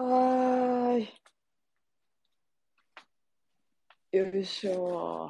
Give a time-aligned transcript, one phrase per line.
[0.00, 1.08] はーい。
[4.16, 5.28] よいしょ。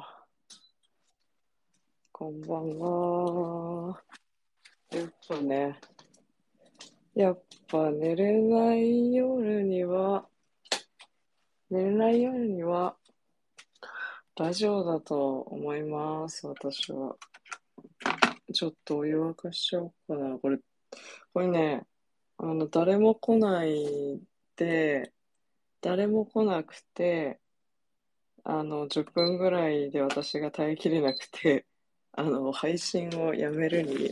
[2.11, 3.99] こんばんは。
[4.91, 5.79] やっぱね、
[7.15, 10.27] やっぱ寝れない夜には、
[11.71, 12.95] 寝れない夜には、
[14.35, 17.15] ラジオだと思います、私は。
[18.53, 20.37] ちょっとお湯沸かしちゃおうかな。
[20.37, 20.59] これ、
[21.33, 21.87] これね、
[22.37, 24.21] あの、誰も来ない
[24.59, 25.13] で、
[25.79, 27.39] 誰も来なくて、
[28.43, 31.65] あの、10分ぐらいで私が耐えきれなくて、
[32.11, 34.11] あの、配信をやめるに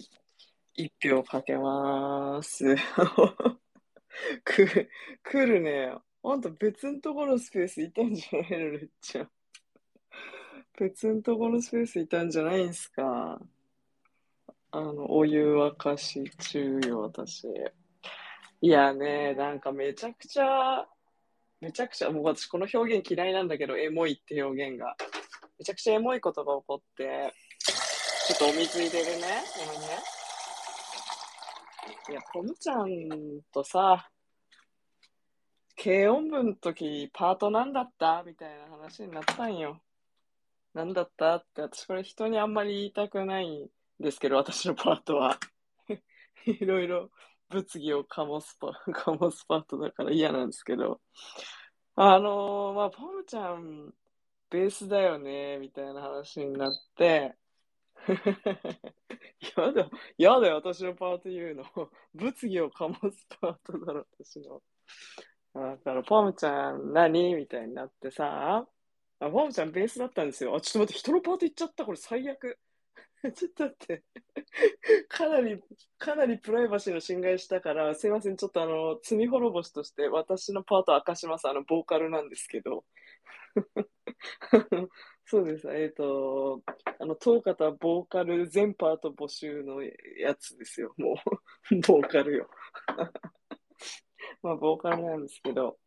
[0.73, 2.76] 一票かけます。
[4.46, 4.90] く、
[5.23, 5.94] 来るね。
[6.23, 9.32] あんた別のところのスペースいたんじゃないの、るっちゃん。
[10.80, 13.42] 別のところのスペースいたんじゃないんすか。
[14.72, 17.50] あの、お湯沸かし中よ、私。
[18.60, 20.88] いやね、なんかめちゃくちゃ、
[21.62, 24.95] めちゃくちゃ、もう私この表現嫌いなんだけど、エモいって表現が。
[25.59, 27.34] めちゃくちゃエモいことが起こって、
[28.28, 29.28] ちょっとお水入れるね。
[29.58, 29.88] ごめんね。
[32.09, 32.88] いや、ポムちゃん
[33.54, 34.09] とさ、
[35.81, 39.80] 軽音部の時パートなんだったみたいな話になったんよ。
[40.74, 43.68] なんだったって、私これ人にあんまり言いたくないん
[44.00, 45.38] ですけど、私のパートは。
[46.46, 47.12] いろいろ
[47.50, 51.02] 物議を醸すパ、 醸すパートだから嫌なんですけど。
[51.95, 53.94] あのーまあ、ポムちゃん、
[54.50, 57.36] ベースだよね、みたいな話になって、
[59.58, 61.90] やだ、やだよ、私のパート言うの。
[62.14, 64.62] 物議を醸すパートだろ、私の。
[65.53, 67.34] だから、ポムちゃん何？
[67.34, 68.68] みたいになってさ、
[69.20, 70.56] あ、ポムちゃんベースだったんですよ。
[70.56, 71.86] あ、ちょっと待って、人のパート行っちゃった。
[71.86, 72.59] これ最悪。
[73.36, 74.04] ちょっと待って。
[75.10, 75.62] かなり、
[75.98, 78.38] かなりプライバシーの侵害したから、すいません。
[78.38, 81.48] ちょっとあの、罪滅ぼしとして私のパート明かします。
[81.48, 82.86] あの、ボーカルなんですけど。
[85.26, 85.68] そうです。
[85.70, 86.62] えっ、と、
[87.00, 90.94] あの、当方ボーカル全パート募集のやつですよ。
[90.97, 91.16] も
[91.72, 92.50] う、ボーカルよ。
[94.41, 95.78] まあ、ボーカルなんですけど。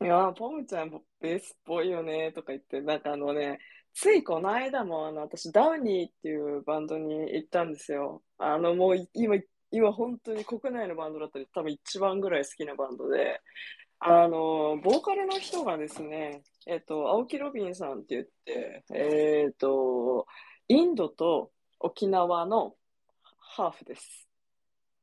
[0.00, 0.90] いや、ポムちゃん
[1.20, 3.58] ベースっぽいよね、とか言って、なんかあのね、
[4.00, 8.22] ついこの間も、あの、私、ダウニーっていうバンドに行ったんですよ。
[8.38, 9.34] あの、もう今、
[9.72, 13.40] 今本当に国内のバンドだったら多分一番ぐらい好きなバンドで、
[13.98, 20.28] あの、ボーカルの人がですね、えっと、青木ロビンさんって言って、えっと、
[20.68, 22.76] インドと沖縄の
[23.40, 24.28] ハーフです。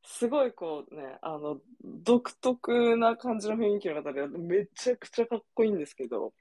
[0.05, 6.31] すごいこうね、あの、独特な感じの雰囲気の方で、めちゃくちゃかっこいいんですけど、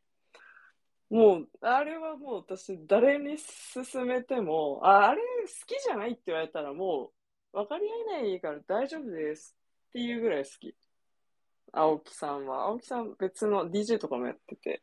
[1.10, 3.36] もう、あれはもう私、誰に
[3.74, 7.12] 勧めても、あ、あれ好きじゃないって言われたらも
[7.52, 9.56] う、分かり合えないから大丈夫です
[9.90, 10.74] っていうぐらい好き。
[11.72, 12.64] 青木さんは。
[12.66, 14.82] 青木さん別の DJ とかもやってて、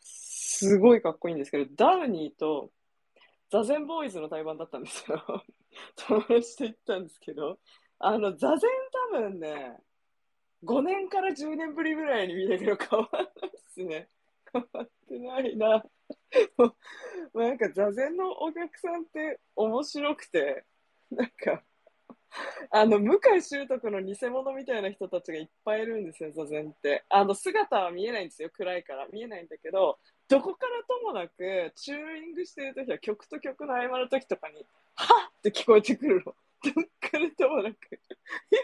[0.00, 2.70] すごいかっこいいんですけど、ダウニーと
[3.50, 5.22] ザゼンボーイズの対バンだったんですよ。
[5.96, 7.58] 友達と行ったんですけど、
[7.98, 8.70] あの、ザゼン
[9.12, 9.76] 多分ね、
[10.64, 14.08] 5年から10年ぶりぐらいに見たけど変わらないっすね。
[14.52, 15.82] 変わってないな。
[16.56, 16.76] も
[17.34, 20.64] うなんか座禅のお客さんって面白くて、
[21.10, 21.64] なんか、
[22.70, 27.04] あの、向井秀徳の偽物みたいな人たちがいっぱいいるんですよ、座禅って。
[27.08, 29.08] あの、姿は見えないんですよ、暗いから。
[29.08, 29.98] 見えないんだけど、
[30.28, 36.22] どこからともなく、チューニングしてるときは曲と曲の合間のときとかに、はっって聞こえてくるの。
[36.24, 37.78] どっからともなく。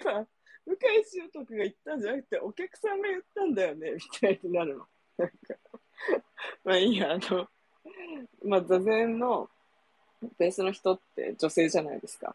[0.03, 0.27] 今、
[0.67, 4.87] 向井秀徳が言ったんじゃなくて、お客さんが言ったんだよね、みたいになるの。
[5.17, 5.35] なんか、
[6.65, 7.49] まあいいや、あの、
[8.45, 9.49] まあ座禅の
[10.39, 12.35] ベースの人って女性じゃないですか。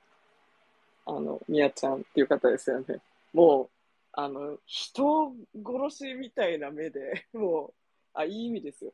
[1.06, 3.02] あの、みやちゃんっていう方ですよね。
[3.34, 3.70] もう、
[4.14, 5.34] あの、人
[5.66, 7.74] 殺しみたいな目で、もう、
[8.14, 8.92] あ、いい意味ですよ。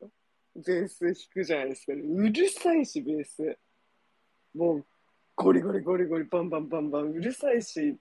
[0.55, 1.93] ベース弾くじゃないですか。
[1.93, 3.57] ねうるさいし、ベース。
[4.53, 4.85] もう、
[5.35, 7.97] ゴリゴリゴリゴリ、バンバンバンバン、うるさいし、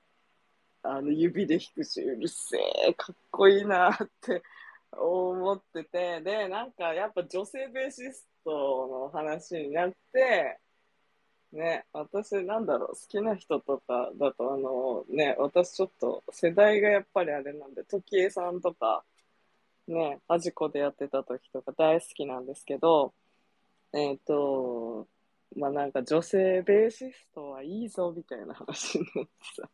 [0.82, 4.42] あの、指で弾くし、うるせえ、かっこいいなって
[4.98, 10.58] 思ってて、で、なんか、やっぱ女性ベーシストの話になって、
[11.52, 19.04] ね、私、なんだろう、好きな人とかだと、あの、ね、私ちょっと世代がやっぱりあれなんで、時江さんとか、
[19.86, 23.14] ね、アジコでやってた時とか大好きなんですけど、
[23.92, 25.06] えっ、と、
[25.56, 29.68] まあなんか女性ベーシストはいいぞみたいな話になってさ、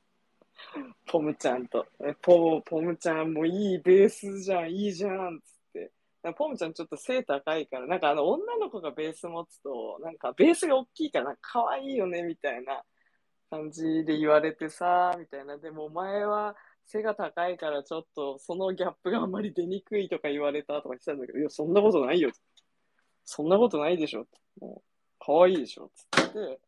[1.06, 5.92] ポムちゃんと、えポポムちゃんもいいベースじゃん、いいじゃんっつって。
[6.36, 12.82] ポムちゃんちょっと背高いから、なんかあの女の子がベース持つと、なんかベースが大きいから可愛いよねみたいな
[13.50, 15.58] 感じで言われてさ、みたいな。
[15.58, 22.30] でもお前は背が高いからちょっとそのギャップがあんまり出にくいとか言われたとか言ってたんだけど、いや、そんなことないよ。
[23.24, 24.26] そんなことないでしょ。
[24.60, 25.90] もう、可愛いでしょ。
[25.94, 26.60] つって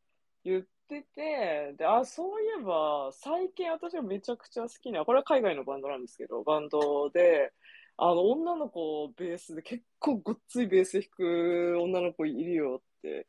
[0.45, 0.65] 言っ
[1.01, 7.53] てて、で、あ、そういえば、最近私がめちゃくちゃ好きな、これは海外のバンドなんですけど、バンドで、
[7.97, 13.27] あの、女の子ベースで結構ごっついベース弾く女の子いるよって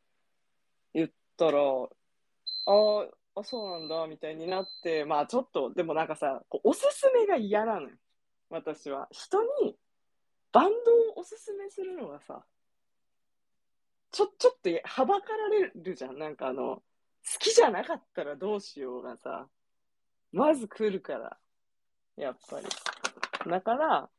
[0.94, 1.60] 言ったら、
[2.66, 7.96] ああ、そうなんだ、みたいになって、まあちょっと、でもなんかさ、おすすめが嫌なのよ。
[8.50, 9.08] 私は。
[9.12, 9.78] 人に
[10.52, 12.46] バンドをおすすめするのがさ、
[14.12, 16.20] ちょ、ちょっとはばかられるじゃん。
[16.20, 16.84] なんかあの、
[17.26, 19.48] 好きじゃなかったらどうしようがさ、
[20.32, 21.38] まず来るから。
[22.18, 22.68] やっぱり。
[23.50, 24.10] だから、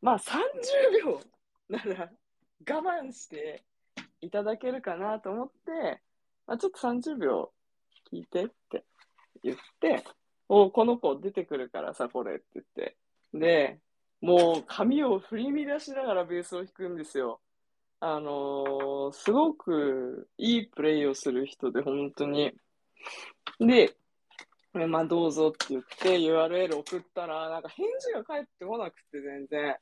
[0.00, 1.20] まあ30秒
[1.68, 2.10] なら
[2.68, 3.64] 我慢して
[4.20, 6.00] いただけるかなと思って、
[6.46, 7.52] まあ、ちょっと30秒
[8.12, 8.84] 聞いてって
[9.42, 10.04] 言って、
[10.48, 12.96] おこの子出てくるからさ、これって言って。
[13.34, 13.80] で、
[14.20, 17.40] もう髪を振り乱しながらベースを弾くんですよ。
[18.04, 22.52] あのー、すごくいいプレイをする人で、本当に。
[23.60, 23.94] で、
[24.88, 29.76] まあ、どうぞって言って URL 送ったら、なんか返事が返ってこなくて、全然。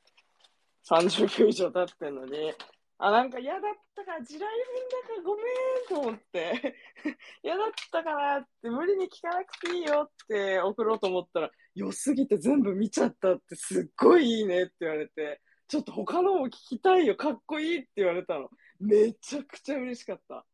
[0.87, 2.53] 30秒以上経ってんのに。
[2.99, 3.61] あ、なんか嫌だっ
[3.95, 5.45] たから、地雷踏んだからごめん
[5.89, 6.75] と思って、
[7.41, 15.41] 嫌だったからって、無理に聞かなくていいよって送ろうと思ったら、良すぎて全部見ちゃったってすっごいいいねって言われて、
[15.71, 18.49] ちょっと他のも聞きたいよ、かっこいいって言われたの。
[18.81, 20.45] めちゃくちゃ嬉しかった。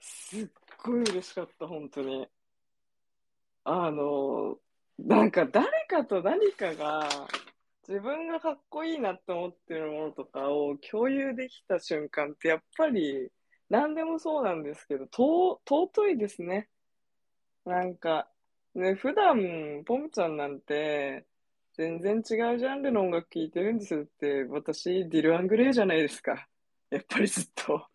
[0.00, 0.48] すっ
[0.82, 2.26] ごい嬉しかった、本当に。
[3.62, 4.58] あの、
[4.98, 7.08] なんか誰かと何かが
[7.86, 13.30] 自分がかっこいいなって思ってるものとかを共有できた瞬間ってやっぱり
[13.68, 16.68] 何でもそうなんですけど、尊いですね。
[17.64, 18.28] なんか、
[18.74, 21.24] ね、普段、ポムちゃんなんて、
[21.72, 22.22] 全然違う
[22.58, 26.48] ジャンルの音楽聴いてるんですって、私、ディル・アングレイじゃないですか。
[26.90, 27.88] やっぱりずっと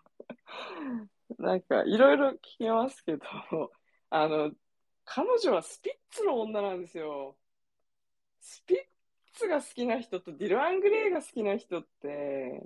[1.37, 3.25] なんか、いろいろ聞きますけど、
[4.09, 4.51] あの、
[5.03, 7.37] 彼女はスピッツの女なんですよ。
[8.39, 8.77] スピッ
[9.33, 12.61] ツが好きな人とディル・アングレイが好きな人って、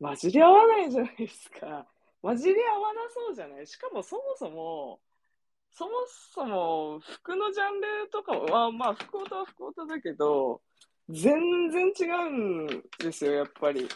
[0.00, 1.86] 混じり合わないじゃないですか。
[2.22, 3.66] 混じり合わなそうじゃない？
[3.66, 5.00] しかもそもそも、
[5.78, 5.90] そも
[6.32, 10.62] そも服のジャンルとかは、まあ福音は福音だけど、
[11.10, 13.86] 全然違うんですよ、やっぱり。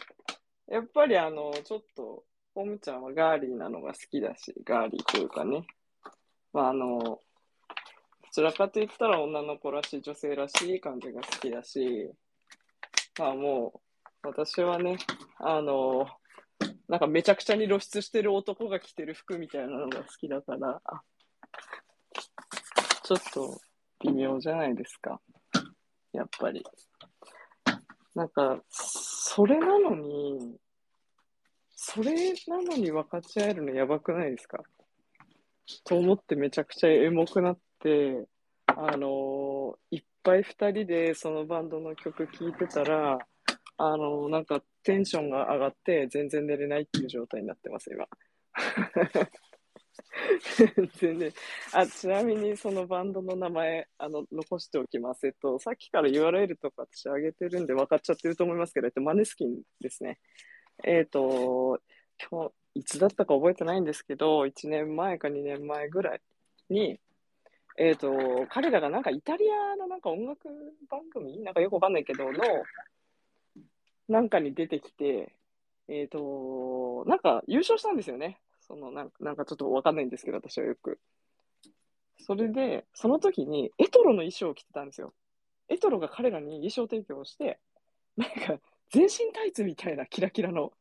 [0.68, 2.24] やっぱりあの、ちょっと、
[2.54, 5.66] ホムちゃんはガーリーなのが好きだし、ガーリーというかね。
[6.52, 7.18] まああの、ど
[8.30, 12.10] ちらかといったら女の子らしい、女性らしい感じが好きだし、
[13.18, 13.80] まあも
[14.22, 14.98] う、私はね、
[15.38, 16.06] あの、
[16.88, 20.82] なんかめちゃくちゃに露出してる男が着てる服みたいなのが好きだから、
[23.10, 23.60] ちょっと
[24.04, 25.20] 微妙じゃないですか。
[26.12, 26.64] やっぱり。
[28.14, 30.56] なんか、それなのに、
[31.74, 34.62] それなのに分かち合えるのやばくないですか？
[35.82, 38.28] と思ってめちゃくちゃエモくなって、
[38.68, 43.18] あのー、いっぱい2人でそのバンドの曲聴いてたら、
[43.76, 48.06] あのー、なんかテンションが上がって全然寝れないっていう状態になってます、今。
[50.98, 51.32] 全然
[51.72, 55.26] あちなみにそのバンドの名前あの残しておきます。
[55.26, 60.18] えっと、さっきから URL とか私上げてるんで分かっちゃってると思いますけど、えっと、マネスキンですね。
[60.85, 61.80] えっと、
[62.30, 66.20] 今日、いつだったか覚えてないんですけど、1年前か2年前ぐらい
[66.68, 67.00] に、
[67.78, 70.49] えっ、と、彼らがなんかイタリアのなんか音楽
[70.88, 71.42] 番組？
[71.42, 72.38] なんかよくわかんないけど、の、
[74.09, 75.35] なんかに出てきて、
[75.88, 78.40] えっ、と、なんか優勝したんですよね。
[78.70, 81.00] そのなんか、なんかちょっとわかんないんですけど、私はよく。
[82.18, 85.12] それで、その時にエトロの衣装を着てたんですよ。
[85.68, 87.58] エトロが彼らに衣装提供して、
[88.16, 88.60] なんか
[88.92, 90.72] 全身タイツみたいなキラキラの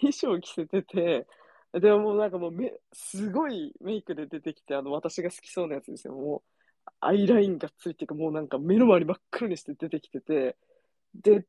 [0.00, 1.26] 衣装を着せてて、
[1.74, 6.14] でももうなんかもうめ、すごいメイクで出てきて、あの、私が好きそうなやつですよ。
[6.14, 10.56] もう、アイラインがついてか、もうなんか目の周り真っ黒にして出てきてて、
[11.14, 11.44] で、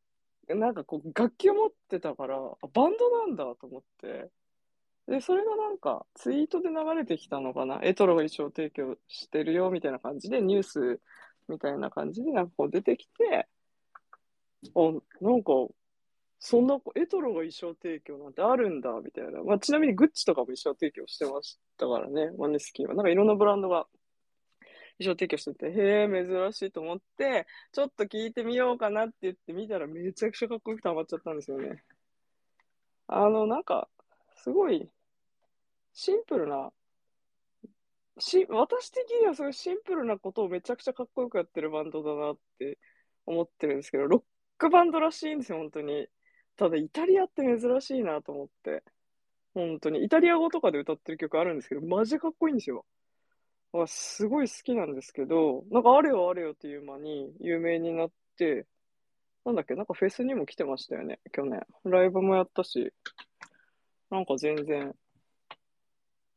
[0.50, 4.30] なんかこう、楽器を持ってたから、あバンドなんだと思って、
[5.08, 7.80] で、それがなんか、ツイートで流れてきたのかな？
[7.84, 11.00] エトロが衣装提供してるよ、みたいな感じで、ニュース
[11.50, 13.48] みたいな感じで、なんかこう出てきて、
[14.76, 14.80] あ、
[15.22, 15.52] なんか、
[16.40, 19.44] そんな、エトロが衣装提供なんてあるんだ、みたいな。
[19.44, 22.96] まあ、ちなみにグッチとかも衣装提供してましたからね、マネスキンは。
[22.96, 23.88] なんかいろんなブランドが
[24.98, 31.84] 衣装提供してて、へえ、珍しいと思って、ちょっと聞いてみようかなって言って見たらめちゃくちゃかっこよくてハマっちゃったんですよね。
[33.08, 33.90] あの、なんか、
[34.44, 34.90] すごい、
[35.94, 36.72] シンプルな
[38.20, 42.78] し、私的にはそういうシンプルなことをめちゃくちゃかっこよくやってるバンドだなって
[43.26, 44.24] 思ってるんですけど、ロッ
[44.58, 46.08] クバンドらしいんですよ、本当に。
[46.58, 48.84] ただ、イタリアって珍しいなと思って。
[49.54, 50.04] 本当に。
[50.04, 52.86] イタリア語とかで歌ってる曲あるんですけど、マジかっこいいんですよ。
[53.74, 58.68] あすごい好きなんですけど、なんかあれよあれよっていう間に有名になって、
[59.46, 61.66] なんだっけ、なんかフェスにも来てましたよね、去年。
[61.86, 62.94] ライブもやったし、
[64.12, 64.94] なんか全然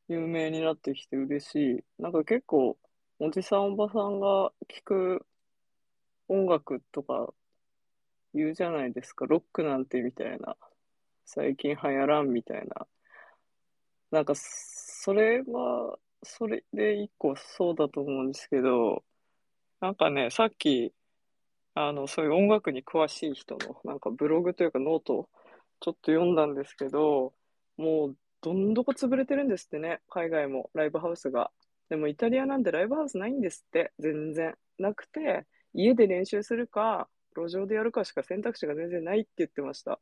[0.06, 1.54] 有名になってきて嬉し
[1.98, 2.02] い。
[2.02, 2.78] なんか結構、
[3.18, 5.26] おじさんおばさんが聴く
[6.28, 7.32] 音楽とか
[8.32, 9.26] 言うじゃないですか。
[9.26, 10.56] ロックなんてみたいな。
[11.24, 12.86] 最近流行らんみたいな。
[14.12, 19.02] なんか、それは、それで一個そうだと思うんですけど、
[19.80, 20.92] なんかね、さっき、
[21.74, 25.28] あの、そういう音楽に詳しい人の、なんかブログというかノートを
[25.80, 27.34] ちょっと読んだんですけど、
[27.76, 31.50] もう、どんどこ潰れてるんですってね、海外も、ライブハウスが。
[31.88, 34.54] でもイタリアなんてライブハウスないんですって、全然。
[34.78, 40.00] なくて、家で練習するか、路上でやるかしか選択肢が全然ないって言ってました。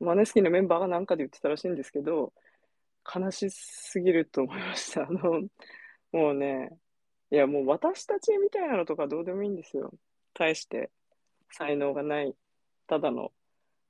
[0.00, 2.32] マネスキンのメンバーがなんかで言ってたらしいんですけど、
[3.14, 5.02] 悲しすぎると思いました。
[5.02, 5.48] あの、
[6.12, 6.70] もうね、
[7.30, 9.92] いやもう私たちみたいなのとかどうでもいいんですよ。
[10.34, 10.90] 対して
[11.50, 12.34] 才能がない、
[12.86, 13.32] ただの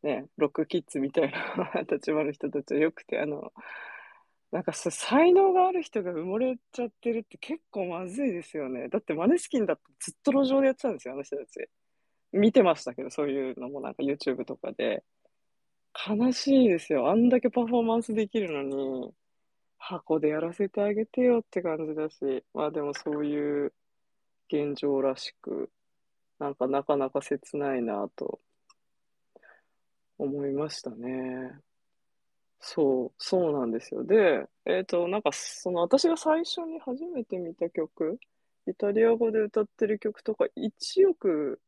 [0.07, 3.53] ね、ロックキッズみたいな 立場の人たちはよくて、あの、
[4.53, 8.89] なんか才能がある人が埋もれちゃってるって結構まずいですよね。
[8.89, 11.69] だってマネスキンだってずっと路上でやってたんですよ、あの人たち。
[12.31, 15.03] 見てましたけど、そういうのもなんか YouTube とかで。
[16.09, 17.11] 悲しいですよ。
[17.11, 19.13] あんだけパフォーマンスできるのに、
[19.79, 23.73] 箱でやらせてあげてよって感じだし、まあでもそういう
[24.49, 25.71] 現状らしく、
[26.39, 28.41] なんかなかなか切ないなと
[30.19, 31.61] 思いましたね。
[32.59, 34.05] そう、そうなんですよ。
[34.05, 38.19] で、えっと、なんかその私が最初に初めて見た曲、
[38.67, 41.61] イタリア語で歌ってる曲とか1億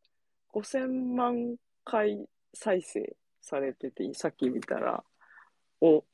[0.52, 5.04] 5000万回再生されてて、さっき見たら、
[5.80, 6.04] を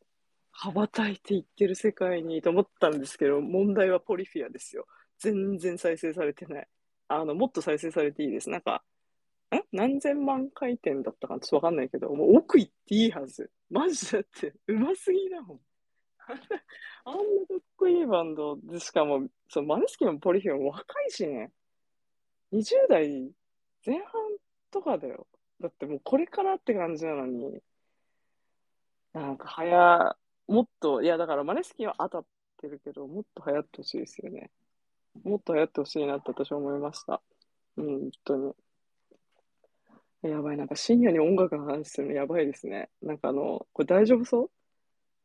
[0.52, 4.86] 羽ばたいていってる世界にと思ったんですけど、問題はポリフィアですよ。
[5.18, 6.68] 全然再生されてない。
[7.08, 8.50] あの、もっと再生されていいです。
[8.50, 8.82] なんか、
[9.72, 13.50] 何千万回転だったかちょっとわかんないけど、もう奥行っていいはず。
[13.70, 15.60] マジだって、うますぎだもん。
[17.04, 21.52] あんなかっこいいバンドで、しかも、そのマネスキンのポリフィアも若いしね。
[22.52, 23.32] 20代
[23.84, 24.04] 前半
[24.70, 25.26] とかだよ。
[25.60, 27.60] だってもうこれからって感じなのに、
[29.12, 30.16] なんかはや、
[30.48, 32.26] もっと、いやだからマネスキンは当たっ
[32.60, 34.50] てるけど、もっと流行ってほしいですよね。
[35.22, 37.22] もっと流行ってほしいなって私は思いました。
[37.76, 38.54] うん、本当に。
[40.28, 42.90] やばい、なんか深夜に音楽の話するのやばいですね。
[43.02, 44.50] なんかあの、これ大丈夫そう？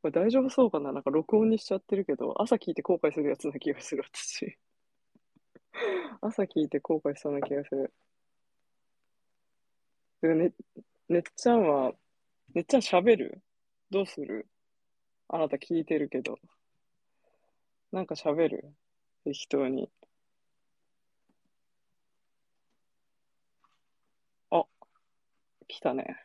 [0.03, 0.91] これ大丈夫そうかな？
[0.93, 4.57] なんか録音にしちゃってるけど、朝聞いて後悔するやつな気がする、私。
[6.21, 7.93] 朝聞いて後悔しそうな気がする。
[10.21, 10.51] でね、
[11.07, 11.93] ねっちゃんは、
[12.53, 13.41] ねっちゃん喋る？
[13.89, 14.47] どうする？
[15.29, 16.39] あなた聞いてるけど。
[17.91, 18.73] なんか喋る？
[19.25, 19.89] 適当に。
[24.51, 24.65] あ、
[25.69, 26.17] 来たね。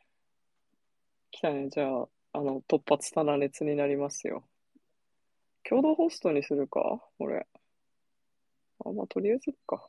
[1.31, 1.69] 来たね。
[1.69, 4.43] じゃあ、あの、突発棚熱になりますよ。
[5.69, 6.81] 共同ホストにするか？
[7.19, 7.47] これ。
[8.85, 9.87] あ、まあ、とりあえずいっか。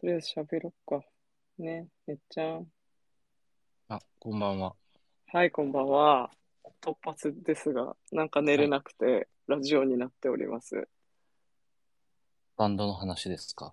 [0.00, 1.06] とりあえず喋ろっか。
[1.58, 2.66] ね、ねっちゃん。
[3.88, 4.74] あ、こんばんは。
[5.28, 6.30] はい、こんばんは。
[6.82, 10.88] 突発ですが、なんか寝れなくて、ラジオになっております。
[12.56, 13.72] バンドの話ですか？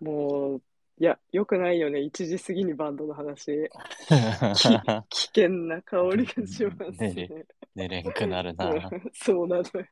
[0.00, 0.62] もう、
[1.00, 2.00] いや、よくないよね。
[2.00, 3.70] 1時過ぎにバンドの話。
[5.08, 7.46] 危険な香りがします寝ね。
[7.74, 8.90] 寝れんくなるな。
[9.14, 9.86] そうなのよ。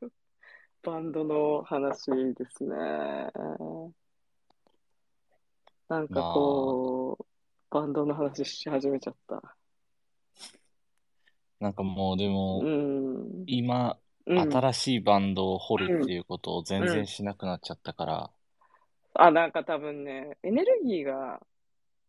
[0.83, 2.77] バンドの話ですね。
[5.89, 7.25] なんかこう、
[7.71, 9.57] バンドの話し始めちゃった。
[11.59, 13.45] なんかもうでも、うん。
[13.47, 18.31] 今、うん、新しいバンドを掘るっていうことを全然しなくなっちゃったから、
[19.15, 21.41] あ、なんか多分ね、エネルギーが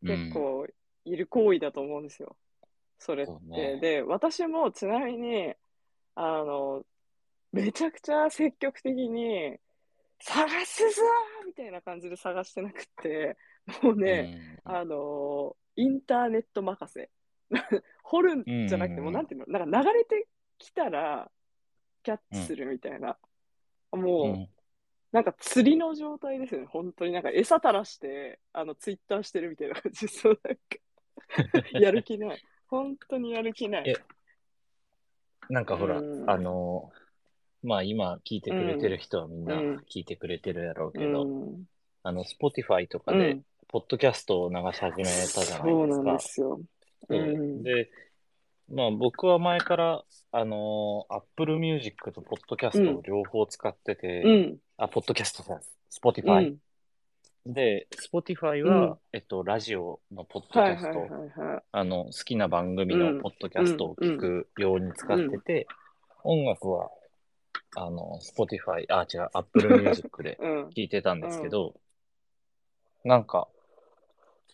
[0.01, 0.65] うん結構
[1.05, 2.35] いる行為だと思うんですよ。
[2.97, 3.31] それって。
[3.31, 5.53] そうねで、私もちなみに、
[6.15, 6.83] あの、
[7.51, 9.57] めちゃくちゃ積極的に、
[10.21, 13.37] 探すぞーみたいな感じで探してなくって、
[13.83, 17.09] もうね、うんあのインターネット任せ。
[18.03, 20.27] 掘るんじゃなくて、うんもうなんていうの、なんか流れて
[20.57, 21.31] きたら、
[22.03, 23.17] キャッチするみたいな。
[23.91, 24.49] もう、うん
[25.11, 26.67] なんか釣りの状態ですよね。
[26.67, 30.07] 本当になんか餌垂らして、あの、ツイッターしてるみたいな感じ。
[30.09, 30.61] そう、なんか、
[31.77, 32.41] やる気ない。
[32.67, 33.93] 本当にやる気ないえ。
[35.49, 36.91] なんかほら、うんあの、
[37.63, 41.65] まあ今聞いてくれてる人はみんなうん聞いてくれてるやろううけど、ん。
[42.03, 46.13] あの、Spotify とかでうん、ポッドキャストを流し始めたじゃないそうなんですか。
[46.13, 46.61] ですよ。
[47.09, 47.91] うんで、
[48.71, 54.57] まあ僕は前から、あのー、Apple Music と Podcast を両方使ってて、うん。
[54.77, 55.61] あ、ポッドキャストさ、う
[56.07, 56.57] Spotify、ん。
[57.45, 61.63] で、Spotify は、うんえっと、ラジオのポッドキはいャスト、はいはいはい。
[61.71, 65.67] あの、好きな番組うんのポッドキャストを聞くように使ってて、
[66.23, 66.89] 音楽は、
[67.75, 70.67] あの、Spotify、あ、違う、Apple Music でうん。
[70.67, 71.73] 聞いてたんですけど、
[73.03, 73.47] なんか、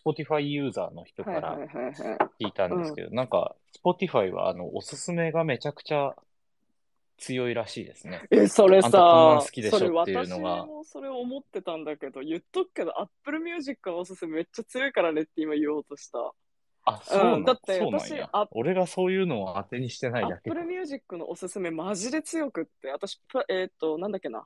[0.04, 2.44] Spotify ユーザーの人からはいはいはいはい。
[2.44, 6.14] 聞いたんですけど、なんか、Spotify は、あの、おすすめがめちゃくちゃ
[7.18, 8.26] 強いらしいですね。
[8.30, 16.32] え、それさ好きでしょそれっていうのが私もそれ思ってたんだけど、言っとくけど、Apple Music がおすすめめっちゃ強いからねって今言おうとした。
[16.84, 18.14] あ、そうなん、うんだって私。
[18.52, 24.44] 俺がそういうのを当てにしてないだけか Apple Music のおすすめマジで強くって、私、プえっ、と、なんだっけな。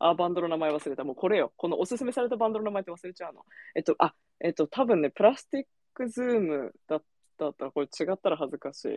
[0.00, 1.04] あ、バンドの名前忘れた。
[1.04, 1.52] もうこれよ。
[1.56, 3.44] このおすすめされたバンドの名前って忘れちゃうの。
[3.74, 7.02] えっと、あ、えっと、多分ね、プラスティックズームだっ
[7.38, 8.88] たったら、これ違ったら恥ずかしい。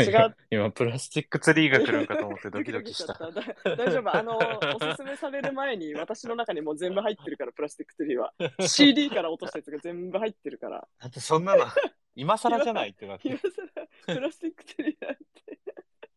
[0.00, 3.12] 違う今、プラスチックツリーが来るんかと思って ドキドキした。
[3.14, 4.16] ドキドキしちゃっただ大丈夫。
[4.16, 8.32] あの、おすすめされる前に、私の中にもう全部入ってるから、 Plastic Tree は。
[8.66, 10.88] CD から落としたやつが全部入ってるから。
[10.98, 11.64] だってそんなの、
[12.16, 13.38] 今更じゃないってなって今。
[13.38, 13.50] 更、
[14.14, 15.24] Plastic Tree なんて。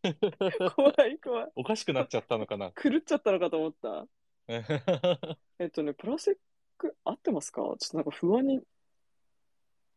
[0.76, 1.52] 怖い怖い。
[1.56, 2.72] おかしくなっちゃったのかな。
[2.72, 4.08] 狂っちゃったのかと思った。
[5.60, 6.38] えっとね、プラスティッ
[6.78, 7.62] ク、合ってますか？
[7.62, 8.62] ちょっとなんか不安に。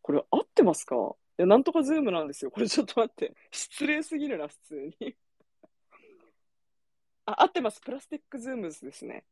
[0.03, 0.97] これ合ってますか？
[0.97, 0.99] い
[1.41, 2.51] や、なんとかズームなんですよ。
[2.51, 3.35] これちょっと待って。
[3.51, 5.17] 失礼すぎるな、普通に。
[7.27, 7.81] あ、合ってます。
[7.81, 9.25] プラスティックズームズですね。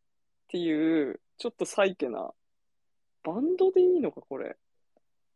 [0.44, 2.32] っていう、ちょっとサイケな。
[3.22, 4.56] バンドでいいのか、これ。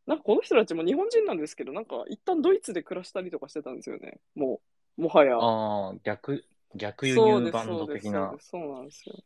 [0.07, 4.21] なんかこの人たちも日本人なんですけど、なんか一旦ドイツで暮らしたりとかしてたんですよね。
[4.35, 4.61] も
[4.99, 5.37] う、もはや。
[5.39, 9.17] ああ、逆、逆輸入バンド的なそうそうなんですよ。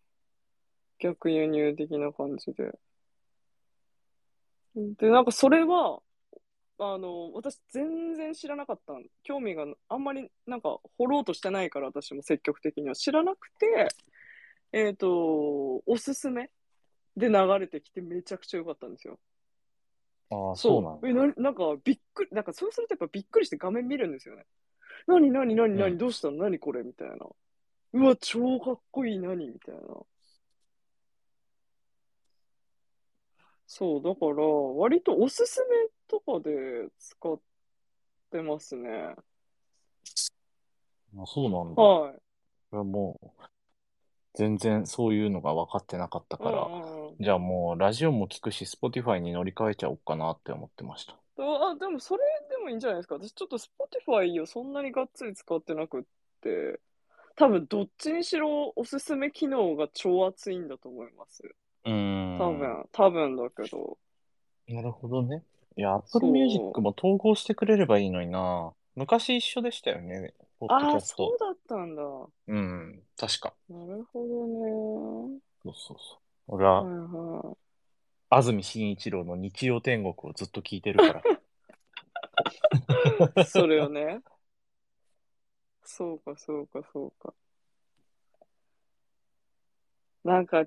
[0.99, 2.79] 逆輸入的な感じで。
[4.75, 6.01] で、なんかそれは、
[6.79, 13.89] あの、私全然知らなかったん興味があんまりなんか掘ろうとしてないから私も積極的には知らなくて、
[14.73, 16.51] えっと、おすすめ
[17.17, 19.19] で流れてきてめちゃくちゃ良かったんですよ。
[20.31, 21.09] ああ、そうなんだ。
[21.09, 24.45] え、な、なんかびっくり、なんかそうするとやっぱびっくりして画面見るんですよね。
[25.07, 26.39] 何何何うん何どうしたの？
[26.39, 26.83] 何これ？
[26.83, 27.15] みたいな。
[27.93, 29.49] うわ、超かっこいい何？
[29.49, 29.81] みたいな。
[33.69, 35.77] そう、だから、割とおすすめ
[36.09, 37.39] とかで使っ
[38.31, 39.15] てますね。
[41.19, 41.83] あそうなんだ。
[41.83, 42.15] はい。
[42.15, 42.21] こ
[42.73, 43.31] れはもう、
[44.35, 51.15] 全然そういうのが分かってなかったから、うんうんうんじゃあもうラジオも聞くし、Spotify に乗り換えちゃおうかなって思ってました。
[51.39, 53.15] あ、でもそれでもいいんじゃないですか。
[53.15, 56.03] 私ちょっと Spotify をそんなにがっつり使ってなくっ
[56.43, 56.79] て、
[57.37, 61.43] 多分どっちにしろおすすめ機能が超熱いんだと思います。
[61.87, 62.39] うーん。
[62.39, 63.99] 多分、多分だけど。
[64.69, 65.43] なるほどね。
[65.77, 68.73] いや、そ Apple う Music も統合してくれればいいのにな。
[68.95, 71.39] 昔一緒でしたよね、ポッドああ、そう。
[71.39, 72.03] だったんだ。
[72.49, 73.53] うん、確か。
[73.69, 75.41] なるほどね。
[75.63, 76.19] そうそうそう。
[76.49, 77.57] 俺は、はいは
[78.31, 81.23] 安住紳一郎の日曜天国をずっと聞いてるから。
[83.37, 83.45] い。
[83.45, 84.23] それをね。
[85.85, 87.35] そうか、そうか、そうか。
[90.25, 90.65] なんか、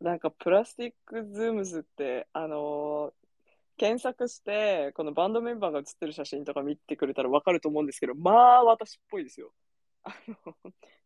[0.00, 3.25] なんか、プラスティックズームズって、あのー
[3.76, 9.52] 検索して、このバンドメンバーが写ってる写真とか見てくれたらわかると思うんですけど、まあ、私っぽいですよ。
[10.04, 10.14] あ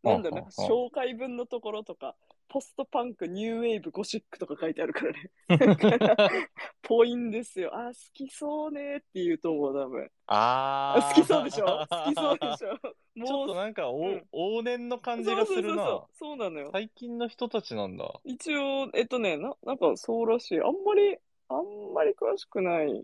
[0.03, 2.15] の、なんだろう、なんか紹介文のところとか、
[2.47, 5.31] ポストパンク、ニューウェーブ、ゴシックとか書いてあるからね。
[6.83, 7.71] ぽいんですよ。
[7.73, 10.11] あ、好きそうねって言うと思う、多分。
[10.27, 11.65] あーあ好きそうでしょ？
[11.89, 12.69] 好きそうでしょ？
[13.15, 15.67] も うちょっとなんかお、うん往年の感じがするな。
[15.69, 16.07] そうそうそう。
[16.17, 16.69] そうなのよ。
[16.73, 18.19] 最近の人たちなんだ。
[18.25, 20.59] 一応、えっとね、な、なんかそうらしい。
[20.59, 21.17] あんまり、
[21.51, 23.03] あんまり詳しくない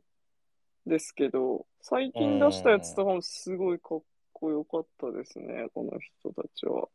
[0.86, 4.02] ですけど、最近出したやつとかもすごいかっ
[4.34, 6.88] こよかったですね、この人たちは。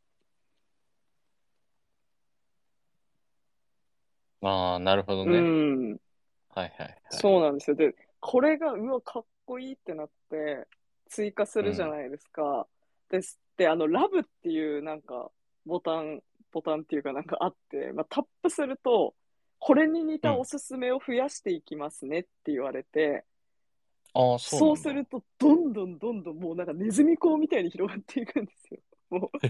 [4.42, 5.40] ああ、なるほどうね。
[5.40, 6.00] ん。
[6.54, 6.96] はいはいはい。
[7.10, 7.76] そうなんですよ。
[7.76, 10.66] で、これが、うわ、かっこいいってなって、
[11.08, 12.66] 追加するじゃないですか。
[13.10, 15.30] ですって、あの、ラブっていうなんか、
[15.66, 19.14] ボタン、ボタンっていうかなんかあって、まあ、タップすると、
[19.64, 23.24] これに似たおすすめを増やしていきますねって言われて、
[24.12, 28.80] ああ、そうそうすると、どんどんどんどんもうなんかネズミ講みたいに広がっていくんですよ。
[29.10, 29.38] もう、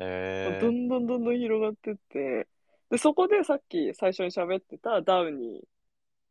[0.00, 2.48] えどんどんどんどん広がってって、
[2.88, 5.66] で、そこでさっき最初に喋ってたダウニー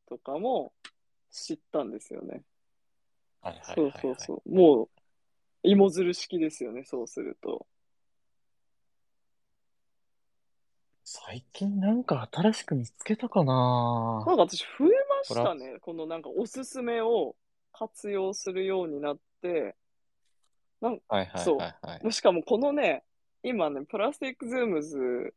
[0.10, 0.74] とかも
[1.30, 2.41] 知ったんですよね。
[3.41, 4.02] はいはいそうはいはい。
[4.02, 4.52] そうそう。
[4.52, 4.89] もう、
[5.63, 7.67] 芋づる式ですよね、そうすると。
[11.07, 14.89] 最近なんか新しく見つけたかななんか私増え
[15.19, 15.77] ましたね。
[15.79, 17.35] このなんかおすすめを
[17.71, 19.75] 活用するようになって、
[20.81, 22.11] なんはいはいそうはいはい。
[22.11, 23.03] しかもこのね、
[23.43, 25.35] 今ね、プラスティックズームズ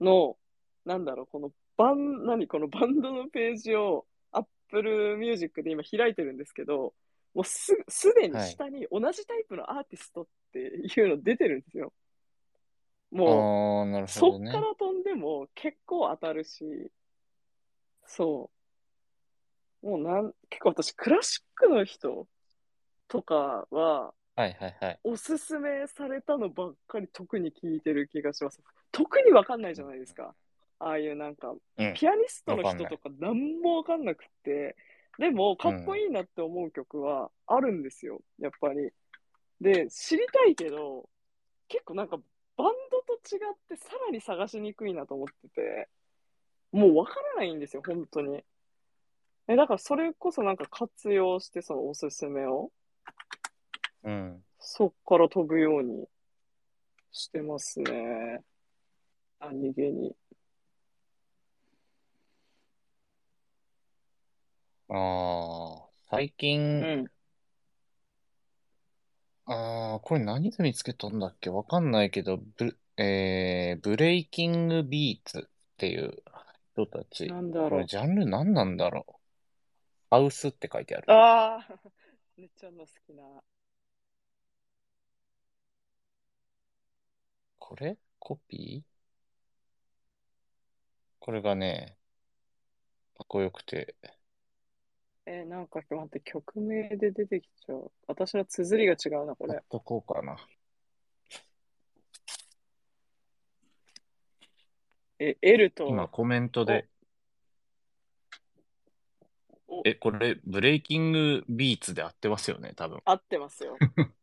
[0.00, 0.38] の、
[0.86, 6.94] なんだろう、このバン、何このバンドのページを Apple Music で今開いてるんですけど、
[7.34, 11.92] もうす、すでに下に同じタイプのアーティストっていうの出てるんですよ。
[13.14, 14.40] もう、ああ、なるほそっ。
[14.40, 16.90] から飛んでも結構当たるし、
[18.06, 18.50] そ
[19.82, 19.86] う。
[19.86, 22.26] もうなん、結構私、クラシックの人
[23.06, 25.00] とかは、はいはいはい。
[25.04, 28.60] おすすめされたのばっかり特に聞いてる気がします。
[28.90, 30.34] 特にわかんないじゃないですか。
[30.80, 31.94] ああいうなんか、うん。
[31.94, 34.74] ピアニストの人とか何もわかんなくって、
[35.18, 38.90] でも、かっこいいなって思う曲はあるんですよ、やっぱり。
[39.60, 41.08] で、知りたいけど、
[41.68, 42.18] 結構なんか、
[42.56, 42.72] バン
[43.24, 43.28] っ
[43.68, 45.88] てさらに探しにくいなと思ってて、
[46.72, 48.44] もうわからないんですよ、本当に。
[49.48, 52.70] え、だからそれこそなんか活用して、そのおすすめを、
[54.02, 54.44] うん。
[54.58, 56.08] そっから飛ぶように
[57.12, 58.42] してますね。
[59.40, 60.16] 何気に。
[64.88, 67.06] ああ、最う近、ん。
[69.46, 71.50] ああ、これ何で見つけたんだっけ？
[71.50, 76.22] わかんないけど、ブ、えー、ブレイキングビーツっていう
[76.74, 77.26] 人たち。
[77.26, 77.86] なんだろうこれ。
[77.86, 79.12] ジャンル何なんだろう
[80.10, 81.12] ハウスって書いてある。
[81.12, 81.68] ああ、
[82.38, 83.24] めっちゃの好きな。
[87.58, 87.96] これ？
[88.20, 88.94] コピー？
[91.18, 91.96] これがね、
[93.16, 93.96] かっこよくて。
[95.26, 97.90] えーなんか待って、曲名で出てきちゃう。
[98.06, 99.64] 私の綴りが違うな、これやっ。
[99.70, 100.36] とこうかな。
[105.18, 106.88] え、L と、今コメントで、
[109.68, 113.00] おえ、これ、ブレイキングビーツで合ってますよね、多分。
[113.04, 113.76] 合ってますよ。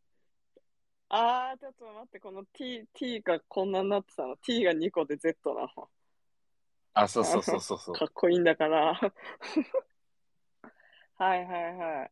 [1.08, 4.36] あー、ちょっと待って、この T、T がこんなになってたの。
[4.36, 5.90] T が2個で Z なの。
[6.94, 8.04] あ、そうそうそうそうそうか。
[8.06, 8.94] っこいいんだから。
[11.16, 12.10] はいはいはい。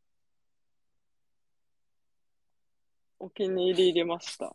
[3.18, 4.54] お気に入り入れました。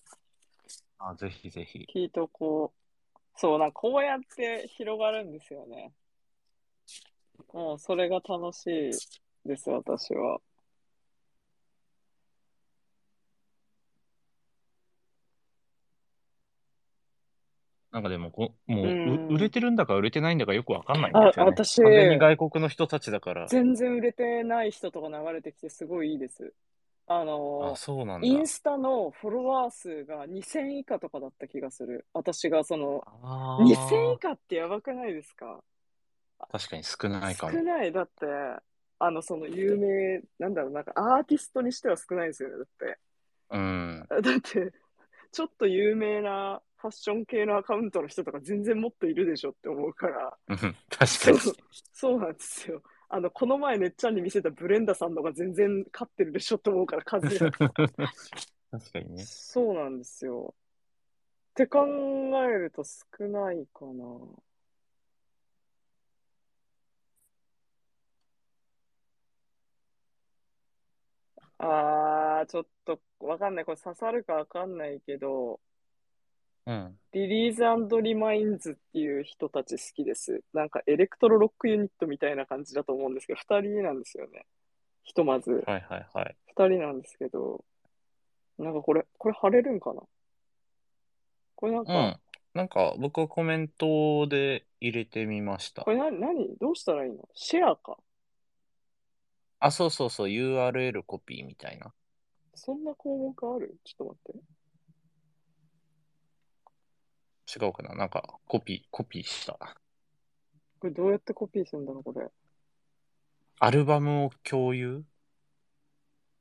[0.97, 1.85] あ、ぜひぜひ。
[1.93, 2.84] 聞いとこう。
[3.37, 5.91] そうな、こうやって広がるんですよね。
[7.53, 10.39] もうそれが楽しいです、私は。
[17.91, 21.51] なんかでもこ、もう、うんう売れてるんだか売れてないんだかよくわかんないんですよね。
[21.51, 23.47] あ私完全に外国の人たちだから。
[23.47, 26.53] 全然売れてない人とか流れてきてすごいいいです。
[27.07, 28.27] あのあ、そうなんだ。
[28.27, 32.07] インスタのフォロワー数が2000以下とかだった気がする。
[32.13, 35.61] 私がその、あ2000以ー下ってやばくないですか？
[36.51, 37.53] 確かに少ないかも。
[37.53, 37.91] 少ない。
[37.91, 38.25] だって、
[38.99, 42.99] あの、その有名、なんだろう、なんかアーティストにしては少ないですよね、だって。
[43.51, 44.07] うん。
[44.09, 44.73] だって、
[45.31, 50.37] ちょっと有名なファッション系のアカウントの人とか全然もっといるでしょって思うから。
[50.47, 51.39] うん確かに。
[51.39, 51.55] そう、
[51.93, 52.81] そうなんですよ。
[53.15, 57.49] あの、この前ねっちゃんに見せたブレンダさんのが全然勝ってるでしょって思うから、数が。
[57.49, 59.23] 確かにね。
[59.23, 60.53] そうなんですよ。
[61.51, 61.85] って考
[62.43, 64.03] えると少ないかな。
[71.59, 73.65] あー、ちょっとわかんない。
[73.65, 75.61] これ刺さるかわかんないけど、
[76.67, 76.99] うん。
[77.13, 80.41] LILLIES AND REMAINS っていう人たち好きです。
[80.53, 84.45] なんかエレクトロロックユニットみたいな感じだと思うんですけど、二人なんですよね。
[85.03, 85.63] ひとまず。
[85.67, 86.35] はいはいはい。
[86.47, 87.63] 二人なんですけど、
[88.57, 90.01] なんかこれ、これ貼れるんかな？
[91.55, 92.19] これなんか、うん。
[92.53, 95.91] なんか、僕はコメントで入れてみましたこ。
[95.91, 96.55] れな、何？
[96.57, 97.29] どうしたらいいの？
[97.33, 97.97] シェアか？
[99.59, 101.93] あ、そうそうそう、URL コピーみたいな。
[102.55, 103.77] そんな項目ある？
[103.83, 104.54] ちょっと待って。
[107.55, 107.95] 違うかな？
[107.95, 109.57] なんか、コピー、コピーした。
[110.79, 112.27] これどうやってコピーするんだろうこれ。
[113.59, 115.03] アルバムを共有？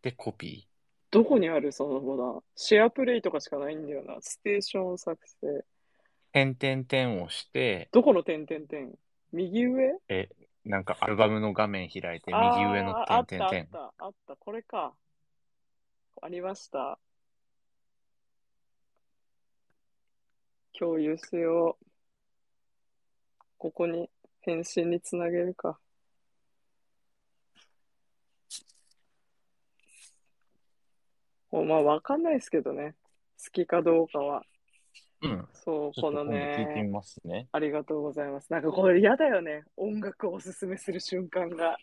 [0.03, 0.67] でコピ
[1.11, 2.43] どこにあるそのボタン。
[2.57, 4.17] シェアプレイとかしかないんだよな。
[4.21, 5.47] ステーション作成。
[5.47, 5.63] ー。
[6.33, 8.93] 点々点をして、どこの点々点？
[9.33, 10.01] 右上？
[10.09, 10.29] え、
[10.65, 13.67] なんかアルバムの画面開いて、右上のあーあったあっ点々点。
[13.69, 14.37] た、あった。
[14.37, 14.93] これか。
[16.21, 16.99] ありました。
[20.79, 21.87] 共有しよう。
[23.59, 24.11] ここに
[24.41, 25.79] 返信につなげるか。
[31.51, 32.95] まあわかんないですけどね。
[33.43, 34.43] 好きかどうかは。
[35.23, 35.49] うん。
[35.53, 37.49] そう、ことの今度聞いてみね、ますね。
[37.53, 38.53] ありがとうございます。
[38.53, 39.65] なんかこれ嫌だよね。
[39.77, 41.77] 音楽をおすすめする瞬間が。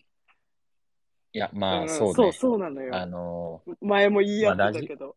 [1.34, 2.14] いや、まあ、うん、そうね。
[2.14, 2.96] そう、そうなのよ。
[2.96, 5.16] あの前も言い合ったけど。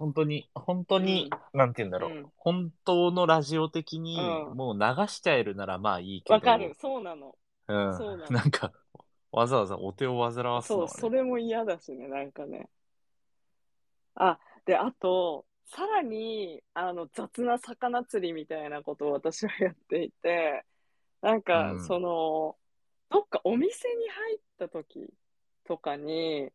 [0.00, 2.26] 本当に、本当に、なんて言うんだろう、うん。
[2.38, 4.56] 本当のラジオ的に、うん。
[4.56, 6.74] もう流しちゃえるならまあいいけど、わかる。
[6.80, 7.36] そうなの。
[7.68, 8.30] うん、そうなの。
[8.30, 8.72] なんか、
[9.30, 12.70] わざわざお手を煩わすのそう、はね、それも嫌だしね、なんかね。
[14.14, 20.64] あ、で、あと、さらに、あの、雑な魚釣りみたいなことを私はやっていて、
[21.20, 21.80] なんか、うん。
[21.84, 22.56] その、
[23.10, 25.12] どっかお店に入った時
[25.64, 26.50] とかに、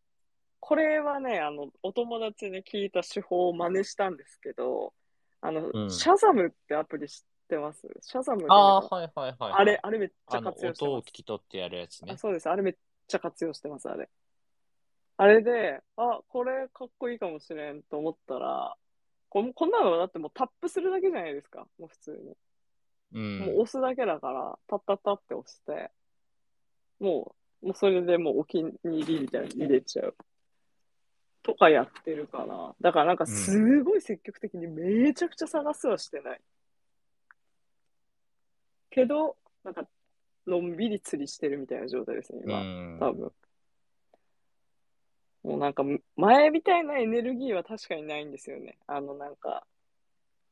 [0.67, 4.93] これはね、あの、お友達に聞いた手法を真似したんですけど、
[5.39, 7.88] あの、うんシャザムってアプリ知ってます？
[8.01, 9.54] シャザムってああ、はいはいはい、はい。
[9.54, 11.12] あれ、あれめっちゃ活用してます聞。
[11.12, 12.17] き取ってやるやつねあ。
[12.17, 12.49] そうです。
[12.49, 12.75] あれめっ
[13.08, 14.10] ちゃ活用してます、あれ。
[15.17, 18.75] あれで、あ、これかっこいいかもしれんと思ったら、
[19.30, 21.67] こんこんなのだってもうタップするだけじゃないですか。
[21.78, 22.36] もう普通に。
[23.13, 23.39] うん。
[23.39, 25.91] もう押すだけだから、タッタッタって押して、
[26.99, 30.15] もう、もうそれでもうお気に入りみたいに入れちゃう。
[31.45, 32.73] とかやってるかな。
[32.81, 36.41] だからなんかすごい積極的にめちゃくちゃ探すはしてない。
[38.89, 39.88] けど、なんか、
[40.47, 42.60] のんびり釣りしてるみたいな状態ですね、う今。
[42.62, 42.99] ん。
[42.99, 43.31] 多分。
[45.43, 45.84] もうなんか、
[46.15, 48.79] 前みたいなエネルギーは確かにないんですよね。
[48.88, 49.67] あの、なんか、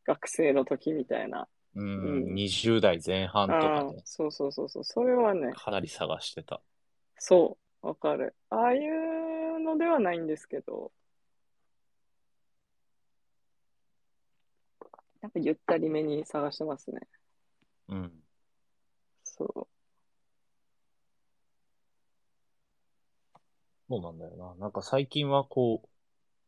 [0.05, 1.47] 学生の時みたいな。
[1.75, 4.83] うん、うん20代前半とかね、そうそうそうそう。
[4.83, 6.61] それはね、かなり探してた。
[7.17, 8.35] そう、わかる。
[8.51, 9.32] ああいう
[9.63, 10.91] のではないんですけど、
[15.21, 16.99] なんかゆったりめに探してますね。
[17.89, 18.11] うん。
[19.23, 19.67] そう。
[23.89, 24.55] そうなんだよな。
[24.55, 25.89] なんか最近はこう、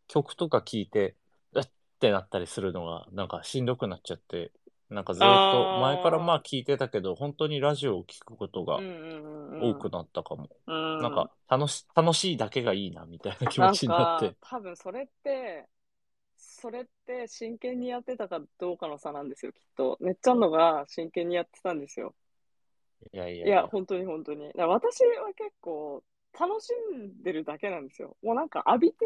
[0.07, 1.15] 曲とか聴いて、
[1.53, 4.51] うっってなったりするのが、なんかしんどくなっちゃって、
[4.89, 9.71] なんかずっと前からまあ聞いてたけど、本当にラジオを聞くことがうんうんうんうん。
[9.71, 10.49] 多くなったかも。
[10.67, 14.27] うん、なんか楽し、楽しいだけがいいな、みたいな気持ちになって。
[14.27, 15.67] んか多分それって、
[16.37, 19.97] それって真剣にやってたかどうかの差なんですよ、きっと。
[20.01, 22.13] ねっちゃんのが真剣にやってたんですよ。
[23.13, 24.51] いやいやいや、本当に本当に。
[24.55, 26.03] 私は結構
[26.39, 28.17] 楽しんでるだけなんですよ。
[28.23, 29.05] もうなんか浴びて、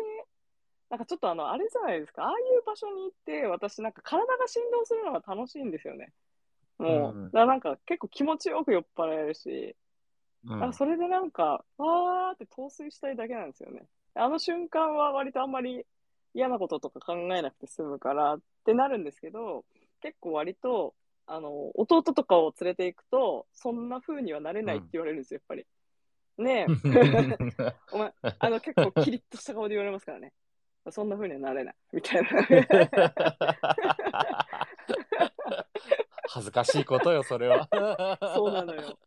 [0.90, 2.24] なんかちょっとあの、あれじゃないですか。
[2.24, 6.12] ああいう場所に行って、私なんか体が振動するのが楽しいんですよね。
[6.80, 9.76] もう、うんだからなんか結構気持ちよく酔っ払えるし、
[10.46, 13.84] うんあそれでなんか、わーって陶酔したいだけなんですよね。
[14.16, 15.86] あの瞬間は割とあんまり
[16.34, 19.66] 嫌なこととか考えなくて済むからってなるんですけど、
[20.02, 20.96] 結構割と、
[21.28, 25.66] あの、弟とかを連れて行くと、そんな風にはなれないって言われるんですよ、やっぱり。
[26.38, 26.72] ねえ、
[27.92, 30.32] お前、あの、結構キリッとした顔で言われますからね。
[30.92, 31.76] そんな風にはなれない。
[31.94, 32.30] みたいな。
[36.30, 37.68] 恥ずかしいことよ、それは。
[38.36, 39.00] そうなのよ。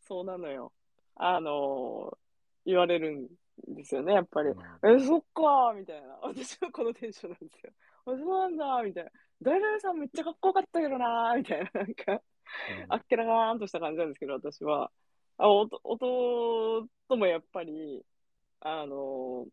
[0.00, 0.72] そうなのよ。
[1.16, 2.16] あの
[2.64, 3.28] 言われるん
[3.74, 4.50] ですよね、やっぱり。
[4.50, 6.18] え、そっかーみたいな。
[6.22, 7.72] 私はこのテンションなんですよ。
[8.06, 9.10] あ、そうなんだみたいな。
[9.42, 11.70] 誰々さんめっちゃかっこよかったけどなーみたいな。
[11.74, 12.20] なんか、
[12.88, 14.90] あっけらかーんとした感じなんですけど、私は。
[15.38, 18.04] あ、おと弟もやっぱり、
[18.60, 19.46] あの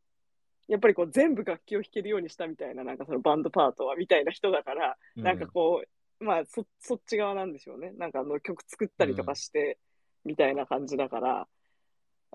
[0.68, 7.92] やっぱりこう全部楽器を弾けるようにしたみたいな、なんかそのバンドパートはみたいな人だから、うんなんかこう、まあそ、そっち側なんでしょうね。
[7.98, 9.78] なんかあの曲作ったりとかして、
[10.24, 11.48] みたいな感じだから。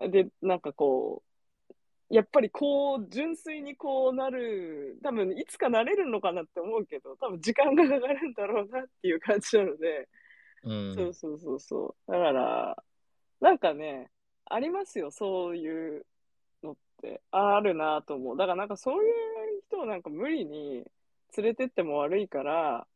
[0.09, 10.09] で、なんかこう、やっぱりこう、純粋にこうなる、多分いつかなれるのかなって思うけど、多分時間がかかるんだろうなっていう感じなので、
[10.63, 12.13] うんそうそうそうそう。
[12.13, 12.85] だから、
[13.41, 14.11] なんかね、
[14.45, 16.05] ありますよ、そういう
[17.03, 17.21] のって。
[17.31, 18.37] あるなと思う。
[18.37, 19.13] だからなんかそういう
[19.67, 20.85] 人をなんか無理に
[21.37, 22.87] 連れてっても悪いから、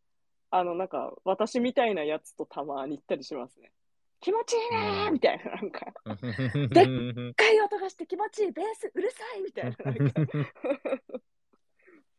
[0.51, 3.73] あのなんか私みたいなやつとたまに行ったりしますね。
[4.21, 10.23] 気持ちいいねーみたいな、なんか、深い音がして気持ちいい、ベースうるさいみたいな、なんか、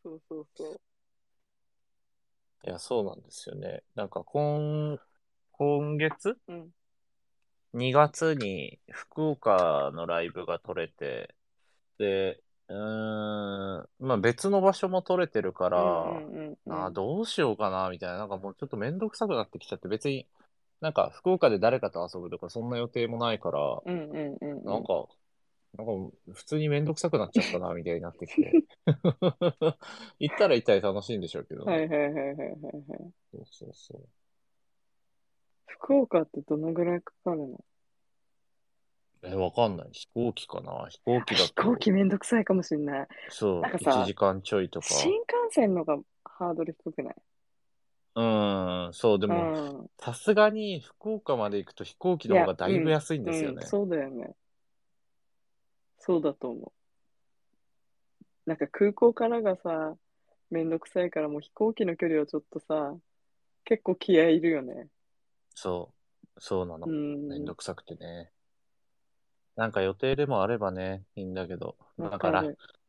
[0.03, 0.81] そうそうそう。
[2.65, 3.83] いや、そうなんですよね。
[3.95, 4.99] なんか今、
[5.51, 6.37] 今月？
[6.47, 6.69] うん。
[7.73, 11.34] 2月に福岡のライブが取れて、で、
[11.99, 18.17] うーん、まあ別の場所も取れてるから、うんうんうんあーどうしようかな、みたいな。
[18.17, 20.27] なんかもうちょっとめんどくさくなってきちゃって、別に、
[20.81, 24.65] なんか福岡で誰かと遊ぶとかそんな予定もないから、うんうんうんうん。
[24.65, 25.05] なんか、
[25.77, 28.63] なんか普通にめんどくさくなっちゃったな、みたいになってきて。
[30.19, 31.71] 行ったら行ったら楽しいんでしょうけどね。
[31.71, 32.55] はいはいはいはいはいはい。
[33.31, 34.07] そうそうそう。
[35.67, 37.59] 福岡ってどのぐらいかかるの？
[39.25, 39.89] え、わかんない。
[39.91, 40.87] 飛行機かな？
[40.89, 41.45] 飛行機だと。
[41.45, 43.07] 飛行機めんどくさいかもしれない。
[43.29, 44.87] そう、なんかさ1時間ちょいとか。
[44.87, 47.15] 新幹線のがハードル低くない？
[48.17, 48.21] う
[48.89, 53.65] ん、そう、ででも、さすがに福岡まで行くと飛行機の方がだいぶ安いんですよね。
[53.65, 54.35] そうだよね。
[55.99, 56.71] そうだと思う。
[58.45, 59.95] なんか空港からがさ、
[60.51, 62.95] めんどくさいからもう飛行機の距離はちょっとさ、
[63.63, 64.87] 結構気合いるよね。
[65.55, 65.91] そ
[66.37, 66.89] う、そうなのう。
[66.89, 67.27] ん。
[67.27, 68.29] めんどくさくてね。
[69.55, 72.43] なんか予定でもあればね、いいんだけど、だから。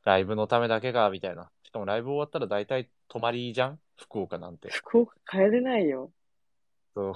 [0.05, 1.51] ライブのためだけが、みたいな。
[1.65, 3.81] しかもライブ終わったら大体泊まりじゃん？
[3.97, 4.69] 福岡なんて。
[4.71, 6.13] 福岡帰れないよ。
[6.95, 7.13] そ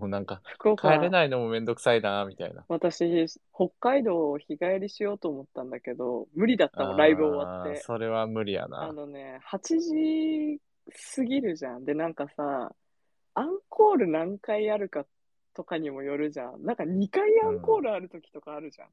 [0.00, 2.64] う、 なんか、福岡、帰れないのもめんどくさいな、みたいな。
[2.68, 7.70] 私、北海道を日帰りしようと思ったんだけど、無理だったもん、ライブ終わって。
[7.70, 8.92] あーそれは無理やあな。
[8.92, 10.60] のね、8時
[11.16, 11.84] 過ぎるじゃん。
[11.84, 12.74] で、なんかさ、
[13.34, 15.04] アンコール何回あるか
[15.54, 16.64] とかにもよるじゃん。
[16.64, 18.88] なんか2回アンコールある時とかあるじゃん。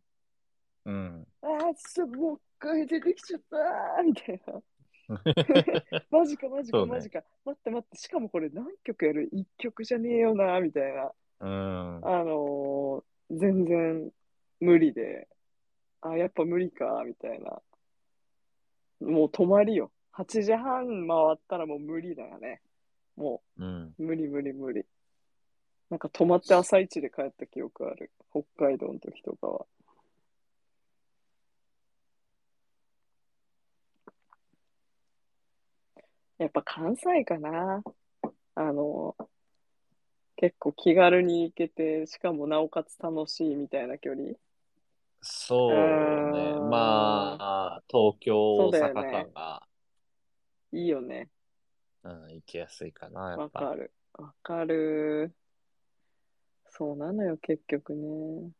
[0.85, 1.27] うん。
[1.41, 4.61] ああ、ちょっともう一回出てきちゃったーみたいな。
[6.09, 7.23] マジかマジかマジか。
[7.43, 11.11] 待って待って、しかもこれ何曲やる ?1 曲じゃねえよな、みたいな。
[11.41, 11.49] うん。
[12.07, 14.11] あのー全然
[14.59, 15.29] 無理で、
[16.01, 17.61] あ、やっぱ無理か、みたいな。
[18.99, 19.91] もう止まりよ。
[20.13, 22.61] 8時半回ったらもう無理だよね。
[23.15, 23.95] もうん。
[23.97, 24.85] う無理無理無理。
[25.91, 28.11] なんか止まって朝一で帰った記憶ある。
[28.31, 29.65] 北海道の時とかは。
[36.37, 37.83] やっぱ関西かな。
[38.55, 39.17] あの、
[40.37, 44.35] 結構気軽に行けて、しかもなおかつ楽しいみたいな距離。
[45.21, 45.69] そう
[46.31, 46.55] ね。
[46.57, 49.67] うんまあ、東京、大阪間が、
[50.71, 51.29] いいよね。
[52.03, 53.59] うん、行きやすいかな、やわっぱ。
[53.59, 53.91] かる。
[54.13, 55.35] わかる。
[56.71, 58.51] そうなのよ、結局ね。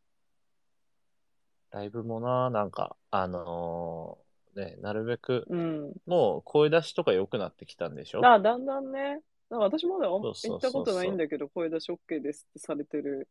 [1.71, 5.93] ライブもな、なんか、あのーね、なるべく、うん。
[6.06, 8.26] もう声出しとか良くなってきたんでしょ？
[8.26, 9.21] あ、だんだんね。
[9.50, 13.30] なんか私まだ行ったことないんだけど、声出し OK ですってされてる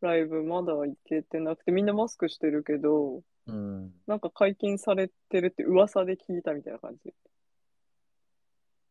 [0.00, 3.92] ライブまだ行けてなくて、みんなマスクしてるけど、うん。
[4.06, 7.12] なんか解禁されてるって噂で聞いたみたいな感じ。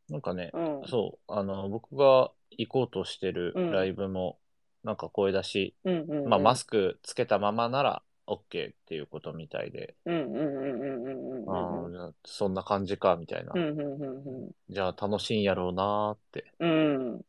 [0.09, 0.87] なんかね、うん。
[0.87, 4.37] そう、あの、僕が行こうとしてるうんライブも、
[4.83, 6.29] なんか声出し、うんうんうん。
[6.29, 11.49] まあ、マスクつけたままなら OK っていうことみたいで、うんうんうんうんうんうんうん。
[11.49, 13.53] ああ、じゃあそんな感じか、みたいな。
[13.53, 16.51] うんうんうんじゃあ楽しいんやろうなーって。
[16.59, 17.15] うん。
[17.15, 17.25] うん。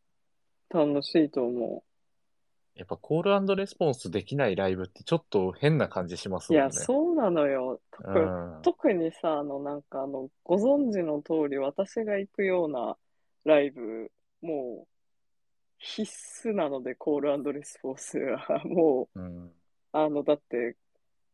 [0.71, 1.85] 楽しいと思
[2.77, 6.55] やっぱコールレスポンスできないライブってちょっと変な感じしますう。
[6.55, 6.73] いもんね。
[6.73, 7.81] や、そうなのよ。
[7.93, 8.63] 特うん。
[8.63, 12.97] 特にさ、あの、なんかあの、ご存知の通り、私が行くような
[13.45, 14.11] ライブ、
[14.43, 14.89] もう、
[15.79, 18.63] 必須なので、コールレスポンスは。
[18.65, 19.53] もう、うん。
[19.93, 20.77] あの、だって、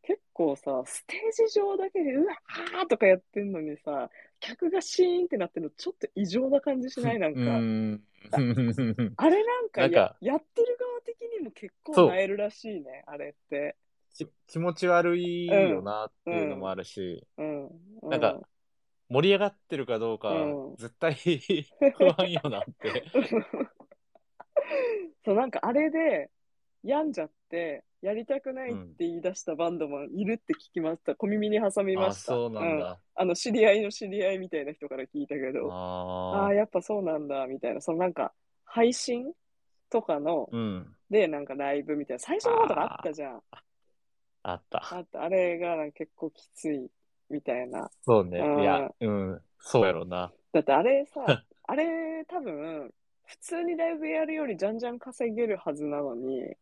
[0.03, 7.19] 結構さ、ステージ上だけで、うわーとかやってんのにさ、客がシーンってなってるの、ちょっと異常な感じしない？
[7.19, 7.41] なんか。
[7.41, 8.03] うん。
[9.17, 13.77] あれなんかやってる側的にも結構なえるらしいね、あれって。
[14.15, 17.67] き気持ち悪いよなっていうのもあるし、うん。
[17.67, 17.71] う
[18.09, 18.41] なんか、
[19.09, 21.15] 盛り上がってるかどうかうん絶対
[21.97, 23.05] 不安よなって。
[25.25, 26.31] そう、なんかあれで
[26.83, 31.15] 病んじゃって、やりたくないって言い出したバンドマンいるって聞きました。
[31.15, 32.33] 小耳に挟みまあ、した。
[32.33, 32.99] そうなんうんだ。
[33.15, 36.55] あの、知り合いの知り合いみたいな人から聞いたけど、ああ。
[36.55, 37.81] やっぱそうなんだ、みたいな。
[37.83, 38.33] そのなんか、
[38.65, 39.33] 配信
[39.91, 40.97] とかの、うん。
[41.11, 42.21] で、なんかライブみたいな。
[42.21, 43.43] 最初の方とかあったじゃん。
[44.43, 44.97] あった。
[44.97, 45.23] あった。
[45.23, 46.91] あれが結構きつい、
[47.29, 47.91] みたいな。
[48.03, 48.39] そうね。
[48.39, 49.43] うんいや、うん。
[49.59, 50.33] そうやろうな。
[50.53, 51.21] だってあれさ、
[51.65, 52.95] あれ多分、
[53.31, 56.55] 普通にライブやるよりじゃんじゃん稼げるはずなのに、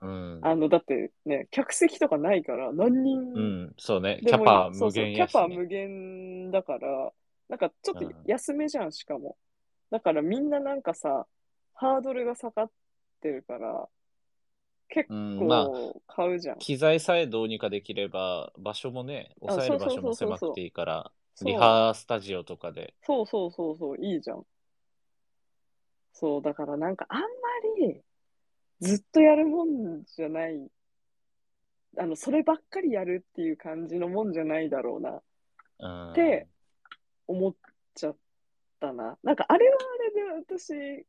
[0.00, 0.50] うん。
[0.50, 3.74] あの、だってね、客席とかないから、何人うん。
[3.78, 4.22] そうね。
[4.26, 5.12] キャパ無限ね。
[5.12, 7.12] キャパ無限だから、
[7.48, 9.38] なんかちょっとうん安めじゃん、しかも。
[9.90, 11.26] だからみんななんかさ、
[11.74, 12.72] ハードルが下がっ
[13.20, 13.88] てるから、
[14.88, 16.58] 結うんまあ構買うじゃん。
[16.58, 22.94] 機材さえどうにかできれば、場所もね、あ抑える場所も狭くていいから、リハスタジオとかで。
[23.02, 24.46] そうそうそうそう、いいじゃん。
[26.20, 27.26] そう、だからなんかあんま
[27.86, 28.02] り
[28.80, 30.68] ずっとやるもんじゃない、
[31.96, 35.22] あの、そればっかりやるっていう感じのもんじゃないだろうな、
[36.08, 36.14] うん。
[36.14, 36.48] で
[37.28, 37.54] 思っ
[37.94, 38.16] ちゃっ
[38.80, 39.16] たな。
[39.22, 41.06] なんかあれはあれで私、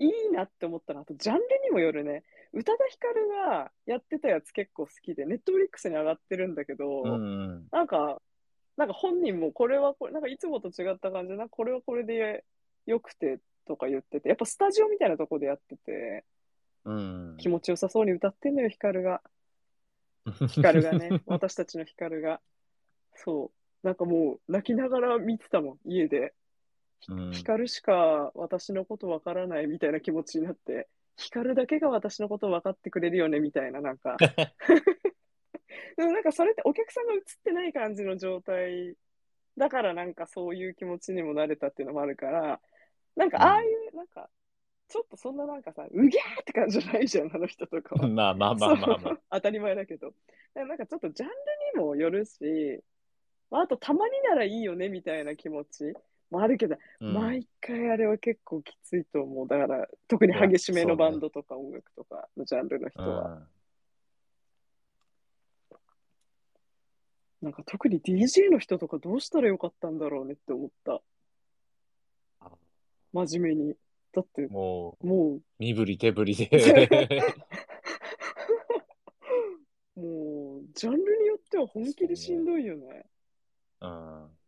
[0.00, 2.22] いいなって思ったのあとジャンルにもよるね。
[2.54, 7.68] 宇多田ヒカルがやってたやつ結構好きで、ネットフリックスに上がってるんだけど、うんうん。
[7.70, 8.22] なんか、
[8.78, 12.44] なんか本人もこれはこれ、なんかいつもと違った感じで、なんかこれはこれで
[12.86, 16.24] 良くてとか言ってて、やっぱスタジオみたいなとこでやってて、
[16.84, 17.36] うん。
[17.38, 19.22] 気持ちよさそうに歌ってんのよ、ヒカルが。
[20.48, 22.40] ヒカルがね、私たちのヒカルが。
[23.14, 23.86] そう。
[23.86, 26.34] なんかもう泣きながら見てたもん、家で。
[27.08, 27.32] うん。
[27.32, 34.16] 光しか私のことわからないみたいな気持ちになって、光だけが私のこと分かってくれるよねみたいな、なんか。
[35.96, 38.96] でもなんかそれってお客さんが映ってない感じの状態
[39.58, 42.60] だからなんかそういう気持ちにもなれたっていうのもあるから、
[43.18, 44.30] なんかああいう、なんか、
[44.86, 48.06] ちょっとそんななんかさ、うぎゃーって感じじゃないじゃん、あの人とかは。
[48.08, 49.20] まあまあまあまあまあ。
[49.32, 50.14] 当たり前だけど。
[50.54, 51.34] なんかちょっとジャンル
[51.80, 52.80] にもよるし、
[53.50, 55.94] まあ、あとたまにならいいよねみたいな気持ち
[56.30, 59.48] もあるけど、うん毎回あれは結構きついと思う。
[59.48, 63.34] だから、特に激しめのバンドとか音楽とかのジャンルの人は。
[63.34, 63.48] うん
[67.40, 71.00] なんか特に DJ の人とかどうしたらよかったんだろうねって思った。
[73.12, 73.74] 真面目に。
[74.12, 76.48] だって、もう、もう、身振り手振りで。
[79.96, 83.04] もう、ジャンルによっては本気でしんどいよね。
[83.80, 84.38] うん。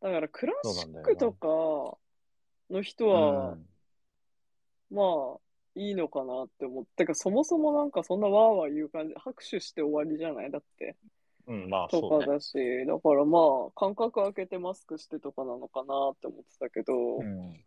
[0.00, 1.98] だから、クラシックとか
[2.70, 3.56] の人は、
[4.90, 5.02] ま
[5.36, 5.40] あ、
[5.76, 6.90] いいのかなって思って。
[6.96, 10.50] てか、そもそもなんかそんなわーわー言う感じ、拍手して終わりじゃない？
[10.50, 10.96] だって。
[11.46, 12.52] うん、まあとそうだし、
[12.86, 17.64] だからまあ、間隔空けてマスクしてとかなのかなって思ってたけど、うん。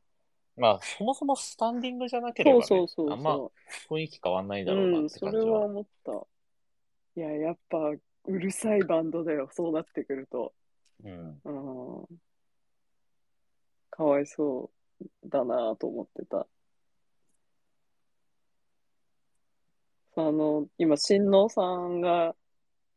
[0.56, 3.12] まあ、そもそもスタンディングじゃなければ、ね、そうそうそう。
[3.12, 3.38] あんま
[3.90, 5.44] 雰囲気変わんないだろうう、なんって感じは。
[5.44, 6.12] それは思った。
[7.16, 7.78] いや、やっぱ、
[8.26, 10.54] うるさいバンドだよ、そうなってくると。
[11.04, 11.42] うん。
[11.44, 12.06] うん。
[13.90, 14.72] かわいそ
[15.04, 16.48] うだなと思ってた。
[20.16, 22.36] あの、今、新郎さんが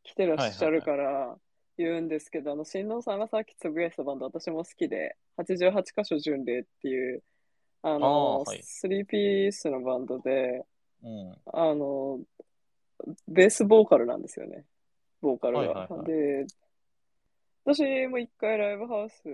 [0.06, 1.36] 来てらっしゃるから
[1.76, 7.22] 言うんですけど、あの、新郎さんがさっきつぶやいてたバンド、私も好きで、88箇所巡礼っていう、
[7.82, 10.64] あの、あーはい3ピースのバンドで、
[11.02, 11.36] うん。
[11.52, 12.20] あの、
[13.28, 14.64] ベースボーカルなんですよね。
[15.20, 15.58] ボーカルが。
[15.60, 16.46] はいはいはいで、
[17.64, 19.24] 私も一回ライブハウス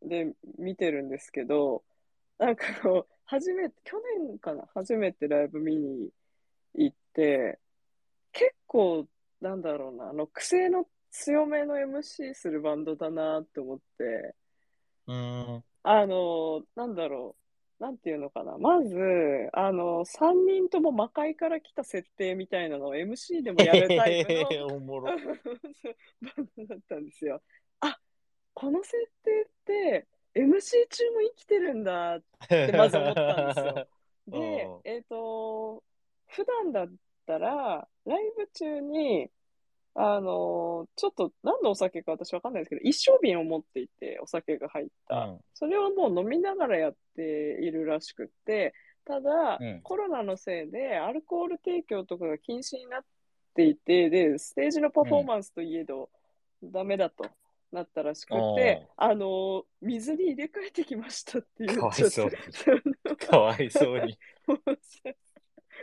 [0.00, 1.82] で見てるんですけど、
[2.38, 3.96] なんかあの、初めて、去
[4.28, 6.10] 年かな、初めてライブ見に
[6.74, 7.58] 行って、
[8.32, 9.06] 結構、
[9.44, 14.34] なんだろうな、あの、癖の強めの MC するバンドだなって思って、
[15.06, 15.64] うん。
[15.82, 17.36] あの、なんだろ
[17.78, 18.56] う、なんていうのかな。
[18.56, 18.96] まず、
[19.52, 25.06] あの、3人とも魔界から来た設定みたいなのを MC でもやるタイプの おもろ。
[25.06, 25.18] バン
[26.56, 27.42] ドだったんですよ。
[27.80, 27.98] あ、
[28.54, 33.88] この設定って MC 中も生きてるんだってまず思ったんですよ。
[34.26, 35.84] でうん、えっと、
[36.28, 36.92] 普段だっ
[37.26, 39.30] たら、ライブ中に、
[39.96, 45.16] あの、ちょっと何のお酒か私わかんないですけど、一升瓶を持っていて、お酒が入った。
[45.16, 47.22] うんそれをもう飲みながらやって
[47.62, 48.74] いるらしくって、
[49.04, 53.04] ただ、うんコロナのせいでアルコール提供とかが禁止になっ
[53.54, 56.10] ていて、で、ステージのパフォーマンスといえど、
[56.62, 57.24] ダメだと
[57.70, 61.78] なったらしくて、あの、水に入れ替えてきましたっていう。
[61.78, 64.18] かわいそうかわいそうに。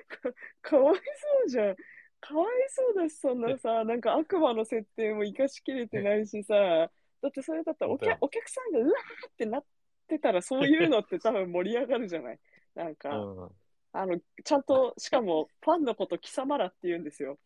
[0.07, 1.01] かかわいそ
[1.45, 1.75] うじゃん。
[2.21, 9.65] かわいそうだし、そんなさ、なんか悪魔の設定も生かしきれてないしさ、だってそれだったらお客お客さんがうわーってなっ
[10.07, 12.39] てたら、そういうのって多分盛り上がるじゃない？
[12.75, 13.49] なんうか、ん。
[13.93, 17.37] あの、ちゃんと、しかもファンのこと貴様らって言うんですよ。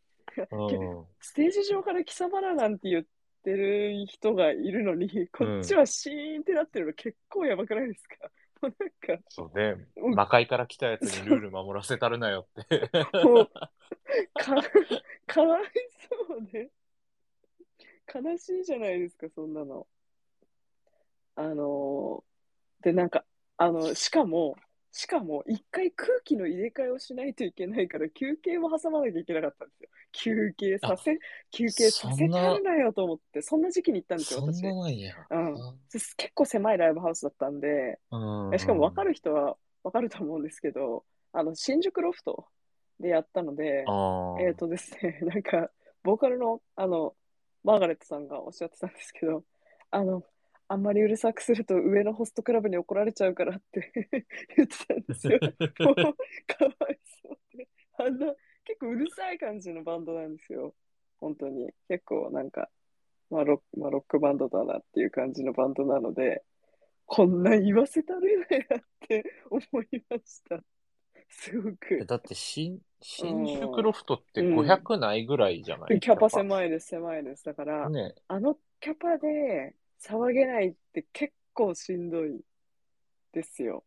[0.52, 1.06] うん。
[1.20, 3.04] ステージ上から貴様らなんて言っ
[3.44, 8.16] てる人がいるのに、こっちはシーンってなってるの結構やばくないですか？
[8.70, 9.88] なんか、そうね。
[9.98, 12.90] うん魔界から来たやつにルール守らせたるなよって。
[13.24, 13.52] もう、
[14.34, 14.56] か、
[15.28, 15.64] かわい
[16.28, 16.70] そうで。
[18.14, 19.88] 悲しいじゃないですか、そんなの。
[21.36, 23.26] あのーで、なんか、
[23.58, 24.56] あの、しかも、
[24.98, 29.90] しかも、一回空気の入れ替えをしないといけないから、休憩も挟まなきゃいけなかったんですよ。
[30.14, 31.20] 休憩させ、
[31.52, 34.64] 休憩させたるなよと思って、そんな時期に行ったんですよ、私。
[34.64, 35.14] なんや。
[35.30, 35.56] うん
[35.92, 38.58] 結構狭いライブハウスだったんで、うん。
[38.58, 42.48] しかも分かる人は分かると思うんですけど、あの、新宿ロフト
[43.02, 43.84] でやったので。
[44.48, 45.72] えっとですね、なんか、
[46.04, 47.14] ボーカルの、あの、
[47.66, 49.44] マーガレットさんがおっしゃってたんですけど、
[49.92, 50.24] あの、
[50.68, 53.92] あんまりうるさくすると上のホストクラブに怒られちゃうからって
[54.58, 55.40] 言ってたんですよ。
[55.80, 55.96] も う
[56.48, 57.68] かわいそうで。
[57.98, 60.74] あんな、結構うるさい感じのバンドなんですよ。
[61.18, 61.72] 本当に。
[61.88, 62.70] 結構なんか、
[63.30, 66.44] まあロック、まあ、ロックバンドだなっていう感じのバンドなので、
[67.06, 69.62] こんな言わせたるなやって思
[69.92, 70.64] いました。
[71.30, 72.06] すごく。
[72.06, 77.46] だって新、新宿ロフトって500ないぐらいじゃない、キャパ狭いです、狭いです。
[77.46, 78.16] だから、ね。
[78.28, 79.76] あのキャパで
[80.08, 82.42] 騒げないって結構しんどい
[83.34, 83.86] ですよ。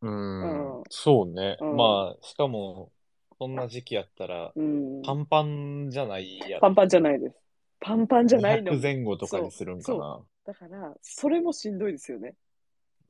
[0.00, 0.80] うん。
[0.80, 1.58] うんそうね。
[1.60, 2.92] うんまあ、しかも、
[3.38, 5.02] そんな時期やったら、うん。
[5.02, 6.66] パンパンじゃないやろ。
[6.66, 7.36] パンパンじゃないです。
[7.80, 8.82] パンパンじゃないの200。
[8.82, 10.24] 前後とかにするんかな。
[10.44, 12.36] だから、それもしんどいですよね。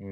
[0.01, 0.07] うー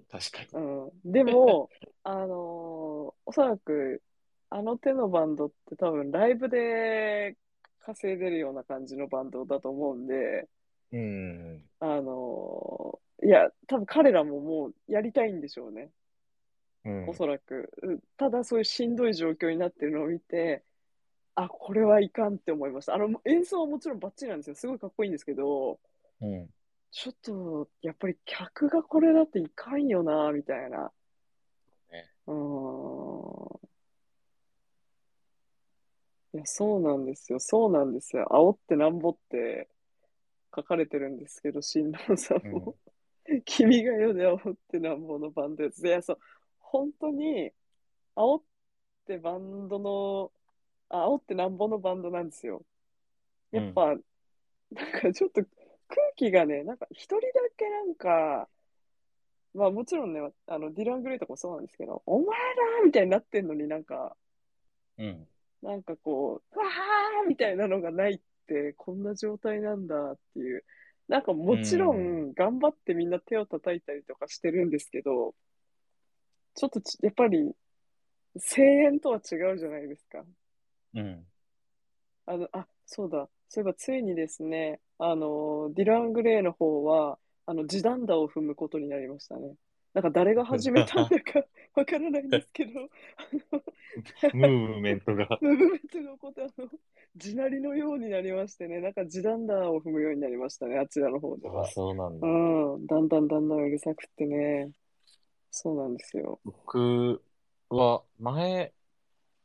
[0.00, 0.48] ん、確かに。
[0.52, 0.60] う
[1.08, 1.12] ん。
[1.12, 1.70] でも、
[2.04, 4.02] あのーおそらく、
[4.50, 7.36] あの手のバンドって多分ライブで
[7.80, 10.48] 稼いでるような感じのバンドだと思うんで、
[10.92, 11.62] うーん。
[11.80, 15.90] あのーいや、多分彼らももうやりたいんでしょうね。
[16.84, 17.70] うんおそらく。
[17.82, 20.64] うんただそういうしんどい状況になってるのを見て、
[21.34, 22.94] あ、これはいかんって思いました。
[22.94, 24.56] あの、演奏はもちろんバッチリなんですよ。
[24.56, 25.78] すごいかっこいいんですけど、
[26.20, 26.48] うん。
[26.90, 30.92] ちょっと、やっぱり客がこれだっていかんよな、みたいな。
[31.90, 33.60] ねうーん。
[36.34, 37.40] いや、そうなんですよ。
[37.40, 38.26] そうなんですよ。
[38.30, 39.68] 煽ってなんぼって
[40.54, 42.76] 書かれてるんですけど、新郎さんも。
[43.44, 45.86] 君が世で煽ってなんぼのバンドやつ。
[45.86, 46.18] いや、そう、
[46.58, 47.52] 本当に、
[48.16, 48.42] 煽っ
[49.06, 50.32] てバンドの、
[50.88, 52.64] あ、煽ってなんぼのバンドなんですよ。
[53.52, 53.94] やっぱ、
[54.70, 55.42] なんかちょっと
[55.88, 57.26] 空気がね、なんか一人だ
[57.56, 58.48] けなんか、
[59.54, 64.16] まあもちろんね、あの、ディラン・グレイとかもそうなんですけど、お前らみたいになってんのになんか、
[64.98, 65.28] うん。
[65.62, 68.20] なんかこう、わーみたいなのがないっ
[68.52, 70.64] て、こんな状態なんだっていう。
[71.08, 75.34] なんかもちろん、頑張ってみんな手を叩いたりとかしてるんですけど、
[76.54, 77.54] ちょっとちやっぱり、
[78.38, 80.24] 声援とは違うじゃないですか。
[80.94, 81.26] うん。
[82.26, 83.28] あの、あ、そうだ。
[83.48, 89.54] そういえばついにですね、あの、ディラン・グレイの方は、あの、地団打を踏むことになりましたね。
[89.94, 92.72] なんか誰が始めたんだか わからないんですけど、
[94.34, 95.38] ムーブメントが。
[95.40, 96.68] ムーブメントのことあの、
[97.16, 101.66] 地鳴りのようになりましてね、なんか地団打を踏むようになりましたね、あちらの方であ、は。
[101.66, 102.26] そうなんだ。
[102.26, 104.70] うん、だんだんだんだんうるさくってね。
[105.50, 106.40] そうなんですよ。
[106.44, 107.22] 僕
[107.68, 108.72] は前、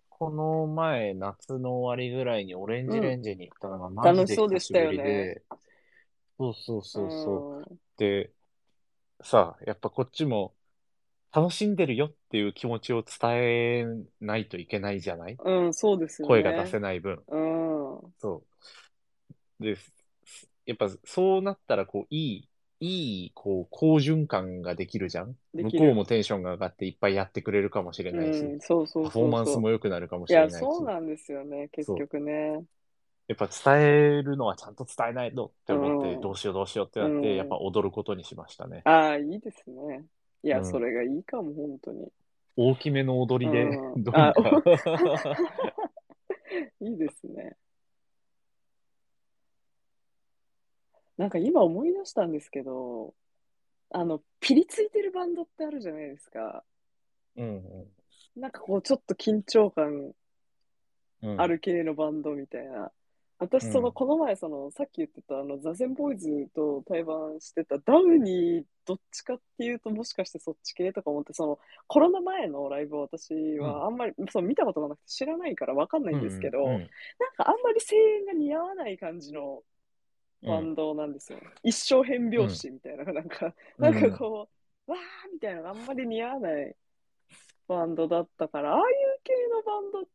[0.09, 5.43] この前、夏の終わりぐらいにオレンジレンジに行ったのがマジで楽しそうで久ししたよねぶりで、
[6.37, 7.69] そうそうそうそう。
[7.69, 8.31] うんで、
[9.23, 10.53] さあ、やっぱこっちも
[11.35, 13.85] 楽しんでるよっていう気持ちを伝え
[14.21, 15.37] ないといけないじゃない？
[15.43, 16.29] うん、そうですよね。
[16.29, 17.21] 声が出せない分。
[17.27, 18.13] うん。
[18.19, 18.43] そ
[19.59, 19.63] う。
[19.63, 19.77] で、
[20.65, 22.49] やっぱそうなったら、こう、いい、
[22.79, 25.35] いい、こう、好循環ができるじゃん？
[25.53, 29.03] 向できるこうもテンションが上がっていっぱいやってくれるかもしれないし、うん、そうそうそうそう。
[29.05, 32.63] パフォーマンスも良くなるかもしれないし、そうなんですよね、結局ね。
[33.27, 38.81] やっぱ伝えるのはちゃんと伝えないとって思って、うんどうしようどうしようってなって、うんやっぱ踊ることにしましたね。
[38.85, 40.05] ああ、いいですね。
[40.43, 42.09] いや、うんそれがいいかも、本当に。
[42.55, 44.33] 大きめの踊りで、うんどうにか。
[46.79, 47.57] いいですね。
[51.17, 53.13] なんか今思い出したんですけど、
[53.89, 56.63] あの、ピリついてるバンドってあるじゃないですか。
[57.35, 57.91] うん
[58.37, 60.13] なんかこう、ちょっと緊張感
[61.23, 62.91] うんうんある系のバンドみたいな。
[63.39, 63.71] 私、うん。
[63.71, 76.81] その、この前、その、さっき言ってた、あの、ザゼンボーイズと対バンしてたダウニー、どっちかっていうと、もしかしてそっち系とか思って、その、コロナ前のライブを私はあんまり、そう、見たことがなくて知らないからわかんないんですけど、うんなん
[77.35, 79.63] かあんまり声援が似合わない感じの
[80.43, 81.39] うんバンドなんですよ。
[81.63, 83.83] 一生変拍子みたいな、なんか、うん。
[83.93, 84.49] なんかこ
[84.87, 86.75] う、わーみたいなのがあんまり似合わない
[87.67, 88.85] バンドだったから、ああいう
[89.23, 90.09] 系のバンドって、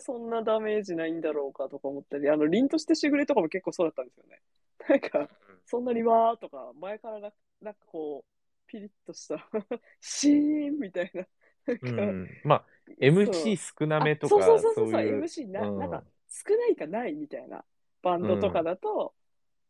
[0.00, 4.42] そんなダメージないんだろうかとか思ったり、あの、凛としてしぐれとかも結構そうだったんですよね。
[4.88, 5.28] なんか、
[5.66, 8.30] そんなにわーとか、前からななんかこう、
[8.66, 9.48] ピリッとした、
[10.00, 11.26] シーンみたいな、
[11.66, 12.28] なんか、うん。
[12.44, 12.64] まあ、
[13.00, 15.78] MC 少なめとか、あそうそうそうそうそう MC な,、うん。
[15.78, 17.64] なんか少ないかないみたいな
[18.02, 19.14] バンドとかだと、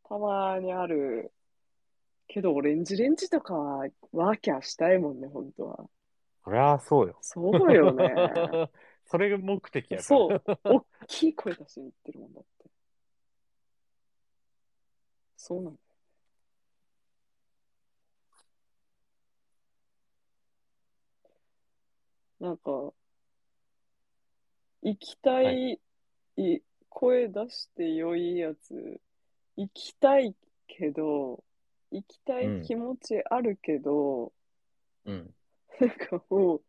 [0.08, 1.32] たまにある
[2.26, 5.84] けどオレンジレンジとかはワーキャーしたいもんね本当は。
[6.44, 7.18] そりゃそうよ。
[7.22, 8.12] そうよね
[9.06, 10.02] それが目的やから。
[10.02, 10.42] そう。
[10.64, 12.70] 大きい声出しに行ってるもんだって。
[15.36, 15.84] そうなんだよ。
[22.40, 22.92] なんか
[24.82, 26.62] 行きたい、はい。
[26.88, 29.00] 声出して良いやつ
[29.56, 30.34] 行きたい
[30.66, 31.42] けど
[31.90, 34.32] 行きたい気持ちあるけど、
[35.04, 35.34] うん。
[35.80, 36.62] なんかもう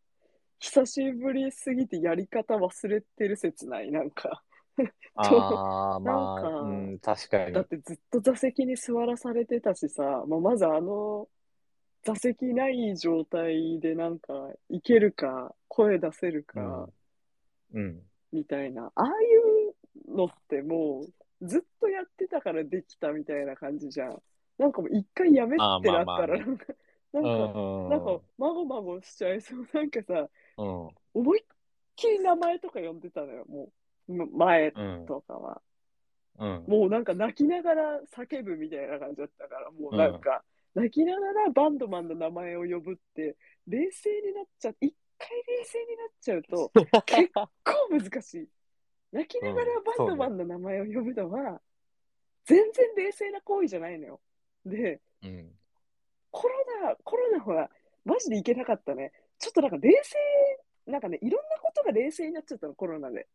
[0.58, 3.90] 久しぶりすぎてやり方忘れてる説ない？
[3.90, 4.42] なんか。
[5.14, 6.60] ああ、 まあ、なんか。
[6.60, 7.52] うん、確かに。
[7.52, 7.64] だっ。
[7.64, 11.28] てずっと座席に座らされてたしさ、まあ、まずあの
[12.02, 14.32] 座席ない状態でなんか
[14.68, 16.88] いけるか声出せるか、
[17.72, 17.82] うん。
[17.82, 18.02] うん。
[18.32, 18.92] みたいな。
[18.94, 19.10] ああい
[20.10, 21.06] うのっても
[21.40, 24.22] うずっとやってたからできたみたいな感じじゃん。
[24.58, 26.66] なんかもう一回やめってなったらなんか
[27.20, 27.88] なんかうん。
[27.90, 30.90] なんかまごまごしちゃいそうなんかさうん。
[31.14, 31.44] 思いっ
[31.94, 33.70] きり名前とか呼んでたのよも
[34.08, 35.06] うむ前うん。
[35.06, 35.62] とかは。
[36.38, 36.64] うん。
[36.66, 40.44] もうなんか泣きながら叫ぶみたいな感じだったから、もうなんか、
[40.74, 43.36] 泣きながらバンドマンの名前を呼ぶって、
[43.66, 46.72] 冷静になっちゃう、一回冷静になっちゃうと、
[47.06, 47.30] 結
[47.64, 48.48] 構難しい。
[49.12, 51.60] 泣きながらうんバンドマンの名前を呼ぶのは、
[52.44, 54.20] 全然冷静な行為じゃないのよ。
[54.64, 55.58] で、うん。
[56.36, 57.70] コロナ、コロナは
[58.04, 59.12] マジでいけなかったね。
[59.38, 60.16] ちょっとなんか冷静、
[60.90, 63.26] なんかね、いろんなことが冷静になっちゃったの、コロナで。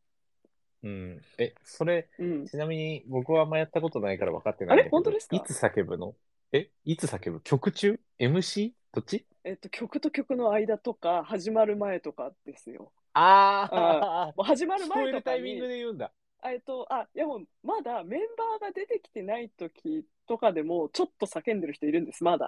[0.84, 1.22] うん。
[1.40, 2.46] え、それ、うん。
[2.46, 4.98] ちなみに僕はあんまやったことないから分かってないんだけど。
[4.98, 5.36] あれ本当ですか？
[5.36, 6.16] いつ叫ぶの？
[6.52, 7.42] えいつ叫ぶ？
[7.42, 8.74] 曲中 ?MC?
[8.94, 12.92] どっちえっと、曲と曲の間とか、始まる前とかですよ。
[13.14, 16.12] あもう始まある聞こえるタ前とかにイミング、で言うんだ。
[16.44, 22.48] えっと、あ、いやもう、まだメンバーが出てきてない時とかでも、ちょっと叫んでる人いるんです、まだ。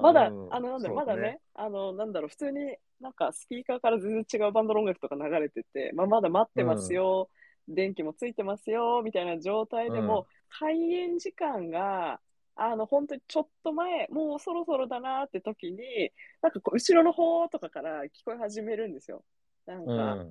[0.00, 7.30] まだ、うんあの、なんだろう、まだね、あの、なんだろう、普通になんかスピーカーから全然違うバンドの音楽とか流れてて、まあ、まだ待ってますよ、
[7.68, 12.20] 電気もついてますよ、みたいな状態でも、開演時間が、
[12.56, 19.24] あの、本当にちょっと前、もうそろそろだなって時に、なんかこう、後ろの方とかから聞こえ始めるんですよ。
[19.66, 20.20] なんか、うん。
[20.20, 20.26] ー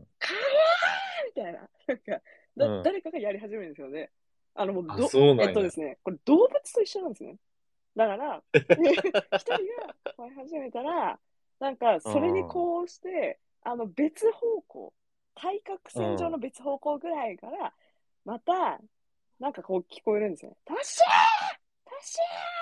[1.35, 1.69] みたいな。
[1.87, 2.21] なんか、
[2.57, 4.11] だうん誰かがやり始めるんですよね。
[4.55, 7.37] あの、もうあど、そうなんやえっとですね、これ動物と一緒なんですね。
[7.95, 8.43] だから、
[9.31, 11.19] 一人が飼い始めたら、
[11.59, 14.93] なんか、それにこうして、あの、別方向、
[15.35, 17.73] 対角線上の別方向ぐらいから、
[18.25, 18.79] また、
[19.39, 20.55] なんかこう聞こえるんですね。
[20.65, 22.17] タッシャータッシ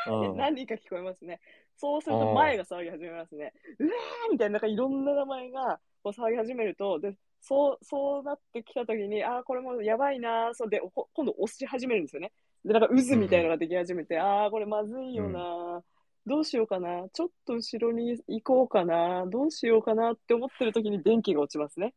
[0.08, 1.40] ャーってうん何人か聞こえますね。
[1.78, 3.54] そうすると前が騒ぎ始めますね。
[3.80, 12.32] うわーみたいな、なんかいろんな名前がこう騒ぎ始めると、で、そう、そうなってきたときに、ああ、これもやばいなー、そうで、ほ今度押し始めるんですよね。
[12.64, 15.82] で、なんか渦みたいなのができ始めて、ああ、これまずいよなー、
[16.28, 21.94] どうしようかな、ちょっと後ろに行こうかな、どうしようかなって思ってるときに電気が落ちますね。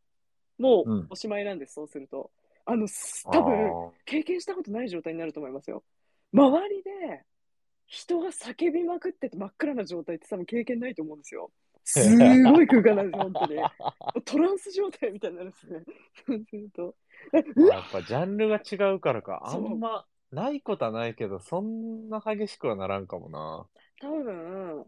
[0.58, 2.30] もうんうおしまいなんです、そうすると。
[2.64, 5.84] あの、す多分、あ経験したことない状態になると思いますよ。
[6.32, 7.24] 周りで
[7.86, 11.50] 人が叫びまくってて真っ暗な状態って多分経験ないと思うんですよ。
[11.84, 13.60] すごい空間なんです、本当に。
[14.24, 15.84] トランス状態みたいになるんですね。
[16.26, 16.94] そうすると。
[17.56, 19.42] やっぱジャンルが違うからか。
[19.44, 23.66] あんま、ないことはないけど、そんな激しくはならんかもな。
[24.00, 24.86] 多分、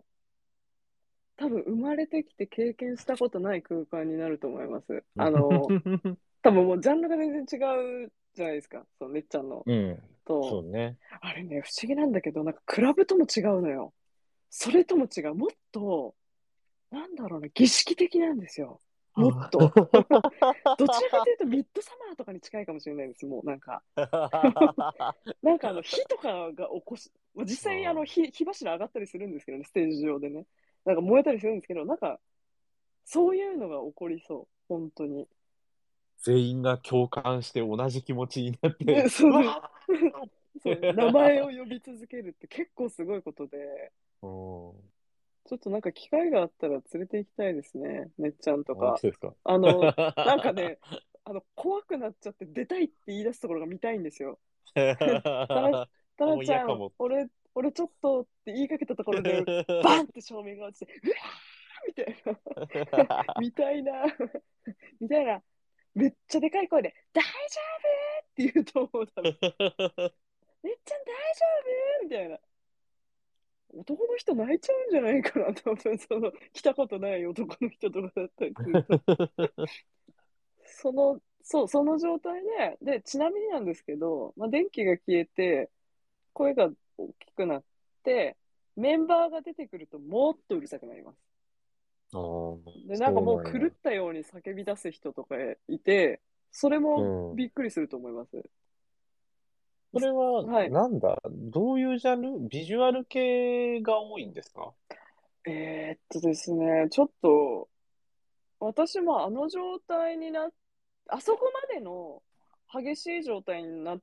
[1.37, 5.05] 多分生まれてきて経験したことない空間になると思います。
[5.19, 5.69] あの、
[6.43, 8.87] 多分もうジャンルが全然違うじゃないですか。
[8.99, 9.63] そう、めっちゃんの。
[9.67, 9.99] うん。
[10.25, 10.97] と、そうね。
[11.21, 13.93] あれね、不思議なんだけど、なんかクラブとも違うのよ。
[14.51, 15.35] それとも違う。
[15.35, 16.15] もっと、
[16.91, 18.81] なんだろうな、儀式的なんですよ。
[19.15, 19.59] もっと。
[20.79, 23.83] どちらかというと、ミッドサマーとかに近いかもしれないです、もうなんか。
[25.43, 30.47] なんかあの、火とかが起こし、まあ実際あの火、火柱上がったりするんですけどね、ステージ上でね。
[30.85, 32.21] なんか燃えたりするんですけど、なんか、
[33.05, 35.27] そういうのが起こりそう、本当に。
[36.19, 38.85] 全員が共感して同じ気持ちになって。
[38.85, 39.33] ね そう
[40.65, 44.96] 名前を呼び続けるって結構すごいことで、ーうん
[45.47, 48.99] ちょっとなんか機会があったら連れて行きたいですね、めっちゃんとか。
[49.21, 49.35] か。
[49.45, 49.81] あの、
[50.17, 50.79] なんかね、
[51.25, 54.39] あの、怖くなっちゃって出たいって言い出すところが見たいんですよ。
[54.75, 55.89] タラ
[56.45, 59.43] ちゃん俺、俺ちょっとって言いかけたところで、
[59.83, 63.35] バンって照明が落ちて、うわーみたいな。
[63.41, 64.05] みたいな。
[65.01, 65.43] みたいな。
[65.95, 67.29] めっちゃでかい声で、大丈
[68.19, 68.21] 夫？
[68.21, 69.07] って言うと思う。
[69.23, 69.35] めっ
[70.85, 71.47] ちゃん大丈
[72.01, 72.05] 夫？
[72.05, 72.39] みたいな。
[73.75, 79.01] 男の人泣いちゃうんじゃないかな、多分その、来たことない男の人とかだったりすると。
[80.65, 85.71] その、そう、その状態で、で、ちなみになんですけど、まあ、電気が消えて、
[86.33, 87.65] 声が大きくなっ
[88.03, 88.37] て、
[88.77, 91.19] メンバーが出てくるともっとうるさくなります。
[92.89, 95.37] で、なんかもう狂ったように叫び出す人とか
[95.69, 98.43] いて、それもうんびっくりすると思います。
[99.93, 100.71] それは、はい。
[100.71, 102.49] なんだ、どういうジャンル？
[102.49, 104.73] ビジュアル系が多いんですか？
[105.47, 107.69] えーっとですね、ちょっと、
[108.59, 110.51] 私もあの状態になっ、
[111.09, 112.23] あそこまでの
[112.73, 114.01] 激しい状態になっ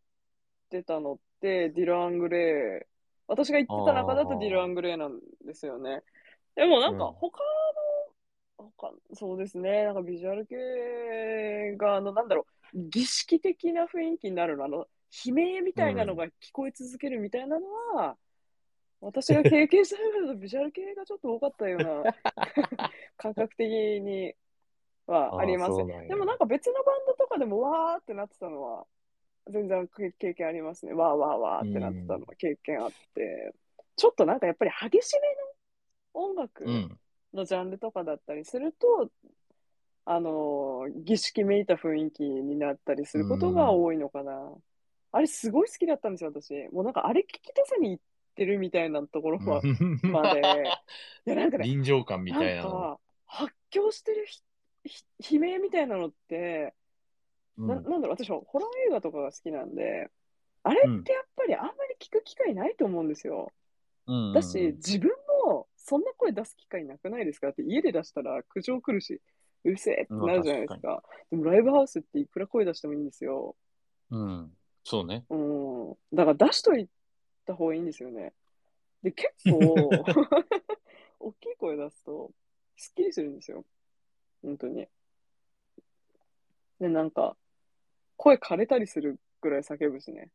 [0.70, 2.86] てたのって、ディル・アングレイ、
[3.28, 6.02] 私が言ってた中だとディル・アングレイなんですよね。
[6.56, 7.14] でもなんかうん。
[7.14, 7.40] 他
[8.58, 14.88] の、他そうですね、なんかビジュアル系が、あの、なんだろう、儀式的な雰囲気になるの、あの、
[15.26, 18.18] 悲鳴みたいなのが聞こえ続けるみたいなのは、
[19.02, 22.14] 私が経験した中だとビジュアル系がちょっと多かったような
[23.18, 24.34] 感覚的に
[25.08, 25.78] はあります。
[25.78, 28.86] そうなんやでもなんか別のバンドとかでもわーってなってたのは
[29.50, 29.88] 全然
[30.20, 30.94] 経験ありますね。
[30.94, 33.54] わーわーわーってなってたのは経験あって、
[33.98, 35.28] ちょっとなんかやっぱり激しめ
[36.16, 37.00] の音楽うん。
[37.34, 39.10] のジャンルとかだったりすると、
[40.06, 44.54] あのー儀式めいた雰囲気になったりすることが多いのかな。
[45.14, 46.54] あれすごい好きだったんですよ、私。
[46.74, 48.04] もうなんかあれ聞き出さに行っ
[48.34, 49.62] ってるみたいなところま
[50.02, 50.42] まで、
[51.26, 54.42] いやなんかね、臨場感みたいな発狂してるひ
[55.20, 56.74] ひ悲鳴みたいなのって、
[57.58, 60.10] うんななんだろう、私はホラー映画とかが好きなんで、
[60.64, 63.52] あれってやっぱりあんまり聞く機会ないと思うんですよ。
[64.08, 65.12] うんうんだし、自分
[65.46, 67.48] もそんな声出す機会なくないですか？
[67.48, 69.22] だって家で出したら苦情来るし、
[69.64, 71.04] うるせえってなるじゃないですか。
[71.30, 73.56] でもライブハウスっていくら声出してもいいんですよ。
[74.10, 74.58] うん。
[74.84, 75.26] そうね。
[75.30, 75.98] うん。
[76.14, 76.90] だから出しとい
[77.46, 78.34] た方がいいんですよね。
[79.02, 79.58] で、結構、
[81.20, 82.32] 大きい声出すと、
[82.78, 83.66] すっきりするんですよ。
[84.42, 84.88] 本当に。
[86.80, 87.38] で、なんか、
[88.18, 90.30] 声枯れたりするぐらい叫ぶしね。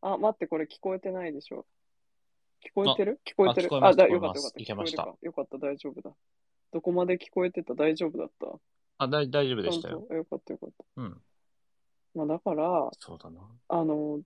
[0.00, 1.66] あ、待って、これ聞こえてないでしょ。
[2.64, 3.20] 聞こえてる？
[3.24, 4.60] 聞こえてるあだ、よかったよかった。
[4.60, 6.16] いけました聞こえるかよかった、大丈夫だ。
[6.72, 7.74] どこまで聞こえてた？
[7.74, 8.58] 大丈夫だった？
[8.98, 10.06] あ、大丈夫でしたよ。
[10.10, 10.84] よかったよかった。
[10.96, 11.22] うん。
[12.14, 13.40] まあだから、そうだな。
[13.68, 14.20] あの、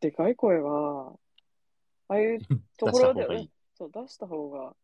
[0.00, 1.12] でかい声は、
[2.08, 2.38] ああいう
[2.78, 3.50] と出ころで、いい。
[3.74, 4.74] そう、出した方が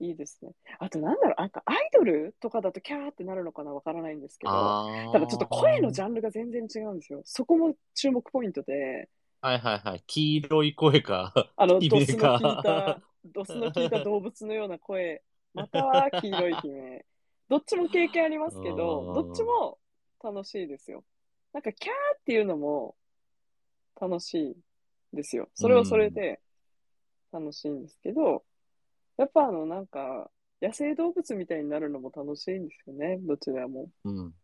[0.00, 0.52] いいですね。
[0.78, 7.22] あと、なんだろう、なんかアイドルとかだとキャーってなるのかなわからないんですけど、あだからちょっと声のジャンルが全然違うんですよ。
[7.24, 9.08] そこも注目ポイントで、
[9.40, 10.04] はいはいはい。
[10.06, 11.32] 黄色い声か。
[11.56, 15.22] あの、 悲ドスの効いた、ドスの効いた動物のような声、
[15.54, 17.04] または黄色い悲鳴。
[17.48, 19.78] どっちも経験ありますけど、どっちも
[20.22, 21.04] 楽しいですよ。
[21.52, 22.96] なんか、キャーっていうのも
[24.00, 24.56] 楽しい
[25.14, 25.48] ですよ。
[25.54, 26.40] それはそれで
[27.32, 28.44] 楽しいんですけど、
[29.16, 30.30] やっぱあの、なんか、
[30.60, 33.88] 野生動物みたいになるのも楽しいんですよね、どちらも。
[34.04, 34.34] うん。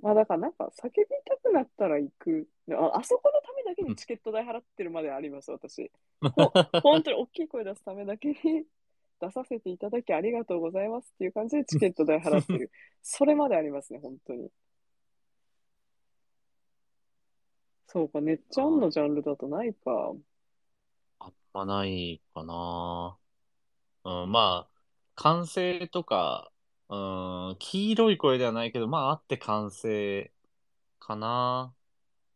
[0.00, 0.92] まあだからなんか叫び
[1.24, 2.48] たくなったら行く。
[2.70, 5.90] ああそこのためだけにチケット代払ってるまであります、私。
[6.20, 8.34] ほ本当に大きい声出すためだけに
[9.20, 12.70] 出させていただきありがとうございますっていう感じでチケット代払ってる。
[13.02, 14.50] それまでありますね、本当に。
[17.86, 20.14] そうか、ねっちゃんのジャンルだとないか。
[21.18, 23.18] あんまないかな。
[24.04, 24.80] うん、まあ、
[25.14, 26.52] 歓声とか、
[26.88, 26.96] う
[27.54, 30.32] ん、黄色い声ではないけど、まあ、あって歓声
[30.98, 31.74] かな。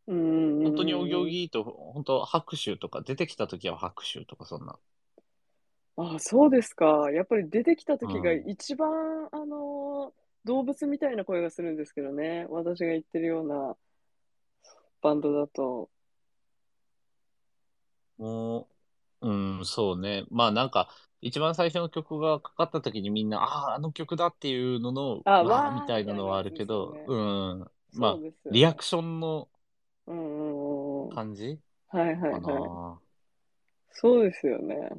[0.07, 0.62] うん。
[0.64, 4.78] 本当にお行儀いいと、本当拍手とか、出てきた時は拍手とか、そんな。
[6.16, 7.11] あ、そうですか。
[7.12, 12.46] やっぱり出てきた時がうん一番、あの、動物みたいな声がするんですけどね。
[12.48, 13.76] 私が言ってるような
[15.03, 15.90] バンドだと。
[18.18, 18.68] も
[19.20, 20.24] う、うん、そうね。
[20.30, 20.88] まあなんか、
[21.20, 27.70] 一番最初の曲がかかった時にみんな、ああ、あの曲だっていうのの、あわわーーみたいなのはあるけど、みたいなやつですうん。
[27.92, 29.48] まあそう、ですよねリアクションの
[30.07, 31.16] うんうんうん。
[31.16, 31.61] はい感じ
[32.20, 32.72] はいかはい。
[32.72, 33.03] な。
[33.92, 34.90] そうですよね。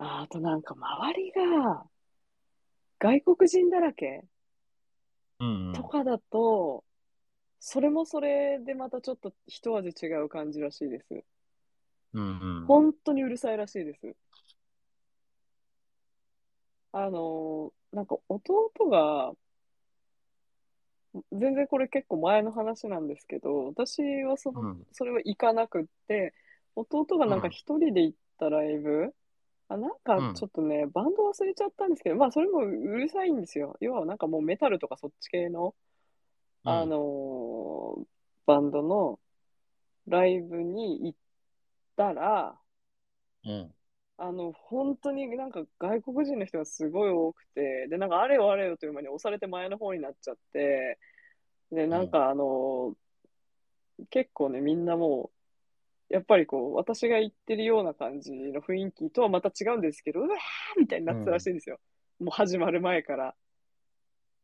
[0.00, 1.84] ああとなんか周りが
[2.98, 4.24] 外国人だらけ
[5.74, 6.84] とかだと、
[7.58, 11.24] それもそれでまたちょっと一味違う感じらしいです。
[12.14, 12.66] うんうん。
[12.66, 14.16] 本当にうるさいらしいです。
[16.92, 19.32] あのーなんか弟が、
[21.32, 26.34] 全然これ結構前の話なんですけど、私はその、うんそれは行かなくって、
[26.76, 29.12] 弟がなんかうん一人で行ったライブ、
[29.70, 32.66] あ、なんかちょっとね、バンド忘れちゃったんですけど、まあそれもう
[32.98, 33.76] るさいんですよ。
[33.80, 35.74] 要はなんかもうメタルとかそっち系の、
[36.64, 38.06] あのー
[38.46, 39.20] バンドの
[40.06, 41.18] ライブに行っ
[41.96, 42.60] たら、
[43.44, 43.74] うん。
[44.18, 50.98] あの、本当になんか外国人の人がすごい多くて、で、なんかあれよあれよという間に押されて前の方になっちゃって、
[51.72, 52.96] で、なんかあの、
[54.10, 55.39] 結構ね、みんなもう、
[56.10, 61.78] やっぱりこう、私が言ってるような感じの雰囲気とはまた違うんですけど、うわーみたいになってたらしいんですよ。
[62.18, 63.34] もう始まる前から。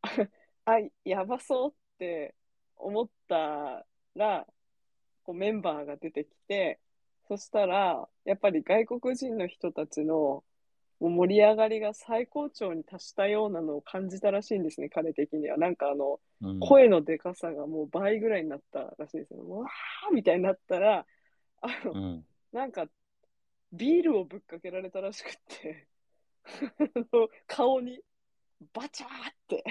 [0.64, 2.34] あ、やばそうって
[2.76, 4.46] 思ったら、
[5.24, 6.78] こうメンバーが出てきて、
[7.28, 10.44] そしたら、やっぱり外国人の人たちの
[11.00, 15.56] もう盛り上がりが最高潮に達したようなのを感じたらしいんですね、彼的には。
[15.56, 16.60] なんかあの、うん。
[16.60, 19.48] 声のでかさがもう倍ぐらいになったらしいんですよ。
[19.48, 21.04] わーみたいになったら、
[21.62, 22.24] あの、うん。
[22.52, 22.86] なんか、
[23.72, 25.88] ビールをぶっかけられたらしくって、
[27.46, 28.00] 顔に、
[28.72, 29.64] バチャーって、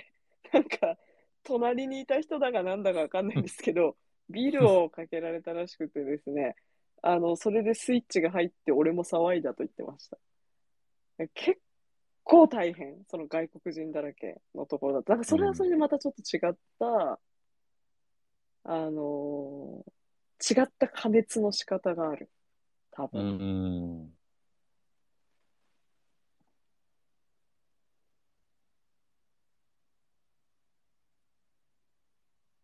[0.54, 0.98] なんか、
[1.44, 3.98] 隣にいた人だかなんだかわかんないんですけど、
[4.30, 6.56] ビールをかけられたらしくてですね、
[7.02, 10.18] あの、それでスイッチが入って俺も騒いだと言ってました。
[11.34, 11.60] 結
[12.24, 15.10] 構大変、その外国人だらけのところだと。
[15.10, 17.20] だからそれはそれでまたちょっと違った、
[18.64, 19.92] あのー
[20.40, 22.30] 違った加熱の仕方がある。
[22.92, 23.22] 多分。
[23.22, 24.16] うん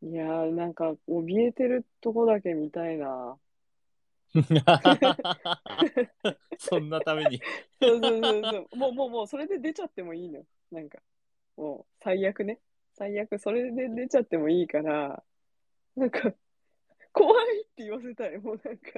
[0.03, 3.37] いやー、なんか、怯えてるとこだけ見たいな。
[6.57, 7.39] そんなために
[7.79, 8.77] そうそうそうそう。
[8.77, 10.43] もう、もう、もう、それで出ちゃってもいいの。
[10.71, 10.99] なんか、
[11.55, 12.59] もう、最悪ね。
[12.95, 15.23] 最悪、それで出ちゃってもいいから、
[15.95, 16.33] なんか、
[17.13, 18.37] 怖いって言わせたい。
[18.39, 18.91] もうなんか、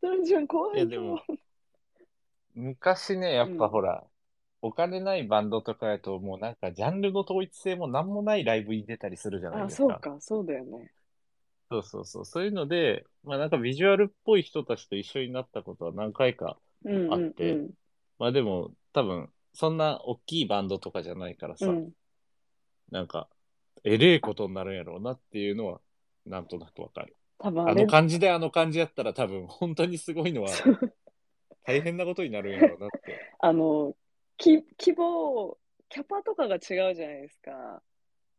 [0.00, 0.76] タラちゃん怖いよ。
[0.76, 1.20] いやでも
[2.54, 4.04] 昔ね、やっぱうんほら、
[4.62, 9.84] お金ないバンドとかやと、もうなんかジャンルの統一性もなんもないライブに出たりするじゃないあ、ですか。
[9.84, 10.90] そうか、そうだよね。
[11.70, 12.24] そうそうそう。
[12.24, 16.58] そういうので、まあなんかビジュアルっぽい人たちと一緒になったことは何回か。
[16.84, 17.70] うんうんあってうん。
[18.18, 21.92] まあでも、多分、そんな大きいバンドとかじゃないからさ、うん。
[22.90, 23.28] なんか、
[23.84, 25.80] えれえことになるんやろうなっていうのは、
[26.26, 27.16] なんとなくわかる。
[27.38, 30.50] 多分あれあの、感じであの感じやったら多分、本当にすごいのは
[31.64, 32.96] 大変なことになるんやろうなって。
[33.40, 33.94] あの、
[34.36, 35.58] き規模、
[35.88, 37.82] キャパとかが違うじゃないですか。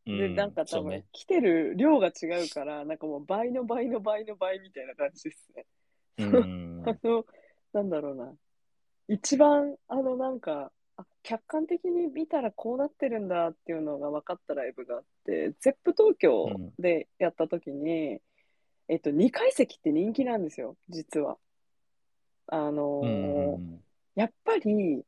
[0.06, 1.06] で、うんなんか多分、そうね。
[1.12, 5.66] 来てる量が違うから、なんかもう倍の倍の倍の倍みたいな感じですね。
[6.20, 6.84] うん。
[6.88, 7.26] あの、
[7.74, 8.34] なんだろうな。
[9.10, 10.72] 一番、あの、なんか、あ、
[11.28, 18.22] 客観的に見たらこうなってるんだっていうのが分かったライブがあって、ゼップ東京でやった時に、
[18.88, 21.38] えっと、2階席って人気なんですよ、実は。
[22.48, 23.84] あのうーん。
[24.16, 25.04] やっぱり、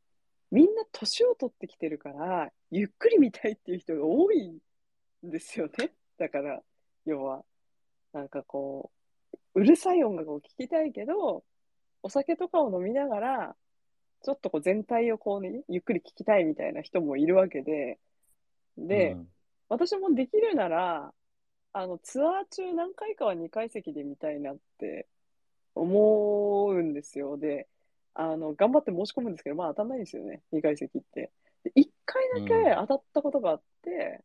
[0.52, 4.60] みんな年を取ってきてるから、ゆっくり見たいっていう人が多いん
[5.24, 5.94] ですよね。
[6.18, 6.62] だから、
[7.06, 7.46] 要は、
[8.12, 8.92] なんかこ
[9.56, 11.46] う、うるさい音楽を聴きたいけど、
[12.04, 13.56] お酒とかを飲みながら、
[14.22, 18.00] ちょっとこう全体をこうね、ゆっくり聴きたいみたいな人もいるわけで、
[18.78, 19.28] で、うん
[19.70, 21.14] 私もできるなら、
[21.74, 25.08] あの、ツアー中何回かは2階席で見たいなって
[25.76, 27.38] 思うんですよ。
[27.38, 27.68] で、
[28.16, 31.32] あの、頑張って申し込むんですけど、まあ当たんないんですよね、2階席って。
[31.64, 34.24] で、1回だけ当たったことがあって、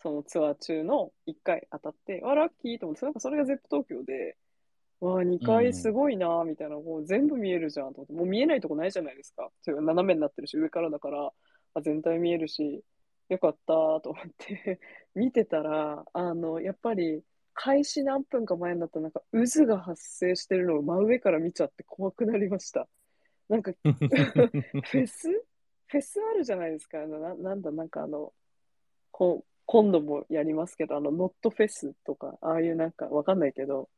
[0.00, 4.36] そのツアー中の1回当たって、あ、ラッキーと思って、なんかそれがゼップ東京で、
[5.00, 9.50] わあ、2階すごいな、みたいな、こう全部見えるじゃんと思って、もう見えないとこないじゃないですか。
[9.62, 11.32] それが斜めになってるし、上からだから、
[11.74, 12.82] あ全体見えるし、
[13.28, 14.80] よかったと思って
[15.14, 17.22] 見てたら、あの、やっぱり、
[17.54, 22.88] 開始何分か前になったら、なんか渦が発生してるのを真上から見ちゃって怖くなりました。
[23.48, 25.28] なんか、フェス？
[25.88, 27.02] フェスあるじゃないですか。
[27.02, 28.32] あのななんだ、なんかあの、
[29.10, 33.88] こ今度もやりますけど、あの、ノットフェスとか、ああいうなんかわかんないけど、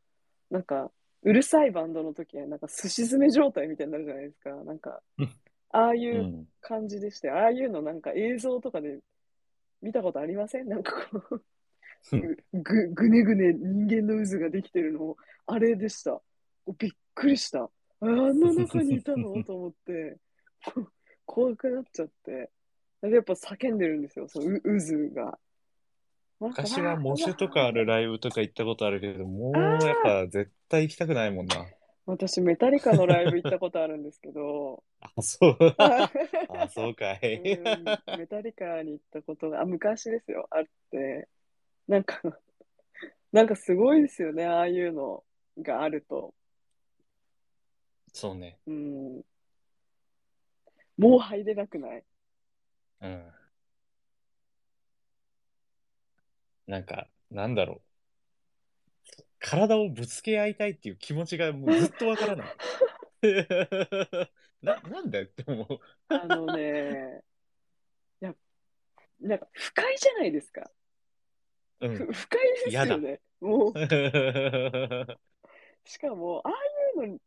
[0.51, 0.91] なんか、
[1.23, 4.51] うるさいバンドの時は、なんか、すし詰め状態みたいになるじゃないですか。
[4.65, 5.01] なんか、
[5.73, 8.99] ああいううん感じでして、ああいうのなんか映像とかで
[9.81, 10.69] 見たことありません？
[10.69, 11.43] なんかこう、
[12.53, 16.21] ぐ、ぐねぐね人間の渦ができてるの、あれでした。
[16.79, 17.63] びっくりした。
[17.63, 17.71] あ
[18.01, 19.45] あんな中にいたの？
[19.45, 20.17] と思って、
[21.25, 22.51] 怖くなっちゃって。
[23.03, 25.39] でやっぱ叫んでるんですよ、そのう渦が。
[26.41, 31.67] 昔はモシュとかあるライブとか行ったことあるけど、もうやっぱ絶対行きたくないもんな。
[32.07, 35.75] 私、メタリカのライブ行ったことあるんですけど、 あ、そう。
[35.79, 36.11] あ
[36.63, 37.37] あ、そうかい。
[37.37, 37.39] う
[38.17, 41.29] んメタリカに行ったことが、あ、昔ですよ、あって、
[41.89, 42.21] なんか、
[43.33, 45.25] なんかすごいですよね、ああいうの
[45.59, 46.35] があると。
[48.13, 48.59] そうね。
[48.67, 49.23] うん。
[50.99, 52.05] もう入れなくない？
[53.01, 53.33] うん。
[56.71, 57.81] なんか、なんだろう。
[59.41, 62.47] 体をぶつけ合いたいっていう気持ちがもうずっとわからない。
[64.63, 65.81] な、なんだよって思う。
[66.09, 67.25] あのね、
[68.23, 68.37] いや、
[69.21, 70.71] なんか不快じゃないですか。
[71.81, 71.97] うん。
[71.97, 73.21] ふ不快ですよね。
[73.41, 73.73] もう、
[75.85, 76.53] しかも、ああ
[77.03, 77.19] いうの、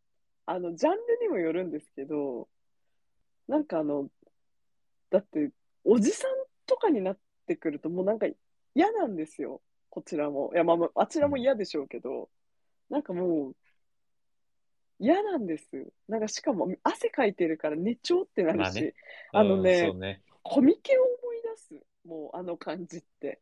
[0.46, 2.48] あの、ジャンルにもよるんですけど、
[3.50, 4.10] なんかあの、
[5.10, 5.52] だって、
[5.84, 6.32] おじさん
[6.66, 8.28] とかになってくると、もうなんか
[8.76, 9.62] 嫌なんですよ。
[9.90, 10.52] こちらも。
[10.54, 12.30] いや、まあまあ、あちらも嫌でしょうけど、
[12.90, 13.56] なんかもう、
[15.00, 15.92] 嫌なんです。
[16.08, 18.94] なんかしかも、汗かいてるから寝ちょうってなるし、まあね
[19.32, 20.22] あのねね。
[20.42, 21.84] コミケを思い出す。
[22.06, 23.40] もう、あの感じって。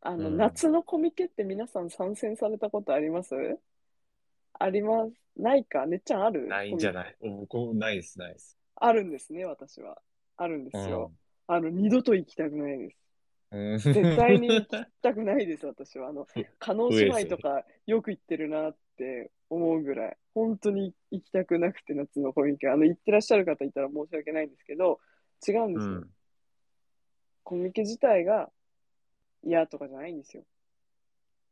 [0.00, 3.34] あの、うん夏のコミケって皆さん参戦されたことあります？
[4.58, 5.12] あります。
[5.36, 5.86] ないか？
[5.86, 6.46] ねっちゃんある？
[6.46, 6.94] ないんじゃい？
[6.94, 8.56] ない僕、ないです、ないです。
[8.76, 9.98] あるんですね、私は。
[10.36, 11.12] あるんですよ。
[11.48, 12.96] うあの、二度と行きたくないです。
[13.50, 13.78] ん。
[13.78, 14.68] 絶対に行き
[15.02, 16.08] たくないです、私は。
[16.08, 22.68] あのふ、 加納姉妹とかよく行ってるなって思うぐらい、本当に行きたくなくて、夏のコミケ。
[22.68, 25.00] あの、行ってらっしゃる方いたら申し訳ないんですけど、
[25.46, 25.92] 違うんですよ。
[25.92, 26.10] うん。
[27.44, 28.50] コミケ自体が
[29.44, 30.44] 嫌とかじゃないんですよ。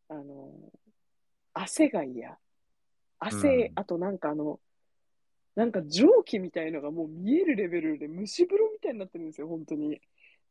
[0.09, 0.53] あの、
[1.53, 2.39] 汗が嫌。
[3.19, 4.61] 汗、うんあとなんかあの、
[5.55, 10.01] なんか蒸気みたいのがもう見えるレベルで蒸し風呂みたいになってるんですよ、本当に。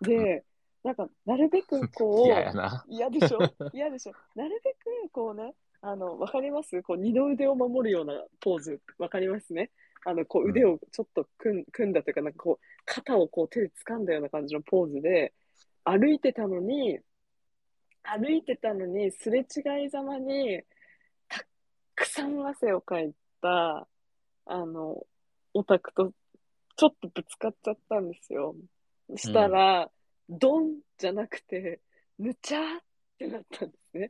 [0.02, 0.46] で、
[0.84, 2.86] なんか、なるべくこう、嫌やな。
[2.90, 3.40] 嫌でしょ？
[3.74, 4.14] 嫌でしょ？
[4.36, 6.82] なるべくこうね、あの、わかります？
[6.84, 9.72] こう二の腕を守るようなポーズ、わかりますね？
[10.06, 15.34] あの、こう腕をちょっと組ん組んだというか、なんかこう、肩をこう手で掴んだような感じのポーズで、
[15.86, 17.00] 歩いてたのに、
[18.04, 20.62] 歩いてたのに、すれ違いざまに、
[21.30, 21.46] たっ
[21.96, 23.88] くさん汗をかいた、
[24.46, 25.06] あの、
[25.54, 26.12] オタクと、
[26.76, 28.56] ちょっとぶつかっちゃったんですよ。
[29.12, 29.90] そしたら、
[30.30, 31.82] ドンじゃなくて、
[32.20, 32.82] ぬちゃーっ
[33.18, 34.08] てなったんですね。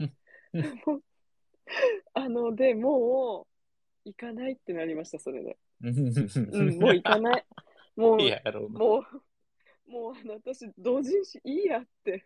[0.85, 1.03] もう
[2.13, 3.47] あの、で、も
[4.05, 5.57] う、行かないってなりました、それで。
[5.81, 7.45] うん、もう行かない。
[7.95, 8.79] もう、いややろうな。
[8.79, 12.25] もう、もう、あの、私、同人誌いいやって、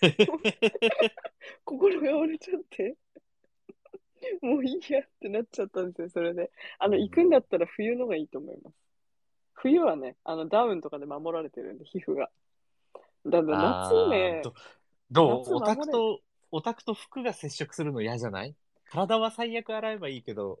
[1.64, 2.96] 心が折れちゃって、
[4.42, 6.50] もういいやってなっちゃったんですよ、それで。
[6.78, 8.76] あの、うん行くんだったら冬のがいいと思います。
[9.54, 12.30] 冬はね、あの、ダウンとかで守られてるんで、皮膚が。
[13.26, 14.54] だから夏ねど
[15.10, 15.38] どう？
[15.40, 18.54] 夏オタクと、オタクと服が接触するの嫌じゃない？
[18.90, 20.60] 体は最悪洗えばいいけど。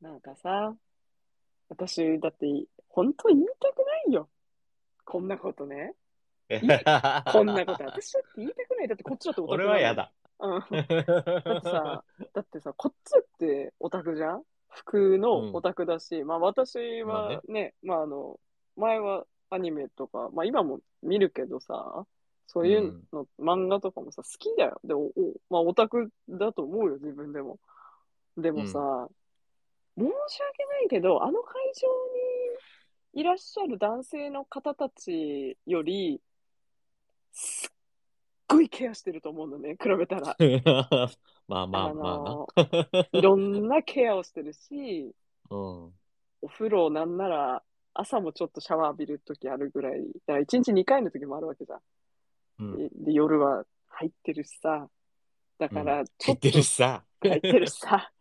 [0.00, 0.74] なんかさ、
[1.68, 2.46] 私、だって、
[2.88, 4.28] 本当に言いたくないよ。
[5.04, 5.94] こんなことね。
[6.48, 8.88] こんなこと、私だって言いたくない。
[8.88, 10.12] だってこっちだってオタク俺は嫌だ。
[10.40, 10.60] うん。
[10.70, 14.42] だってさ、だってさ、こっちだってオタクじゃん？
[14.70, 18.38] 服のオタクだし、まあ私まあはね、まああの、
[18.76, 22.06] 前はアニメとか、まあ今も見るけどさ、
[22.46, 24.80] そういうの、漫画とかもさ、好きだよ。
[24.84, 25.12] で、おお
[25.50, 27.58] まあオタクだと思うよ、自分でも。
[28.36, 29.08] でもさ、
[29.96, 31.88] 申し訳ないけど、あの会場
[33.14, 36.20] にいらっしゃる男性の方たちより、
[37.32, 37.70] すっ
[38.46, 40.36] ごいケアしてると思うのね、比べたら。
[41.48, 45.14] まあまあまあ いろんなケアをしてるし、
[45.50, 45.92] うん。
[46.40, 47.62] お風呂なんなら
[47.94, 51.80] 朝もちょっとシャワー浴びるときあるぐらい、だから1日2回の時もあるわけじゃん。
[52.60, 52.76] うん。
[52.76, 54.88] でで夜は入ってるしさ、
[55.58, 57.04] だからちょっと言ってるしさ。
[57.20, 58.12] 入ってるしさ、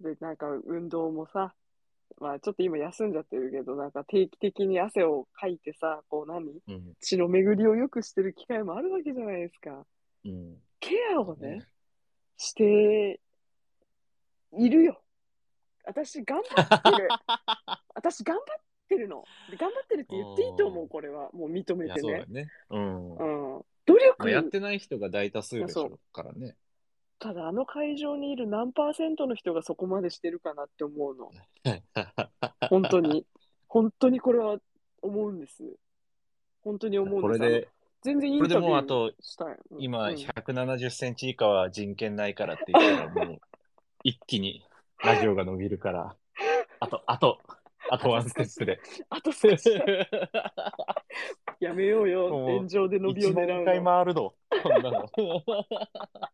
[0.00, 1.54] で、なんか運動もさ、
[2.18, 6.60] まあちょっと今休んじゃってるけど、なんか定期的に汗をかいてさ、こう何？
[6.68, 6.94] うん。
[7.00, 9.86] 血の巡りを良くしてる機会もあるわけじゃないですか。
[10.24, 10.62] うん。
[10.80, 11.66] ケアをね、
[12.36, 13.20] して
[14.52, 15.00] いるよ。
[15.84, 17.08] 私頑張ってる。
[17.94, 18.44] 私頑張っ
[18.90, 19.24] てるの。
[19.50, 21.30] で頑張ってるって言っていいと思う、うんこれは。
[21.32, 22.26] もう認めてねそうだ。
[22.26, 22.48] ね。
[22.70, 23.16] うん。
[23.16, 23.64] うん。
[23.86, 26.56] 努力まあ、やってない人が大多数でしそょからね。
[27.18, 31.30] ただあの会場にいる何パーセントの人がそこまでしてるかなって思うの。
[32.68, 33.26] 本当に。
[33.68, 34.58] 本当にこれは
[35.02, 35.62] 思うんです。
[36.62, 37.38] 本当に思うんです。
[37.38, 37.68] これで、
[38.02, 39.12] 全然インこれでもうあと、
[39.78, 43.40] 今、うん170センチ以下は人権ないからって言ったら、もう、
[44.02, 44.64] 一気に
[45.04, 46.16] ラジオが伸びるから、
[46.80, 47.38] あと、あと、
[47.92, 48.80] あとワンステップで。
[49.08, 49.84] あと少しだ。
[51.60, 52.28] やめようよ。
[52.30, 53.84] もう天井で伸びを1狙万回うの。
[53.84, 54.34] 回るの。
[54.62, 55.08] こんなの。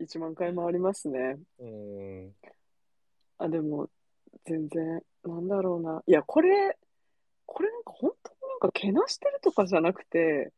[0.00, 1.38] 1万回回りますね。
[1.58, 2.34] うん。
[3.38, 3.88] あ、でも、
[4.44, 6.02] 全然、なんだろうな。
[6.06, 6.76] いや、これ、
[7.46, 10.52] これなんか本当になんかけなしてるとかじゃなくて、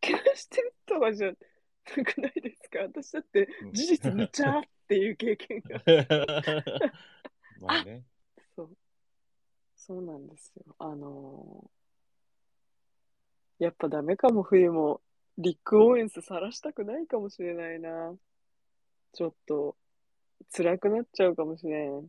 [0.00, 1.34] けなしてるとかじゃな
[2.04, 2.80] くないですか？
[2.80, 5.80] 私だって事実むちゃーっていう経験が。
[7.60, 8.04] まあね。
[9.86, 10.02] そう。
[10.02, 10.74] なんですよ。
[10.78, 11.82] あのー
[13.58, 15.00] やっぱダメかも、冬も。
[15.38, 18.12] リック・オーエンスさらしたくないかもしれないな。
[19.12, 19.76] ちょっと、
[20.54, 22.08] 辛くなっちゃうかもしれん。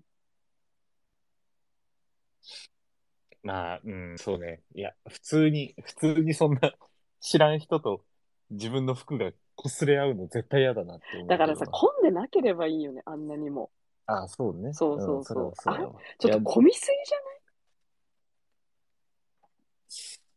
[3.44, 4.62] まあ、うん、そうね。
[4.74, 6.74] いや、普通に、普通にそんな
[7.20, 8.04] 知らん人と
[8.50, 11.28] 自分の服が擦れ合うの絶対嫌だなって思う。
[11.28, 13.70] だからさ、混んでなければいいよね、あんなにも。
[14.08, 14.74] あそうね。
[14.74, 17.18] そうそうそううだわちょっと混みすぎじゃ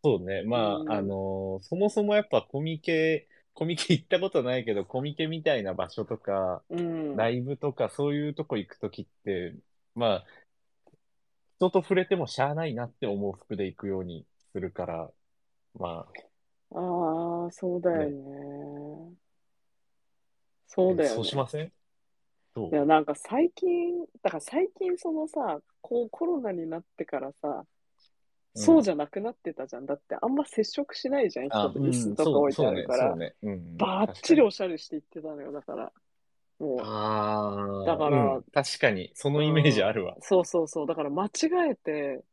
[0.07, 0.45] そうね。
[0.45, 7.17] まあ、うんあのーそもそもやっぱコミケ、コミケ行ったことないけど、コミケみたいな場所とか、うん。
[7.17, 9.57] ライブとかそういうとこ行くときって、
[9.97, 10.25] まあ、
[11.57, 15.11] 人と触れてもしゃあないなって思う服で行くようにするから、
[15.75, 16.07] ま
[16.71, 19.17] あ、ああ、そうだよね。
[20.69, 21.15] そうだよね。
[21.17, 21.67] そうしません？
[21.67, 21.71] い
[22.71, 27.65] や、なんか最近、だから最近そのさ、こうコロナになってからさ、うん
[28.57, 29.87] そうじゃなくなってたじゃん。
[29.87, 33.11] だってあんま接触しないじゃん、人と椅子とか置いてあるから。
[33.11, 33.57] そうね、そうね。
[33.57, 35.93] うん、バッチリおしゃれしていってたのよ、だから。
[36.59, 40.17] もう、ああ、だからうん確かに、そのイメージあるわ。
[40.21, 40.87] そうそうそう。
[40.87, 41.31] だから間違
[41.71, 42.25] えて、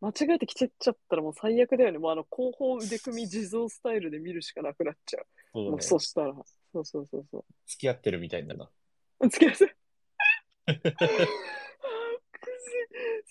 [0.00, 1.98] 間違えて着てっちゃったらもう最悪だよね。
[1.98, 5.20] もうあの後方腕組み地蔵スタイルで見るしかなくなっちゃ
[5.54, 5.58] う。
[5.58, 5.82] もうそうね。
[5.82, 6.34] そしたら。
[6.72, 7.44] そうそうそうそう。
[7.66, 8.68] 付き合ってるみたいだな。
[9.28, 9.76] 付き合わせ。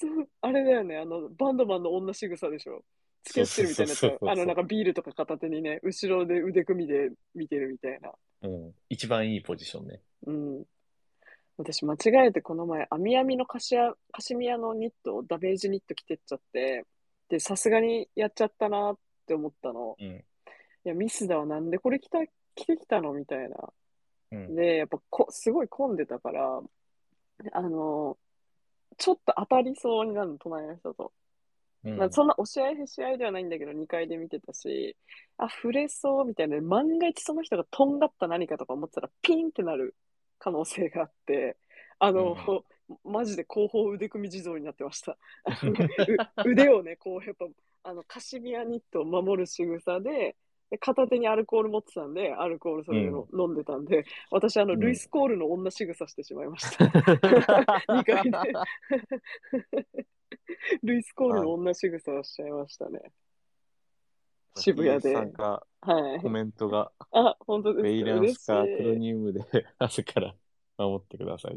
[0.42, 2.84] あれだよね、あの、バンドマンの女仕草でしょ。
[3.24, 8.12] 付き合ってるみたいなやつそうそうそうそうあの、なんかビールとか片手にね、後ろで腕組みで見てるみたいな。
[8.42, 8.76] うん。
[8.90, 10.02] 一番いいポジションね。
[10.26, 10.64] うん。
[11.58, 16.86] 私間違えてこの前、網網のカシアカシミヤのニット、ダメージニット着てっちゃって、
[17.28, 18.98] で、さすがにやっちゃったなっ
[19.28, 19.96] て思ったの。
[20.00, 20.08] うん。
[20.08, 20.24] い
[20.86, 22.20] や、ミスだわ、なんでこれ着た、
[22.56, 23.74] 着てきたのみたいな。
[24.32, 24.56] うん。
[24.56, 26.62] で、やっぱこ、すごい混んでたから、
[27.52, 28.18] あの、
[29.00, 31.12] ちょっと当たりそうになるの、隣の人と。
[31.86, 34.98] うんまあ、そんな押し合いへし合いではないんだけど、2階で見てたし、
[35.38, 39.96] あ、触れそうみたいな、万が一その人がとんがった何かとか思ってたら、ピンってなる
[40.40, 41.58] 可能性があって、
[42.00, 42.36] あの、
[43.06, 45.18] マジで後方腕組み地蔵になってました。
[46.46, 47.48] 腕をね、こう、やっぱ、
[47.84, 50.36] あの、カシミヤニットを守る仕草で、
[50.70, 56.86] で片手にアルコール持ってたんで、アルコールそれを飲んでたんで、私、あの、うんルイス・コールの女仕草してしまいました。
[57.92, 58.54] 2階で。
[60.84, 63.02] ルイス・コールの女仕草をしちゃいましたね。
[64.56, 65.64] 渋谷では
[66.18, 66.30] いコ。
[66.30, 67.84] メントが、あ、本当ですか？
[67.84, 69.42] ベイランスかクロニウムで
[69.80, 70.36] 朝から
[70.78, 71.56] 守ってください。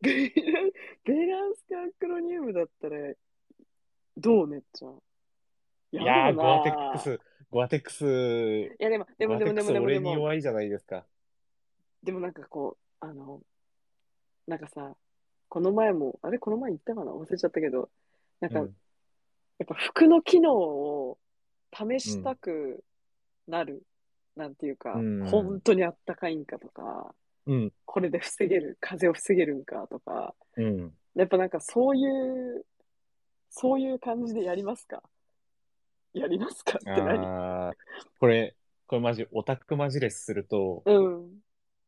[0.00, 0.70] ベイラン、
[1.04, 3.14] ベイランスかアクロニウムだったら、
[4.16, 5.02] どうねっちゃん。
[5.92, 7.20] いやー、ゴアテックス、
[7.50, 11.04] ゴアテックス、いや、でも、でも、でも、でも、でも、で俺にも、弱いじゃないですか。
[12.02, 13.40] でもなんかこう、あの、
[14.46, 14.94] なんかさ、
[15.48, 17.12] この前も、あれ、この前言ったかな？
[17.12, 17.90] 忘れちゃったけど、
[18.40, 18.74] なんか、うん。
[19.58, 21.18] やっぱ服の機能を
[21.72, 22.84] 試したく
[23.48, 23.82] なる、
[24.36, 25.26] なんていうか、うん。
[25.26, 27.14] 本当にあったかいんかとか、
[27.46, 30.92] うん、これで防げる、風を防げるんかとか、うん。
[31.16, 32.64] やっぱなんかそういう、
[33.50, 35.02] そういう感じでやりますか？
[36.12, 36.78] やりますか？
[36.78, 37.72] って何？
[38.18, 38.54] これ、
[38.86, 41.30] これマジ、オタクマジレスすると、うん。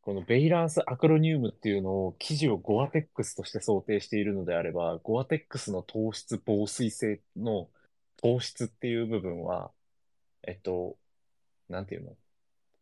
[0.00, 7.68] このベイランスアクロニウムっていうのを生地をゴアテックスとして想定しているのであれば、ゴアテックスの糖質防水性の
[8.20, 9.70] 糖質っていう部分は、
[10.42, 10.96] えっと、
[11.68, 12.16] なんていうの？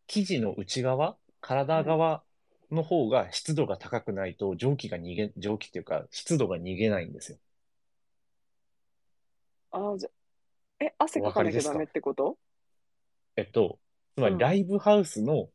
[0.06, 2.22] 生地の内側、体側
[2.70, 7.38] の方が湿度が高くないと蒸気が逃げ、蒸気っていうか湿度が逃げないんですよ。
[9.72, 10.08] ああ、じゃ、
[10.80, 12.36] え、汗かかなきゃダメってこと？
[13.36, 13.78] えっと、
[14.16, 15.48] つまうんりライブハウスの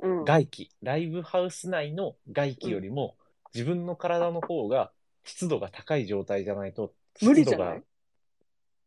[0.00, 0.24] うん。
[0.24, 3.16] 外気、ライブハウス内の外気よりも、
[3.52, 4.92] 自分の体の方が
[5.24, 7.82] 湿度が高い状態じゃないと、無理湿度がじゃない？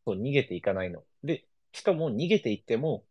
[0.06, 1.04] そう逃げていかないの。
[1.24, 3.04] で、しかも逃げていっても、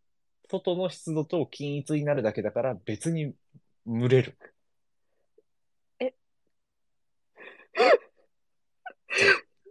[0.48, 3.34] 外の湿度と均一になるだけだから別に
[3.86, 4.38] 蒸れる。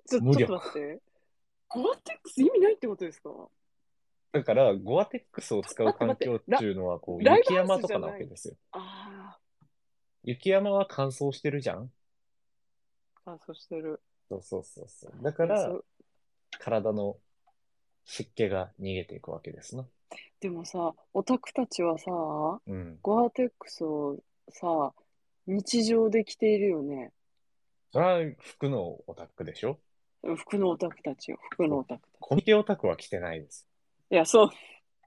[0.07, 0.99] ちょ無理ちょっと待って。
[1.69, 3.29] ゴアテックス意味ないってことですか？
[4.31, 8.55] だから、ゴアテックスを使う環境待っていうのは、こう、雪山とかなわけですよ。
[8.71, 9.37] あ
[10.23, 11.91] 雪山は乾燥してるじゃん？
[13.25, 14.01] あ、あ、そうしてる。
[14.29, 15.13] そうそうそうそう。
[15.23, 15.79] だから
[16.59, 17.17] 体の
[18.05, 19.87] 湿気が逃げていくわけですな。
[20.39, 22.11] でもさ、オタクたちはさ、
[22.67, 22.99] うん。
[23.01, 24.17] ゴアテックスを
[24.49, 24.93] さ、
[25.47, 27.11] 日常で着ているよね。
[27.91, 29.79] それは服のオタクでしょ？
[30.37, 31.37] 服のオタクたちよ。
[31.51, 32.11] 服のオタクたち。
[32.19, 33.67] コミケオタクは着てないです。
[34.11, 34.49] いや、そう。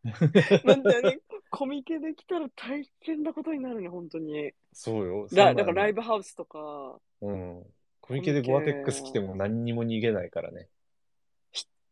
[0.64, 1.20] なんだよね。
[1.50, 4.52] コミケで来たら大変なことになるね、本当に。
[4.72, 5.28] そうよ。
[5.32, 5.96] ラだからライブ。
[5.96, 7.62] ブハウスとか、うん。
[8.00, 10.68] コミケでゴアテックス着ても何にも逃げないからね。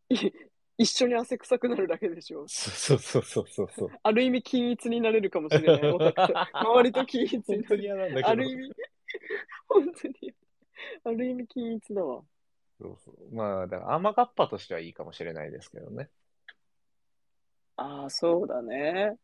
[0.08, 0.16] い
[0.78, 2.46] 一緒に汗臭くなるだけでしょ。
[2.48, 3.90] そうそうそうそうそう。
[4.02, 6.38] ある意味均一になれるかもしれない、 オタクと。
[6.54, 7.96] 周りと均一に本当になる。
[7.96, 8.28] 嫌なんだけど。
[8.28, 8.72] ある意味、
[9.68, 10.34] 本当に。
[11.04, 12.22] ある意味均一だわ。
[12.80, 13.34] そうそう。
[13.34, 16.08] まあ、だから甘がっぱとしてはいいかもしれないですけどね。
[17.76, 19.16] ああ、そうだね。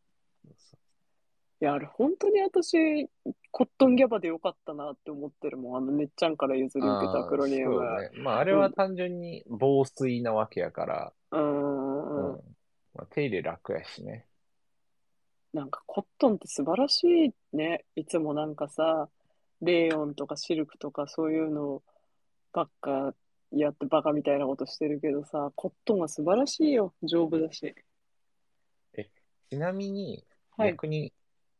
[1.60, 3.08] いや、あれ、本当に私、
[3.50, 5.76] コットンギャバでよかったなって思ってるもん。
[5.78, 7.80] あの、ねっちゃんから譲り受けたアクロニウム。
[7.80, 8.10] ね。
[8.22, 12.34] まあ、あれは単純に防水なわけやから、うーん。
[12.34, 12.40] うん
[12.94, 14.26] まあ、手入れ楽やしね。
[15.54, 17.04] なんかコットンって素晴らし
[17.52, 17.86] いね。
[17.94, 19.08] いつもなんかさ、
[19.62, 21.82] レーヨンとかシルクとかそういうの
[22.52, 23.14] ばっか
[23.52, 26.94] やってバカみたいなことしてるけどさ、コットンは素晴らしいよ。
[27.02, 27.74] 丈夫だし。
[29.48, 30.24] ちなみに、
[30.56, 31.12] はい逆に、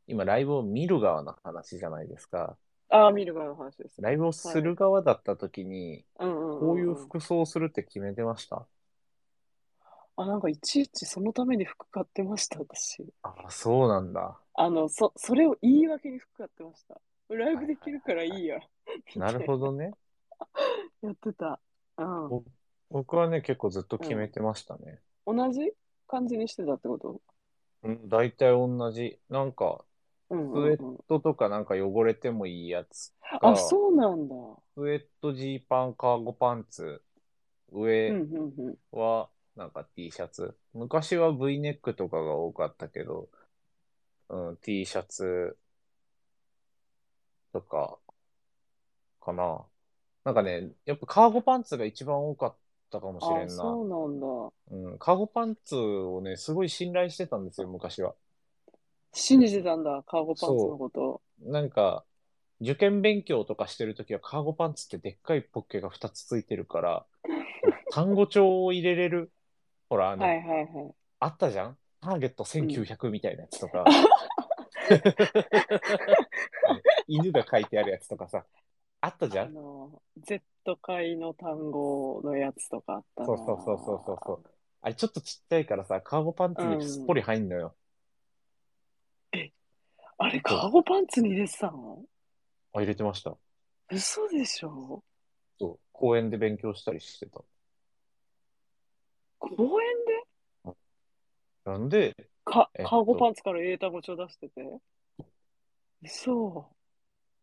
[0.08, 2.56] 今ライブを見る側の話じゃないですか。
[2.88, 4.00] ああ、見る側の話です。
[4.00, 8.66] ライブをする側だった時に、うんうんうん、こういう服装をするって決めてました？
[10.16, 13.04] あ、なんかいちいちそのために服買ってました、私。
[13.22, 14.38] ああ、そうなんだ。
[14.54, 17.00] あの、そ、それを言い訳に服買ってました。
[17.28, 18.58] ライブできるからいいや。
[19.14, 19.92] なるほどね。
[21.02, 21.60] やってた。
[21.98, 22.32] うん。
[22.32, 22.44] お
[22.90, 25.00] 僕はね、結構ずっと決めてましたね。
[25.26, 25.72] 同じ
[26.06, 27.20] 感じにしてたってこと？
[27.82, 29.18] うん、大体同じ。
[29.28, 29.84] なんか、
[30.30, 30.96] うんスウェうんうん。
[30.96, 34.34] ットとかなんか汚れてもいいやつか、あ、そうなんだ。
[34.74, 37.02] スウェット、ジーパン、カーゴパンツ
[37.72, 38.76] うん上うんうん。
[38.92, 40.56] はなんか T シャツ。
[40.74, 43.28] 昔は V ネックとかが多かったけど、
[44.28, 45.56] うん、T シャツ
[47.52, 47.98] とか、
[49.20, 49.64] かな。
[50.26, 52.56] なんかね、やっぱカーゴパンツが一番多かっ
[52.90, 53.54] たかもしれあ、んな。
[53.54, 54.20] そうなん
[54.80, 54.90] だ。
[54.90, 58.16] うん、カーゴパンツをね、すごい信頼してたんですよ、昔は。
[59.12, 61.22] 信じてたんだ、カーゴパンツのこと。
[61.44, 62.02] なんか、
[62.60, 67.06] 受験勉強とかしてるときはカーゴパンツってでっかいポッケが2つついてるから、
[67.92, 69.30] 単語帳を入れれる、
[69.88, 70.94] ほら、あの、はいはいはい。
[71.20, 71.78] あったじゃん？
[72.00, 73.84] ターゲット1900みたいなやつとか、
[77.06, 78.44] 犬が書いてあるやつとかさ、
[79.06, 79.46] あったじゃん？
[79.46, 80.42] あの、Z
[80.82, 83.26] 界の単語のやつとかあったな。
[83.28, 84.50] そうそうそうそうそうそう。
[84.82, 87.76] あれちょっとちっちゃいからさ、カーゴパンツにすっぽり入んのよ。
[90.18, 92.02] あれ、カーゴパンツに入れてたの？
[92.72, 93.36] あ、入れてました。
[93.92, 95.04] 嘘でしょ？
[95.60, 95.78] そう。
[95.92, 97.42] 公園で勉強したりしてた。
[99.38, 100.74] 公園で？
[101.64, 104.80] なんで、か、えっとカーゴパンツから英単語帳出してて
[106.02, 106.70] 嘘。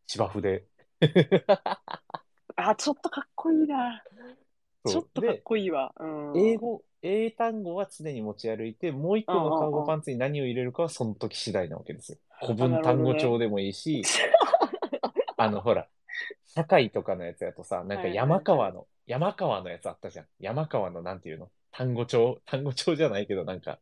[0.08, 0.66] 芝生で。
[2.56, 4.04] あ、ちょっとかっこいいな。
[4.86, 5.94] ちょっとかっでこいいわ。
[6.00, 6.38] うん。
[6.38, 12.18] 英語、英単語は常に持ち歩いて、もう一個のカーゴパンツに何を入れるかはその時次第なわけですよ。
[12.42, 14.02] 古文単語帳でもいいし、
[15.38, 15.88] あの、ほら、
[16.46, 20.28] 社会とかのやつやとさ、なんか山川の、山川のやつあったじゃん。
[20.40, 21.50] 山川のなんていうの？
[21.72, 22.42] 単語帳？
[22.46, 23.80] 単語帳じゃないけど、なんか、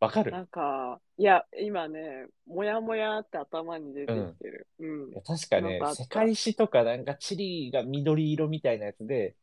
[0.00, 4.68] わかるなんか、いや、今ね、もやもやって頭に出てきてる。
[4.78, 5.14] うんい。
[5.16, 9.34] や確かねか世界史とかなんか地理が緑色みたいなやつで、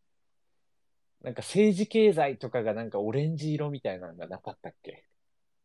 [1.22, 5.04] なんか政治経済とかがなんかオレンジ色みたいなのがなかったっけ？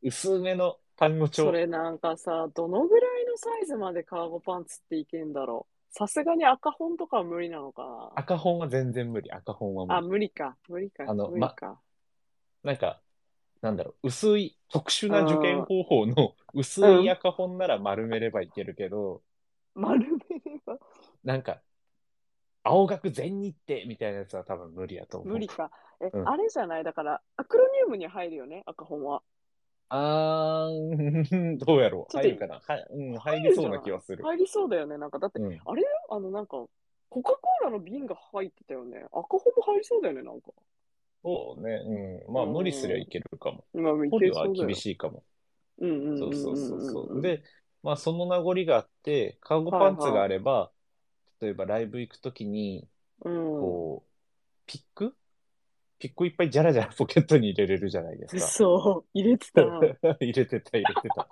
[0.02, 1.44] 薄めの単語帳。
[1.44, 5.74] それなんかさ、どのぐらいのサイズまでカーゴパンツっていけんだろう？
[5.92, 8.10] さすがに赤本とかは無理なのかな？
[8.16, 9.30] 赤本は全然無理。
[9.30, 10.08] 赤本は無あ、理。
[10.08, 10.56] 無理か。
[10.68, 11.04] 無理か。
[11.06, 11.78] あの無理か。
[12.64, 13.00] なんか、
[13.62, 19.22] なんだろう、薄い、特殊な受験方法の薄い赤本なら丸めればいけるけど、
[19.74, 20.78] 丸めれば
[21.24, 21.60] なんか、
[22.62, 25.32] 青学全日程みたいなやつは多分無理やと思う。
[25.34, 25.70] 無理か。
[26.00, 26.84] え、うんあれじゃない？
[26.84, 29.22] だから、アクロニウムに入るよね、赤本は。
[29.90, 32.12] あー、 どうやろう？
[32.12, 32.54] ちょっと入るかな？
[32.60, 34.24] はうん、入りそうな気はする。
[34.24, 34.96] 入りそうだよね。
[34.98, 35.60] なんか、だって、うん。
[35.64, 35.82] あれ？
[36.10, 36.64] あの、なんか、
[37.08, 39.04] コカ・コーラの瓶が入ってたよね。
[39.12, 40.52] 赤本も入りそうだよね、なんか。
[41.22, 42.22] そうね。
[42.26, 42.34] うん。
[42.34, 43.64] まあ、うん無理すりゃいけるかも。
[43.74, 44.76] まあ、いポリはけそうだよ厳。
[44.76, 45.24] しいかも。
[45.78, 47.18] うんうんうんそううんそうそうそう。
[47.18, 47.22] ん。
[47.22, 47.42] で、
[47.82, 50.70] まあ、その名残があって、カーゴパンツがあれば、
[51.40, 52.88] 例えばライブ行くときに、
[53.24, 53.60] うん。
[53.60, 54.10] こう、
[54.66, 55.14] ピック？
[55.98, 58.40] ピックいっぱいジャラジャラポケットに入れれるじゃないですか。
[58.46, 59.62] そう、入れてた。
[60.20, 61.28] 入れてた、入れてた。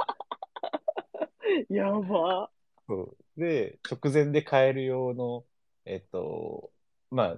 [1.70, 2.50] やば。
[2.86, 5.44] そうで、直前で買える用の、
[5.84, 6.70] えっと、
[7.10, 7.36] まあ、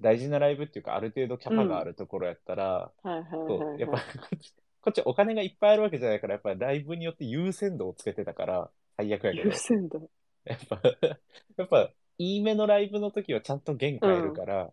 [0.00, 9.36] 大事なライブっていうか、ある程度キャパがあるところやったら、はいはいやっぱはこっち、こっちお金がいっぱいあるわけじゃないから、やっぱライブによって優先度をつけてたから、最悪やい。
[9.36, 10.10] けど優、先度。
[10.44, 10.80] やっぱ、
[11.56, 14.72] やっぱ、いいめのライブの時はちゃんと弦買えるから、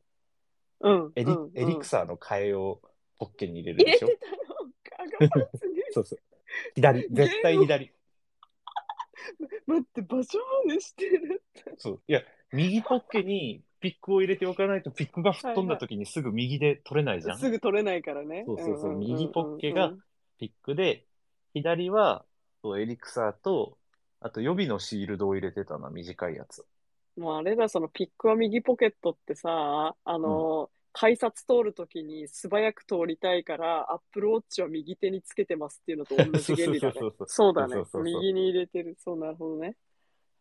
[0.81, 1.13] うん。
[1.15, 2.81] エリうんエリクサーの替えを
[3.17, 5.49] ポッケに入れる入でしょれてたの。
[5.91, 6.19] そうそう。
[6.75, 7.91] 左、絶対左。
[9.65, 11.43] 待って、場所までしてる。
[11.77, 12.03] そう。
[12.07, 17.37] いや、右ポッケにピックを入れておかないと、ピックが吹っ飛んだ時にすぐ右で取れないじゃん。
[17.39, 18.43] すぐ取れないからね。
[18.47, 19.93] そうそうそうんんんん右ポッケが
[20.39, 21.05] ピックで、
[21.53, 22.25] 左は
[22.63, 23.77] そうエリクサーと、
[24.21, 26.65] あと予備のシールドを入れてたな、短いやつ。
[27.15, 36.93] もうあれだ、そのピックは右ポケットってさ、あの、改札通るときに素早く通りたいから、アップルウォッチは右手につけてますっていうのと同じ原理だね
[37.27, 38.03] そうだねそうそうそう。
[38.03, 38.97] 右に入れてる。
[38.97, 39.77] そう、なるほどね。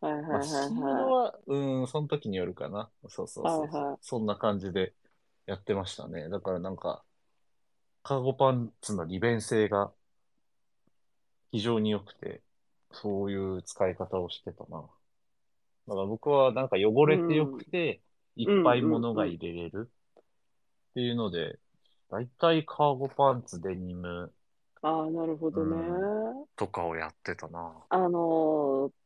[0.05, 2.89] はいはいはいまあ、シールドはは、うん、その時によるかな。
[3.09, 3.65] そうそうそう。
[3.65, 4.93] はいはいそんな感じで
[5.47, 6.29] やってましたね。
[6.29, 7.03] だからなんか、
[8.03, 9.91] カーゴパンツの利便性が
[11.51, 12.41] 非常に良くて、
[12.91, 14.81] そういう使い方をしてたな。
[15.87, 18.01] だから僕はなんか汚れてよくて、
[18.35, 21.59] いっぱい物が入れれるっていうので、
[22.09, 24.35] だいたいカーゴパンツ、デニムい。
[24.81, 26.47] ああ、なるほどね。
[26.55, 27.73] とかをやってたな。
[27.89, 29.04] あのー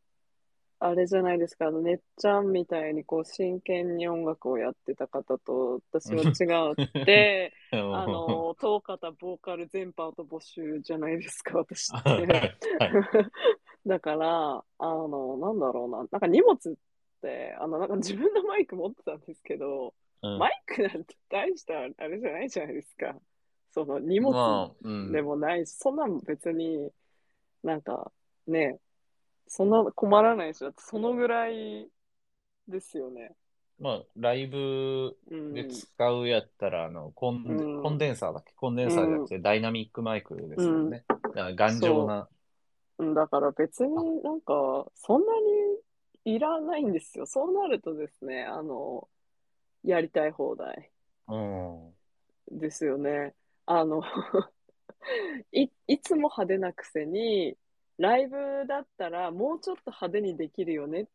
[0.80, 12.41] あれじゃないですか、あの、ねっちゃんみたいにこう真剣に音楽をやってた方と私は違うって、 あの、当方ボーカル全パート募集じゃないですか、私っはいはい。
[12.51, 12.57] て。
[13.85, 16.73] だから、あの、なんだろうな、なんか荷物っ
[17.22, 20.38] て、あの、なんか自分のマイク持ってたんですけど、うん。
[20.38, 23.19] マイクなんて大したあれじゃないじゃないですか。
[23.72, 25.11] その荷物まあうん。
[25.11, 26.89] でもないし、そんなの別に
[27.64, 28.11] なんか
[28.47, 28.80] ね、
[29.49, 31.89] そんな困らないし、だってそのぐらい
[32.67, 33.35] ですよね。
[33.80, 35.53] まあ、ライブうん。
[35.53, 38.53] で使うやったら、あの、コン、うんコンデンサーだっけ？
[38.53, 41.05] コンデンサーじゃなくて、ダイナミックマイクですよね。
[41.34, 42.30] だから頑丈な。
[42.97, 45.34] うんだから別になんか、そんな
[46.26, 47.26] にいらないんですよ。
[47.26, 49.07] そうなるとですね、あの、
[49.84, 50.91] やりたい放題
[51.27, 51.93] うん。
[52.51, 53.34] ですよね。
[53.65, 54.01] あの、
[55.51, 57.57] い、いつも派手なくせに、
[57.99, 61.05] ライブだったらもうちょっと派手にできるよねっ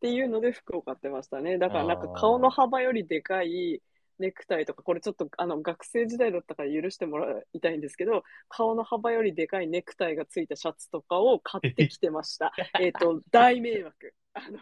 [0.00, 1.58] ていうので服を買ってましたね。
[1.58, 3.80] だからなんか顔の幅よりでかい
[4.18, 12.52] ネクタイとか、これちょっとあの学生時代だったから許してもらいたいんですけど、顔の幅よりでかいネクタイがついたシャツとかを買ってきてました。
[12.80, 14.14] えっと、大迷惑。
[14.34, 14.58] あの、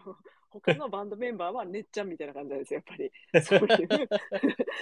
[0.61, 3.13] 他のバンドメンバーはねっちゃんみたいな感じなんですよ、やっぱり。
[3.43, 4.09] そういう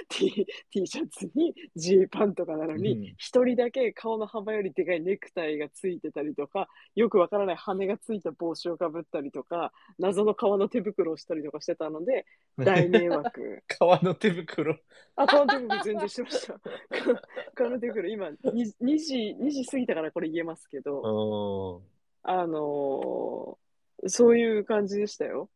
[0.08, 12.26] T, T シャツにジーパンとかなのうんに、一、人だけ顔の幅よりでかいネクタイがついてたりとか、よくわからない羽がついた帽子をかぶったりとか、謎の革の手袋をしたりとかしてたので、
[12.58, 13.62] 大迷惑。
[13.78, 14.76] 革の手袋。
[15.14, 16.60] あ、革の手袋全然してました。
[17.54, 21.90] 革の手袋、今2、2時、2時過ぎたからこれ言えますけど、うん。
[22.22, 23.70] あのー
[24.08, 25.50] そういう感じでしたよ。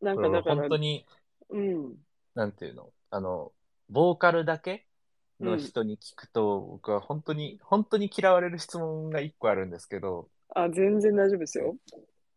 [0.00, 1.06] なんかだから、本当に、
[1.50, 1.96] うん。
[2.34, 2.92] なんていうの？
[3.10, 3.52] あの、
[3.88, 4.86] ボーカルだけ
[5.40, 11.76] の人に聞くと、僕は本当に、本当に嫌われる質問が一個あるんですけど、あ、全然大丈夫ですよ。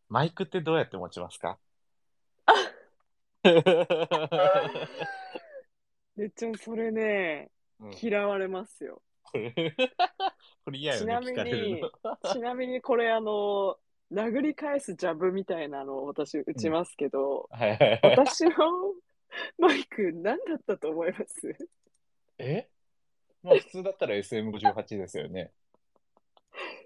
[0.09, 1.57] マイクってどうやって持ちますか？
[6.15, 9.01] めっちゃそれね、うん嫌われますよ。
[9.33, 11.81] これ、嫌よね、ちなみに。
[12.31, 13.77] ちなみにこれあの、
[14.11, 17.99] 殴り返すジャブみたいなのを私打ちますけど、はいはいはい。
[18.17, 18.51] 私の
[19.57, 21.57] マイク何だったと思います？
[22.37, 22.67] え？
[23.41, 25.51] まあ普通だったら SM58 ですよね。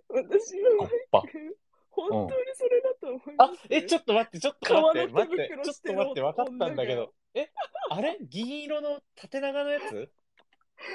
[0.07, 0.89] 私のマイ。
[1.31, 1.57] ク、
[1.89, 7.14] 本当にそれだと思いまあす、え、ちょっと待って、ちょっと待って、待って、ちょっと待って、分かったんだけ女ど。
[7.34, 7.49] え、
[7.89, 8.18] あれ？
[8.22, 10.10] 銀色の縦長のやつ？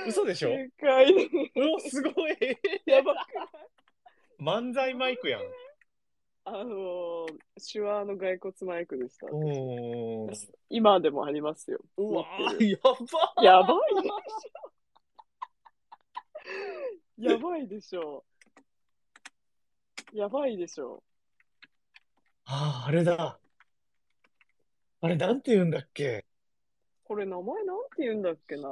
[0.06, 0.50] 嘘でしょ？
[0.50, 1.28] 正解でう
[1.76, 2.36] お、すごい。
[2.86, 3.26] やばくない？
[4.38, 5.42] 漫才マイクやん。
[6.44, 7.28] あのー、
[7.72, 9.26] 手話の骸骨マイクでした。
[9.30, 10.34] おー。
[10.68, 11.78] 今でもありますよ。
[11.96, 12.24] うわ
[12.58, 12.96] やば
[13.42, 17.22] やばいでしょ。
[17.22, 18.24] やばいでしょ。
[20.12, 21.02] やばいでしょ。
[22.46, 23.38] あー、あれだ。
[25.02, 26.24] あれ、なんて言うんだっけ？
[27.04, 28.68] これ名前なんて言うんだっけな。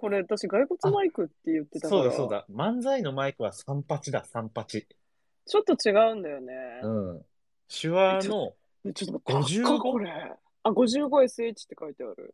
[0.00, 2.46] これ私、骸骨マイクって言ってたから、そうだ、そうだ。
[2.48, 4.64] 漫才のマイクは38だ、38。
[4.64, 6.54] ちょっと違うんだよね。
[6.84, 7.26] うん。
[7.68, 8.54] 手話の、
[8.84, 10.36] ねちょっと待って、55高っこれ。
[10.62, 12.32] あ、55SH って書いてある。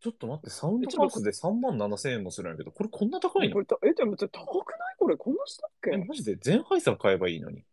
[0.00, 3.54] ちょっと待って、サウンドバースで3万7千円もするんやけど、これこんな高いの？
[3.54, 5.90] これたえ、でもちょっと高くないこれ、こんなしたっけ？
[5.92, 6.36] え、マジで？
[6.36, 7.64] 全ハイさん買えばいいのに。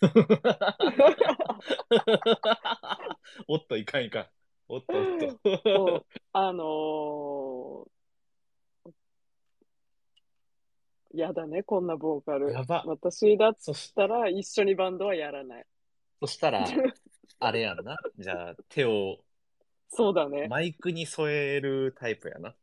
[3.46, 4.26] おっと、いかんいかん。
[4.68, 5.96] おっと、おっそと。
[5.96, 12.50] うあのー、やだね、こんなボーカル。
[12.52, 15.66] やば私だっそしたら一緒にバンドはやらない。
[16.20, 16.64] そしたら、
[17.38, 17.96] あれやんな。
[18.18, 19.18] じゃあ、手を
[19.88, 20.48] そうだね。
[20.48, 22.56] マイクに添えるタイプやな。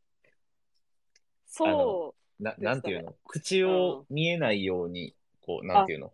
[1.46, 3.14] そな、でしたねなんていうの？
[3.26, 6.12] 口を見えないように、こう、なんていうの？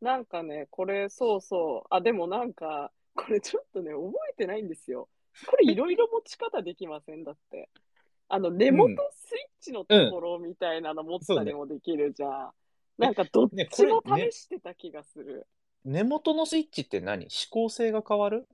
[0.00, 0.04] う。
[0.04, 1.86] なんかね、これ、そうそう。
[1.90, 5.08] あ、でもなんか、これちょっとね、覚えてないんですよ。
[5.46, 7.24] これいろいろ持ち方できません？
[7.24, 7.68] だって。
[8.28, 12.50] あの、根元スイッチのところみたいなの持ったりもできるじゃん。
[12.98, 15.46] なんかどっちも試してた気がする。
[15.84, 17.24] 根元のスイッチって何？
[17.24, 18.46] 指向性が変わる？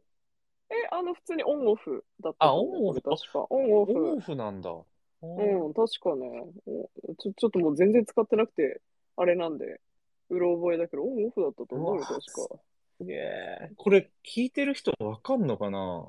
[0.70, 3.00] え、あの、普通にオンオフだったあオンオフ？
[3.00, 3.46] 確か。
[3.48, 3.92] オンオフ。
[3.92, 4.70] オンオフなんだ。
[4.70, 4.84] う
[5.22, 6.44] うん、確かね。
[6.66, 8.80] おちょ、ちょっともう全然使ってなくて、
[9.16, 9.80] あれなんで、
[10.30, 12.18] うろ覚えだけど、オンオフだったと思うよ、確
[12.48, 12.56] か。
[13.02, 13.70] すげえ。
[13.76, 16.06] これ聞いてる人わかんのかな？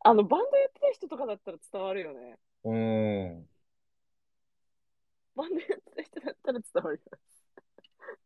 [0.00, 2.38] あの、バンドやってた人とかだったら伝わるよね。
[2.64, 3.48] うーん。
[5.36, 7.18] バンドやってた人だったら伝わるよ。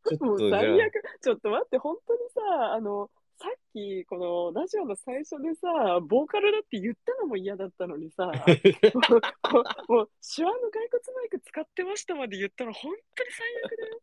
[0.09, 0.93] ちょっもう最悪。
[1.23, 14.01] ちょっと待って、本当にさ、あの、さっき、このラジオの最初でさ、ボーカルだって言ったのも嫌だったのにさ、 もうもう手話の骸骨マイク使ってましたまで言ったの、本当に最悪だよ。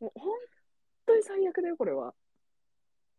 [0.00, 0.38] もう本
[1.06, 2.14] 当に最悪だよ、これは。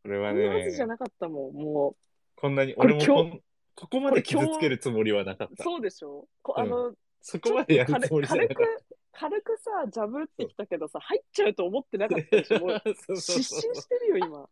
[0.07, 1.95] これはこんなはずじゃね、なかったもん、も
[2.35, 3.41] こんなに、俺もこ
[3.75, 5.55] ここまで傷つけるつもりはなかっう。
[5.55, 5.63] た。
[5.63, 6.27] そうでしょ？
[6.41, 12.59] こうんあの、そこまでやる軽つもりじゃなかっ軽く、軽くさ、ジャブってきたけどさ、入っちゃうと思ってなかったでしょ？
[12.59, 12.83] もうた。
[12.95, 14.49] そうそう失そう神してるよ、今。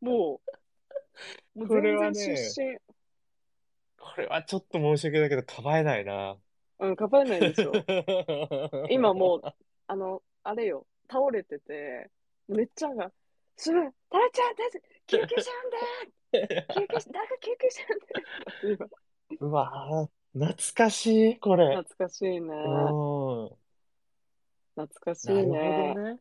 [0.00, 0.40] も
[1.56, 2.78] う、もうこれは全ね然失神。
[3.98, 6.36] これはちょっと申し訳ないけど、かばえないな。
[6.80, 7.72] うん、かばえないでしょ。
[8.90, 9.42] 今もう、
[9.88, 12.10] あの、あれよ、倒れてて、
[12.46, 13.10] めっちゃが、
[13.56, 14.54] すぐ、タラちゃん、
[15.06, 15.70] 救急車呼ん
[16.32, 18.96] で救急車、なんか救急車呼んで
[19.40, 21.76] うわー懐かしい、これ。
[21.76, 22.38] 懐かしいね。
[22.38, 23.50] うん。
[24.76, 25.94] 懐かしいね。
[25.94, 26.18] ね。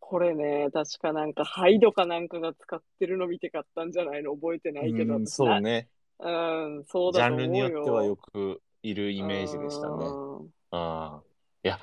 [0.00, 5.88] これね、確かなんか、ハイドかなんかが使ってるの見て買ったんじゃないの覚えてないけど、うん、私そうね。
[6.18, 7.68] なうん、そうジャンだと思うよ。
[7.68, 10.06] ルによってはよくいるイメージでしたね。
[10.06, 11.22] うんああ。
[11.62, 11.78] いや、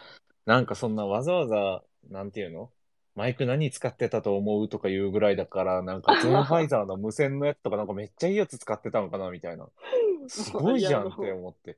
[0.46, 2.72] なんかそんなわざわざ、なんていうの？
[3.16, 9.68] マイク何使ってたと思うとかいうぐらいだから、なんかゼンハイザーの無線のやつとかなんかめっちゃいいやつ使ってたのかなみたいな。
[10.28, 11.78] すごいじゃんって思って。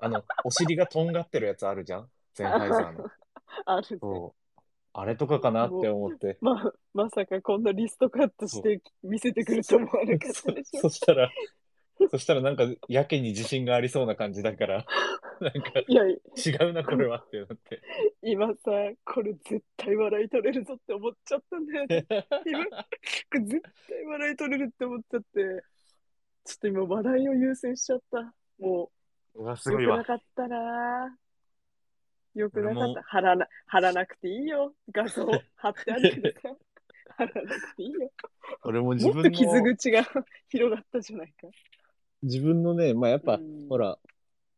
[0.00, 3.06] あの、お尻がとんがってるやつあるじゃんゼンハイザーの。
[3.64, 3.98] あるね。
[4.00, 4.60] そう。
[4.92, 6.38] あれとかかなって思って。
[6.40, 10.90] ま、まさかこんなリストカットして見せてくると思わなかったでし そょ。
[10.90, 11.30] そしたら、
[12.10, 14.86] そしたらなんかやけに自信がありそうな感じだから、
[15.40, 16.16] なんかいや、違
[16.68, 17.82] うな、これはってなって。
[18.22, 18.70] 今さ、
[19.04, 22.06] これ絶対笑い取れるぞって思っちゃったんだよね。
[22.46, 22.86] 今、こ
[23.32, 25.64] れ絶対笑い取れるって思っちゃって、
[26.44, 28.34] ちょっと今笑いを優先しちゃった。
[28.58, 28.90] も
[29.34, 30.04] うわ、すう、よくなごいわ。
[30.04, 31.18] かったな
[32.34, 33.02] よくなかった。
[33.02, 34.74] 貼らな、貼らなくていいよ。
[34.90, 35.26] 画像
[35.56, 36.56] 貼ってあるけどさ。
[37.16, 38.10] 貼らなくていいよ。
[38.62, 40.02] 俺も自もっと分傷の、口が
[40.48, 41.48] 広がったじゃないか。
[42.24, 43.98] 自分のね、まあやっぱ、うんほら、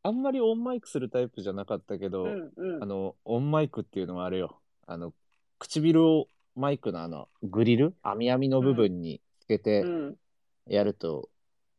[0.03, 2.87] あんまりオンマイクするタイプじゃなかったけど、うんうんあ。
[2.87, 4.61] の、オンマイクっていうのはあれよ。
[4.87, 5.13] あの、
[5.59, 7.95] 唇をマイクのあの、グリル？
[8.03, 10.17] 網網の部分につけてうん。
[10.67, 11.29] やると、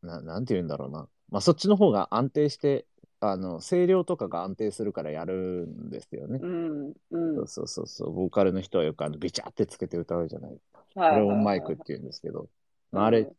[0.02, 1.08] ななんて言うんだろうな。
[1.30, 2.86] まあそっちの方が安定して、
[3.20, 6.40] あの、声量とかが安定するからやるんですよね。
[6.42, 6.94] うん。
[7.12, 7.36] うん。
[7.36, 8.14] そうそうそうそう。
[8.14, 10.58] ボーカルの人はよくあの、ビチャってつけて歌うじゃない。
[10.96, 12.50] はあれオンマイクって言うんですけど。
[12.92, 13.36] まああれうん、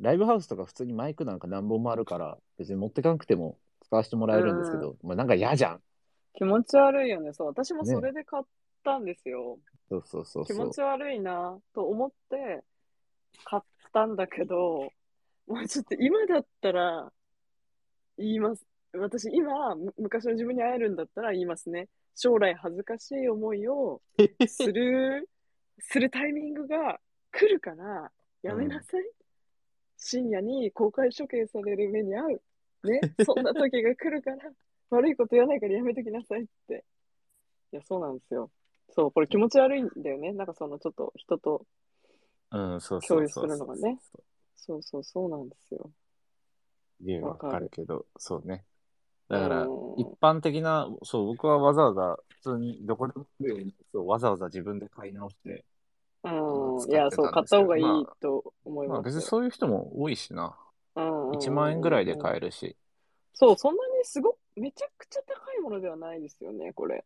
[0.00, 5.82] ライブハウスとか普通にマイクなんか何本もあるから、別に持ってかなくても使わせてもらえるんですけど、まあなんか嫌じゃん。
[6.34, 7.32] 気持ち悪いよね。
[7.32, 8.44] そう、私もそれで買っ
[8.84, 9.58] たんですよ。
[9.88, 10.46] そうそうそう。
[10.46, 12.62] 気持ち悪いなと思って
[13.44, 13.62] 買っ
[13.92, 14.92] たんだけど、
[15.48, 17.10] もうちょっと今だったら
[18.18, 18.64] 言います。
[18.92, 21.88] 私今、む昔の自分に会えるんだったら言いますね。
[22.14, 24.00] 将来恥ずかしい思いを
[24.46, 25.28] する、
[25.78, 27.00] するタイミングが
[27.32, 28.10] 来るから、
[28.42, 29.17] やめなさい。
[29.98, 32.42] 深夜に公開処刑される目に遭う。
[32.86, 34.36] ね、 そんな時が来るから、
[34.90, 36.84] 悪いこと言わないからやめときなさいって。
[37.72, 38.50] いや、そうなんですよ。
[38.90, 40.32] そう、これ気持ち悪いんだよね。
[40.32, 41.66] なんかそのちょっと人と。
[42.50, 43.98] 共有するのがね。
[44.56, 45.90] そうそうそうなんですよ。
[47.00, 48.64] 理由はわわかるけど、そうね。
[49.28, 55.64] だから、うん一般的な、そう、僕はわざわざ、普通にどこでも来るように、そう、わざわざ自分で買い直して、
[56.24, 56.90] うん。
[56.90, 59.28] いや、そう、買った方がいいまあと思いまあ別にますよ。
[59.28, 60.56] そういう人も多いしな。
[60.96, 62.76] うん1万円ぐらいで買ええるし。
[63.34, 67.04] そう、そんなにすごく、めちゃくちゃ高いものではないですよね、これ。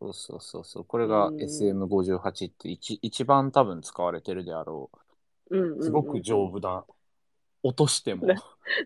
[0.00, 0.84] そうそうそうそう。
[0.84, 4.90] これがうん SM58 って一一番多分使われてるであろ
[5.50, 5.82] うんうんうんう。
[5.82, 6.84] すごく丈夫な。
[7.62, 8.26] 落としても。
[8.26, 8.36] ね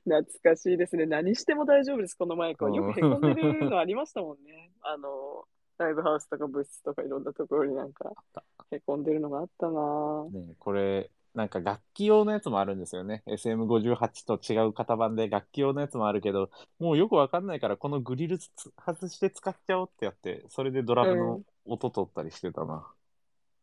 [0.05, 1.07] 懐かしいですね。
[1.07, 4.71] 何しても大丈夫です、このマイクよくへこんでるのありましたもんね。
[4.83, 5.45] あの、
[5.79, 13.23] ライブハウスとか部室とかいろんなところになんかた、へこんでるのがあったなね、これ、なんか楽器用のやつもあるんですよね。
[13.27, 18.51] SM58 と違う型番で楽器用のやつもあるけど、もうよくわかんないから、このグリルつ
[18.85, 22.87] 外して使っちゃおうってやって、それでドラムの音取ったりしてたな。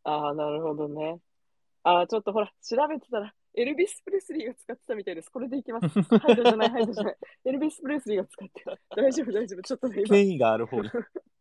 [0.03, 1.19] ああ、なるほどね。
[1.83, 5.29] ああ、ちょっとほら、調べてたら、エルビス・プレスリーが使ってたみたいです。
[5.29, 5.87] これでいきます。
[6.19, 7.17] ハイドじゃない、ハイドじゃない。
[7.45, 8.77] エルビス・プレスリーが使ってた。
[8.95, 9.61] 大丈夫、大丈夫。
[9.61, 10.89] ちょっとね、今、権威がある方に。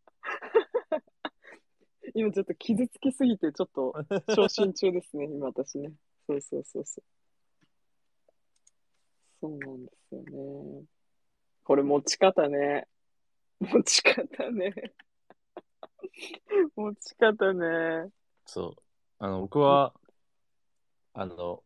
[2.17, 3.93] 今ちょっと傷つきすぎて、ちょっと
[4.33, 5.91] 昇進中ですね、今私ね。
[6.25, 7.03] そうそうそうそう。
[9.41, 10.85] そうなんですよね。
[11.65, 12.87] これ持ち方ね。
[13.59, 14.73] 持ち方ね。
[16.77, 18.09] 持ち方ね。
[18.45, 18.81] そう。
[19.19, 19.93] あの、僕は、
[21.13, 21.63] あの、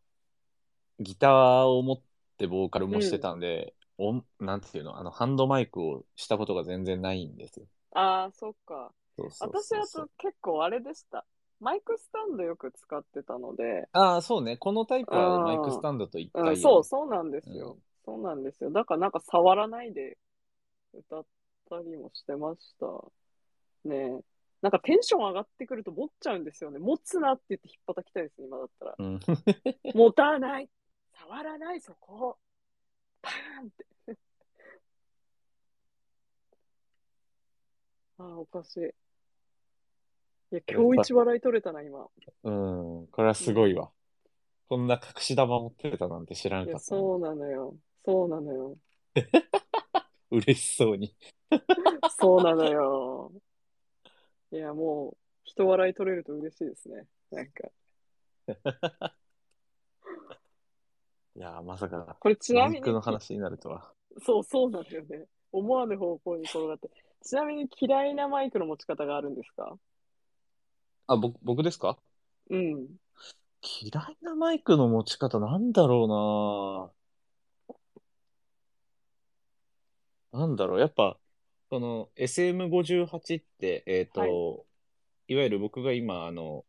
[1.00, 2.02] ギターを持っ
[2.38, 7.68] てボーカルもしてたんで、おんなんていうの、あの、ハンドマイクをしたことが全然ないんですよ。
[7.92, 8.92] ああ、そっか。
[9.22, 11.26] そうそう私はそうそうと結構あれでした。
[11.60, 14.56] マイクスタンドよく使ってたので、ああ、そうね。
[14.56, 17.74] このタイプはマイクスタンドと一体、うん、そう、そうなんですよ。
[17.74, 18.72] うんそうなんですよ。
[18.72, 20.18] だからなんか触らないで
[20.94, 21.26] 歌っ
[21.70, 22.88] たりもしてました。
[23.88, 24.24] ねえ。
[24.64, 26.80] なんかテンション上がってくると持っちゃうんですよね。
[26.80, 28.96] 持つなって言って引っ叩きたいですね、今だったら。
[28.98, 29.20] うん。
[29.94, 30.70] 持たない
[31.20, 32.40] 触らないそこ
[33.22, 33.86] パーンって。
[38.18, 38.90] ああ、おかしい。
[40.52, 42.08] いや、今日一笑い取れたな、今。
[42.44, 43.08] うん。
[43.08, 43.92] これはすごいわ。
[44.68, 46.80] こんな隠し玉持ってたなんて知らんかった。
[46.80, 47.76] そうなのよ。
[48.04, 48.76] そうなのよ。
[50.32, 51.16] 嬉しそうに。
[52.20, 53.32] そうなのよ。
[54.52, 57.06] いや、もう、人笑い取れると嬉しいですね。
[57.32, 57.68] なんか。
[61.36, 63.94] いやー、まさか、これちなみにマイク、の話になるとは。
[64.26, 65.26] そう、そうなんだよね。
[65.52, 66.90] 思わぬ方向に転がって。
[67.22, 69.78] ちなみに嫌いなマイクの持ち方があるんですか？
[71.10, 71.98] あ、僕、僕ですか？
[72.52, 72.88] うん。
[73.82, 76.94] 嫌いなマイクの持ち方なんだろ
[80.32, 80.40] うな。
[80.40, 80.80] なんだろう。
[80.80, 81.18] やっぱ、
[81.72, 84.30] その SM58 って、えっ、と、はい。
[85.34, 86.64] い、わゆる僕が今、あの、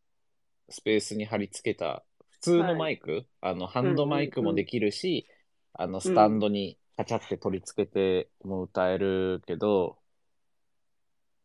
[0.69, 5.27] スペースに貼り付けた普通のマイク、あの、ハンドマイクもできるし、
[5.73, 10.00] あの、スタンドにカチャって取り付けても歌えるけど、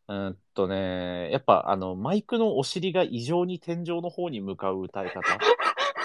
[0.07, 5.21] うーんとね、やっぱあの、マイクのお尻が異常に天井の方に向かう歌い方。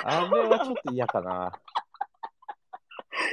[0.04, 1.52] あれはちょっと嫌かな。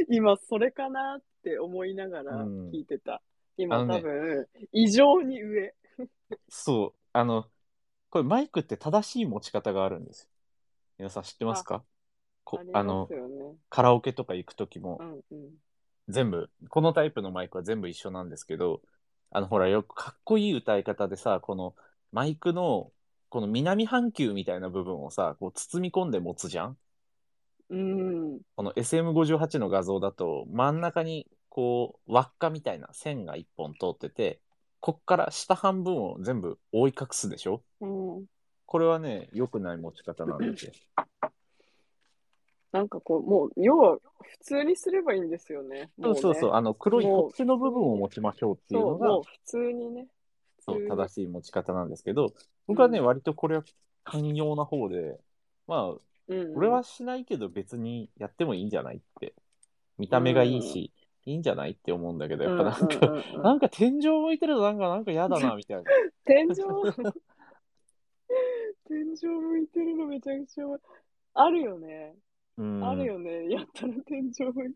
[0.09, 3.15] 今、それかなって思いながらうん聞いてた。
[3.15, 3.21] あ
[3.57, 5.73] 今、のね多分、異常に上。
[6.47, 7.45] そう、あの、
[8.09, 10.27] これマイクって正しい持ち方があるんですよ。
[10.99, 11.83] 皆さん知ってますか？
[12.43, 13.17] こあのね。
[13.69, 15.49] カラオケとか行くときもうんうん。
[16.07, 18.81] 全部、このタイプのマイクは全部一緒なんですけど、
[19.31, 21.75] あの、ほら、よくかっこいい歌い方でさ、この
[22.11, 22.91] マイクの、
[23.29, 26.77] この南半球みたいな部分をさ、こう包み込んで持つじゃん？
[27.69, 28.39] うん。
[28.55, 34.39] この SM58 の画像だと真ん中にこう輪っかみたいな線が一本通ってて
[34.79, 37.61] こっから下半分を全部覆い隠すでしょ？
[37.81, 37.87] う
[38.21, 38.25] ん。
[38.65, 40.71] これはね良くない持ち方なんですよ。
[42.71, 45.89] なんかこう、もう、要は、普通にすればいいんですよね。
[46.01, 50.07] そうそうそう、もあの黒いこっちの部分を持ちましょうっていうのが普通にね。
[50.59, 52.33] そう正しい持ち方なんですけど
[52.67, 53.63] 僕はね、うん割とこれは
[54.03, 55.17] 寛容な方で
[55.67, 55.95] まあ
[56.29, 59.33] うんうん、俺はしないけど別にやってもいいんじゃないって
[59.97, 60.93] 見た目がいいし、
[61.25, 65.83] いいんじゃないって思うんだけどやっぱなんか、うんうんうんうん なんか天井向いてるとなんかなんか嫌だなみたいな。
[66.25, 66.55] 天井
[68.87, 70.65] 天井向いてるのめちゃくちゃ
[71.33, 72.15] あるよね。
[72.59, 73.49] うんあるよね。
[73.49, 74.73] やったら天井向い天井向い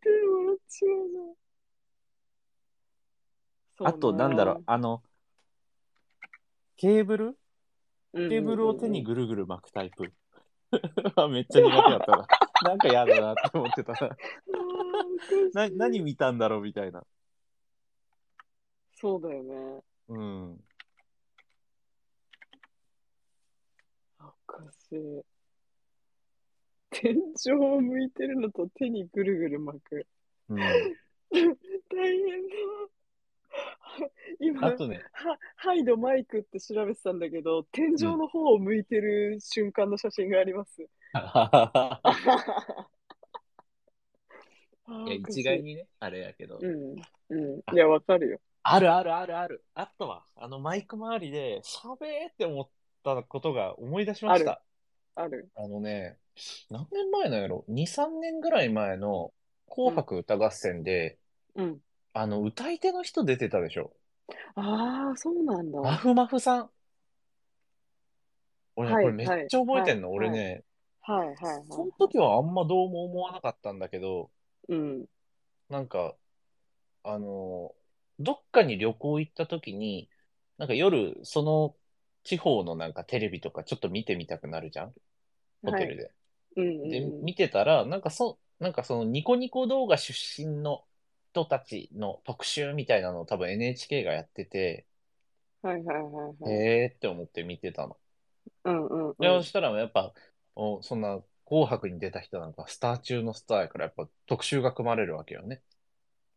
[0.00, 1.34] てるの笑っちまうじゃん。
[3.76, 5.02] そうねあと、なんだろう、あの、
[6.76, 7.24] ケーブル？
[7.24, 7.36] うんうん
[8.20, 10.12] うんうんケーブルを手にぐるぐる巻くタイプ。
[11.28, 12.26] めっちゃ苦手だったな。
[12.62, 13.98] なんか嫌だなって思ってたな。
[13.98, 17.04] あーおかしいな何見たんだろうみたいな。
[18.94, 19.82] そうだよね。
[20.08, 20.64] うん。
[24.20, 25.37] おかしい。
[26.90, 30.06] 天井を向いてるのと手にぐるぐる巻く。
[30.48, 30.64] うん、大
[31.30, 31.56] 変
[32.48, 32.54] だ。
[34.40, 40.82] 今、あとね、はハイドマイクって調べてたんだけど、天井の方を向いてる瞬間の写真があります。
[40.82, 40.86] い
[44.90, 46.58] あや一概にね、あれやけど。
[46.60, 46.96] うん。
[47.28, 47.58] うん。
[47.74, 48.40] いや、わかるよ。
[48.62, 49.64] あるあるあるある。
[49.74, 50.24] あったわ。
[50.36, 52.68] あのマイク周りで、喋ーって思っ
[53.04, 54.62] たことが思い出しました。
[55.14, 55.50] ある。
[55.56, 56.18] あのね、
[56.70, 59.32] 何年前なんやろ ?2、3年ぐらい前の
[59.68, 61.18] 紅白歌合戦で、
[61.54, 61.80] うん。
[62.12, 63.92] あの、歌い手の人出てたでしょ？
[64.56, 65.80] ああ、そうなんだ。
[65.80, 66.70] マフマフさん。
[68.76, 70.08] 俺ね、はいこれめっちゃ覚えてんの。
[70.08, 70.64] はい俺ね、
[71.02, 71.64] はいはいはい。
[71.70, 74.30] その時はあんまどうも思わなかったんだけど、
[74.68, 75.06] うん。
[75.68, 76.14] なんか、
[77.04, 77.74] あの、
[78.20, 80.10] どっかに旅行行った時に、
[80.58, 81.76] なんか夜、その
[82.24, 84.94] 地方のなんかテレビとかちょっと見てみたくなるじゃん？
[85.64, 86.12] ホテルで。
[86.64, 87.24] で、うん。
[87.24, 90.84] 見てたら、なんかそ、なんかそのニコニコ動画出身の
[91.32, 94.86] 人たちの特集みたいなのを多分 NHK がやってて、
[95.62, 96.52] はいはいはいはい。
[96.52, 97.96] へーって思って見てたの。
[98.64, 99.14] うんうんうん。
[99.18, 100.12] で、そしたらやっぱ、
[100.54, 105.62] おそんな紅白に出た人なんかスター中のスターやからやっぱ特集が組まれるわけよね。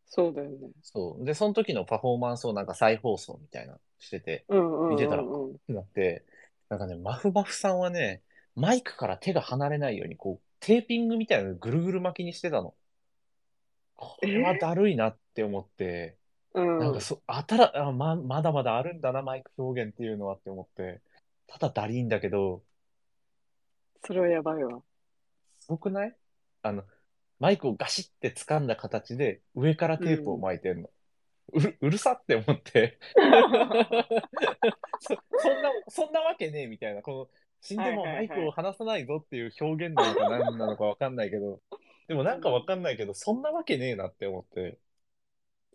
[0.07, 0.69] そうだよね。
[0.81, 1.26] そう。
[1.26, 4.89] で、その時のパフォーマンスをなんか再放送みたいなのしてて、うんうんうんうん。
[4.91, 5.23] 見てたら
[5.69, 6.26] なって、
[6.69, 8.22] なんかね、マフマフさんはね、
[8.56, 12.76] マイクから手が離れないように、こう、テーピングみたいなのぐるぐる巻きにしてたの。
[13.95, 16.18] これはだるいなって思って、
[16.53, 16.80] うん。
[16.80, 21.02] なんかそ、あたら、あま、まだまだあるんだな、マイク表現っていうのはって思って、
[21.48, 22.64] ただだりいんだけど、
[24.03, 24.82] それはやばいわ。
[25.60, 26.15] すごくない？
[26.64, 26.84] あの、
[27.40, 30.90] マイクをガシッて掴んだ形で上からテープを巻いてんの。
[31.53, 32.98] うる、うるさって思って。
[34.99, 37.30] そそんな、そんなわけねえみたいな、この、
[37.61, 41.61] 死んでもマイクを離さないぞっていう表現なのか何なのかわかんないけど、
[42.07, 44.79] でもなんかわかんないけど、そんなわけねえなって思って、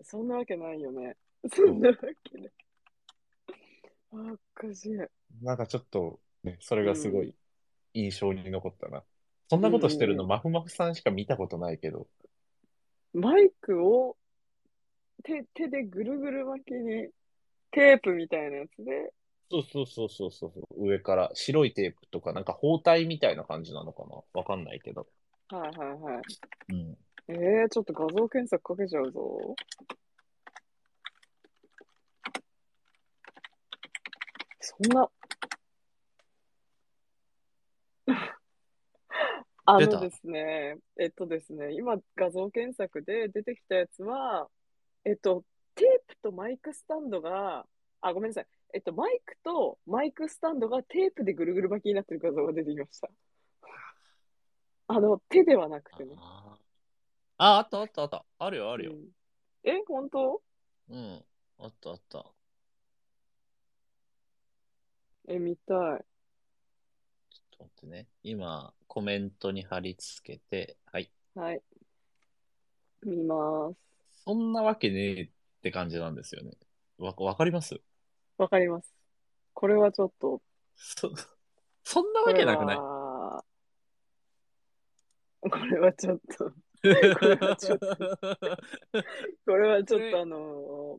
[0.02, 1.16] そんなわけないよね。
[1.50, 2.06] そんなわけ
[2.38, 2.52] ない。
[4.12, 4.98] あー、おかしい。
[5.42, 7.34] なんかちょっと、ね、それがすごい
[7.94, 9.04] 印象に残ったな。
[9.48, 12.08] そんなことしてるの、うんマフマフさんしか見たことないけど、
[13.14, 14.16] マイクを
[15.22, 17.08] 手手でぐるぐる巻きに
[17.70, 19.12] テープみたいなやつで
[19.50, 20.52] そうそうそうそうそう。
[20.88, 25.06] 上から白いテープとか、なんか包帯みたいな感じなのかなわかんないけど。
[25.48, 26.22] はいはいはい。
[26.72, 26.98] うん。
[27.28, 29.54] えー、ちょっと画像検索かけちゃうぞ。
[34.60, 35.08] そんな。
[39.68, 44.48] あのですね、えっとですね、今画像検索で出てきたやつは、
[45.04, 45.44] えっと、
[45.76, 47.66] テープとマイクスタンドが、
[48.00, 48.46] あ、ごめんなさい。
[48.74, 53.08] えっと、マイクとマイクスタンドがテープでぐるぐる巻きになってる画像が出てきました。
[54.88, 56.14] あの、手ではなくてね。
[56.18, 56.62] あー
[57.38, 58.24] あ、あったあったあった。
[58.38, 58.92] あるよあるよ。
[58.92, 59.08] うん
[59.64, 60.42] え、本当？
[60.90, 61.24] うん。
[61.58, 62.24] あったあった。
[65.28, 65.76] え、見たい。
[65.76, 66.04] ちょっ
[67.58, 68.06] と待ってね。
[68.22, 71.10] 今、コメントに貼り付けて、はい。
[71.34, 71.62] はい。
[73.02, 73.76] 見ます。
[74.24, 75.30] そんなわけねえっ
[75.62, 76.52] て感じなんですよね。
[76.98, 77.80] わ、わかります？
[78.38, 78.94] わかります。
[79.54, 80.42] これはちょっと、
[80.74, 81.10] そ、
[81.82, 82.76] そんなわけなくない？
[82.76, 83.44] は、
[85.42, 86.52] これはちょっと、
[86.82, 87.86] れはちょっと
[89.46, 90.98] これはちょっとあの、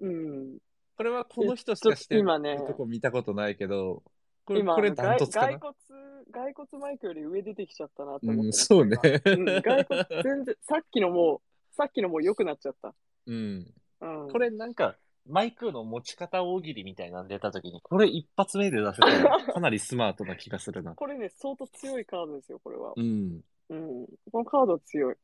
[0.00, 0.58] うん。
[0.96, 4.02] これはこの人しかして今ねるとこ見たことないけど、
[4.44, 5.58] これ、今、これあのダントツかな？
[5.58, 8.64] 骸骸骨、骸骨マイクより上出てきちゃったなってうん、思ってます。
[8.64, 8.96] そうね。
[9.26, 12.94] 今うん、骸骨、全然、さっきのもう、さっきのもう良くなっちゃった。
[13.26, 13.66] うん。
[14.00, 14.28] うん。
[14.30, 14.96] これなんか、
[15.26, 20.94] マイクの持ち方大喜利みたいなの出たときに、これ一発目で出せたら かなりスマートな気がするな。
[20.94, 22.92] これね、相当強いカードですよ、これは。
[22.96, 23.44] うん。
[23.68, 24.06] うん。
[24.30, 25.16] このカードは強い。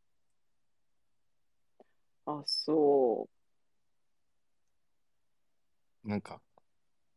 [2.26, 3.28] あ、そ
[6.04, 6.40] なんか、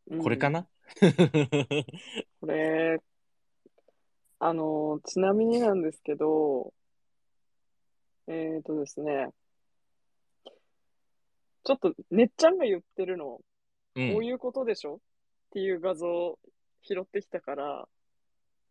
[0.08, 0.16] う。
[0.16, 0.68] うんこれかな、
[2.42, 3.02] これ、
[4.40, 6.74] あの、ちなみになんですけど、
[8.28, 9.30] えーとですね、
[11.64, 13.40] ちょっと、ねっちゃんが言ってるの、う。
[13.40, 13.44] こ
[13.96, 15.00] うんいうことでしょっ
[15.52, 16.40] ていう画像を
[16.84, 17.88] 拾ってきたから、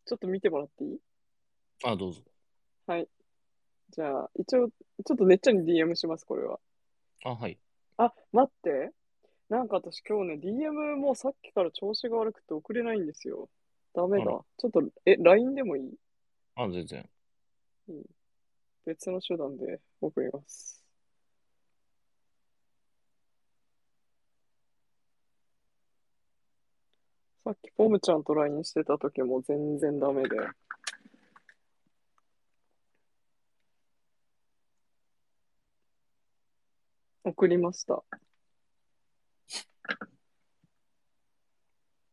[0.07, 0.99] ちょっと見てもらっていい？
[1.85, 2.23] あ、どうぞ。
[2.87, 3.09] はい。
[3.91, 6.59] じゃあ、一応、ちょっとねっちゃんに DM します、これは。
[7.25, 7.59] あ、はい。
[7.97, 8.93] あ、待って。
[9.49, 13.49] なんか私今日ね、DM もうさっきから調子が悪くて送れないんですよ。
[13.95, 14.25] ダメだ。
[14.25, 15.95] ちょっと、え、LINE でもいい？
[16.55, 17.09] あ、全然。
[18.87, 20.80] 別の手段で送ります。
[27.51, 30.37] さっきポムちゃんと LINE してた時も全然ダメで。
[37.25, 38.05] 送りました。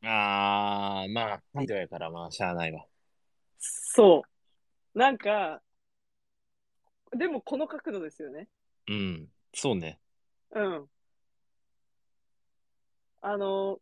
[0.02, 2.84] あー、まあ、ビデオやから、まあ、しゃあないわ。
[3.60, 4.24] そ
[4.96, 4.98] う。
[4.98, 5.62] なんか、
[7.16, 8.48] でもこの角度ですよね。
[8.88, 9.28] うん。
[9.54, 10.00] そうね。
[10.56, 10.90] うん。
[13.22, 13.80] あの、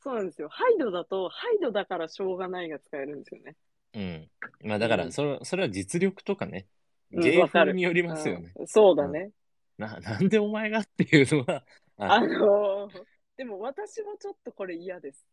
[0.00, 0.48] そうなんですよ。
[0.48, 3.56] ハイドだと、ハイドだからしょうがないが使えるんですよね。
[3.94, 4.30] うん。
[4.68, 6.66] まあ、だから、うんそれ、それは実力とかね。
[7.12, 8.52] うん芸わかる風によりますよね。
[8.58, 9.30] うんそうだね。
[9.78, 11.64] な、なんでお前がっていうのは、
[11.96, 13.04] ああのー
[13.36, 15.24] でも私もちょっとこれ嫌です。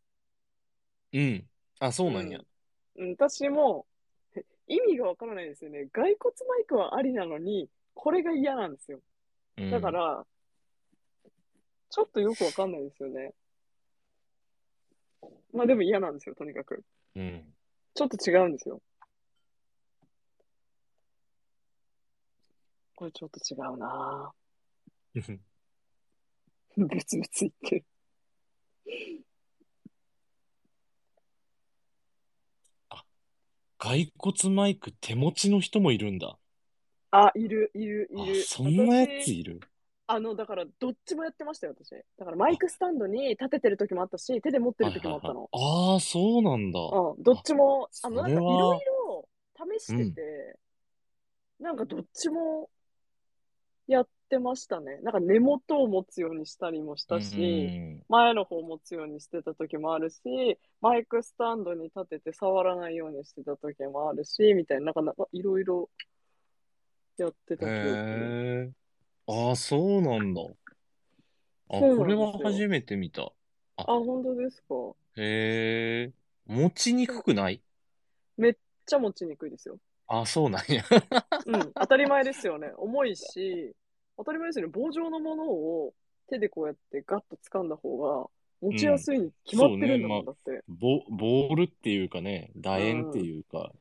[1.12, 1.50] うん。
[1.80, 2.40] あ、そうなんや。
[2.98, 3.88] うん、私も
[4.68, 5.88] 意味がわからないですよね。
[5.92, 9.00] 骸骨マイクはありなのに、これが嫌なんですよ。
[9.58, 10.26] うんだか、ら、
[11.90, 13.34] ちょっとよくわかんないですよね。
[15.54, 16.84] まあでも嫌なんですよ、とにかく。
[17.16, 17.44] うん。
[17.94, 18.82] ちょっと違うんですよ。
[22.96, 25.16] これちょっと違うなぁ。
[26.78, 27.86] 別々言ってる。
[33.78, 36.38] 骸骨マイク手持ちの人もいるんだ。
[37.12, 38.36] あ、いる、いる、いある。
[38.42, 39.60] そんなやつ私いる？
[40.07, 41.90] あの、だから、どっちもやってましたよ、私。
[42.18, 45.34] だから、マイクスタンドに立ててる時もあったし、手で持ってる時もあったの。
[45.34, 46.80] はいはいはいああ、そうなんだ。
[46.80, 49.30] うん、どっちも、あの、なんか、いろいろ
[49.80, 50.60] 試してて、
[51.60, 52.69] なんか、どっちも
[53.88, 54.99] やってましたね。
[55.02, 60.22] なんか、根元を持つようにしたりもしたし、うん前の方を持つようにしてた時もあるし、
[60.80, 65.90] マイクスタンドに立てて触らないようにしてた時もあるし、みたいな、なんか、なんかいろいろ
[67.18, 68.76] やってた記憶。
[69.28, 70.42] ああ、そうなんだ。
[70.42, 73.32] あ、そうなんですよこれは初めて見た。
[73.78, 74.76] あ、本当ですか？
[75.18, 76.14] へえ。
[76.46, 77.62] 持ちにくくない？
[78.38, 79.78] めっちゃ持ちにくいですよ。
[80.08, 80.84] あ、そうなんや。
[81.48, 82.72] うん、当たり前ですよね。
[82.78, 83.74] 重いし、
[84.18, 84.72] 当たり前ですよね。
[84.72, 85.94] 棒状のものを
[86.30, 88.28] 手でこうやってガッと掴んだ方が
[88.62, 90.64] 持ちやすいに決まってるんだもん、うんだって。
[90.68, 93.72] ボ、ボールっていうかね、楕円っていうか。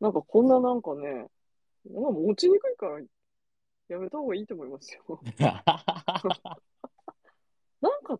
[0.00, 1.26] なんかこんななんかね、
[1.90, 3.00] なんか持ちにくいから
[3.88, 5.20] やめた方がいいと思いますよ。
[7.80, 8.18] なんか、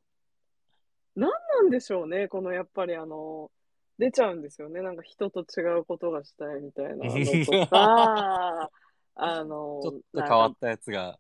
[1.14, 1.30] な
[1.62, 3.50] んでしょうね、このやっぱりあの、
[3.98, 4.82] 出ちゃうんですよね。
[4.82, 8.70] なんか人と違うことがしたいみたいなのとか、
[9.16, 11.18] あの、ちょっと変わったやつが。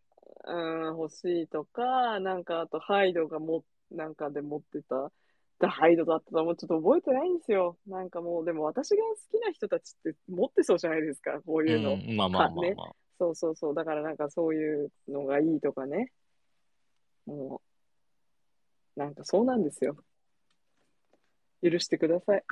[0.48, 5.10] うん、欲しいとか、なんかあとハイドがも、なんかで持ってた、
[5.58, 7.78] だハイドだったともうちょっと覚えてないんですよ。
[7.86, 11.94] なんかもう、でも私が好きな人たちって持ってそうじゃないですか、こういうの。
[11.94, 13.05] うん、まあまあまあねまあ。
[13.18, 13.74] そうそうそう。
[13.74, 16.12] だからなんかそういうのがいいとかね。
[17.26, 17.60] も
[18.96, 19.96] う、なんかそうなんですよ。
[21.62, 22.44] 許してください。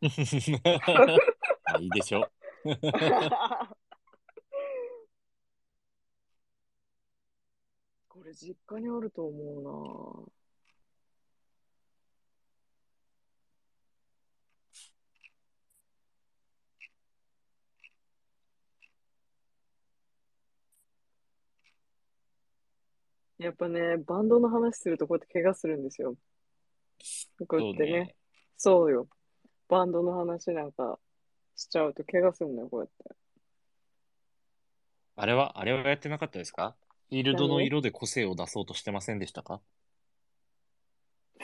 [0.00, 0.08] ま
[1.74, 2.28] あいいでしょ。
[8.08, 10.39] これ実家にあると思うな
[23.40, 26.14] やっぱね、バンドの話するとこうやって怪我するんですよ。
[27.48, 28.14] こうやってね。
[28.58, 29.08] そうよ。
[29.68, 30.98] バンドの話なんか
[31.56, 33.16] しちゃうと怪我するんだよ、こうやって。
[35.16, 36.76] あれは、あれはやってなかったですか？
[37.08, 39.62] フィールドの色で個性を出そうとしてませんでしたか？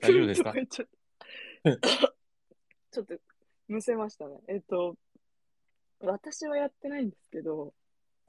[0.00, 0.52] 大丈夫ですか？
[0.52, 3.16] ちょっと、
[3.68, 4.38] むせましたね。
[4.48, 4.96] えっと、
[6.00, 7.72] 私はやってないんですけど、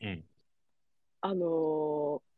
[0.01, 0.23] うん。
[1.21, 2.29] あのー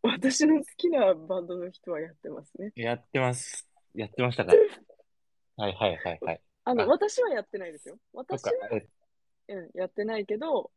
[0.00, 2.72] 私の好きなバンドの人はやってますね。
[2.76, 3.68] やってます。
[3.94, 4.52] やってましたか？
[5.56, 6.40] はいはいはいはい。
[6.64, 7.98] あの、あ私はやってないですよ。
[8.14, 8.80] そっ私かは、。
[9.48, 10.70] うん、やってないけど、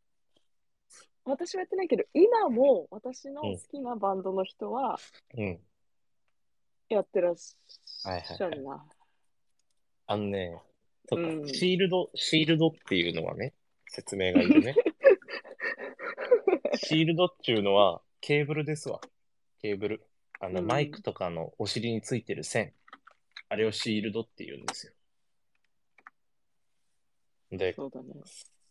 [1.24, 5.00] 私はやってないけど、今も私の好きなバンドの人は
[5.38, 5.60] えうん。
[6.90, 8.86] やってらっしゃるな。
[10.08, 10.62] あのね、
[11.08, 13.54] そっか、うんシールド、シールドっていうのはね、
[13.88, 14.76] 説明がいるね。
[16.84, 19.00] シールドっていうのはケーブルですわ。
[19.62, 20.08] ケーブル。
[20.40, 22.74] あの、うんマイクとかのお尻についてる線。
[23.50, 24.94] あれをシールドって言うんですよ。
[27.52, 28.14] で、そうだね。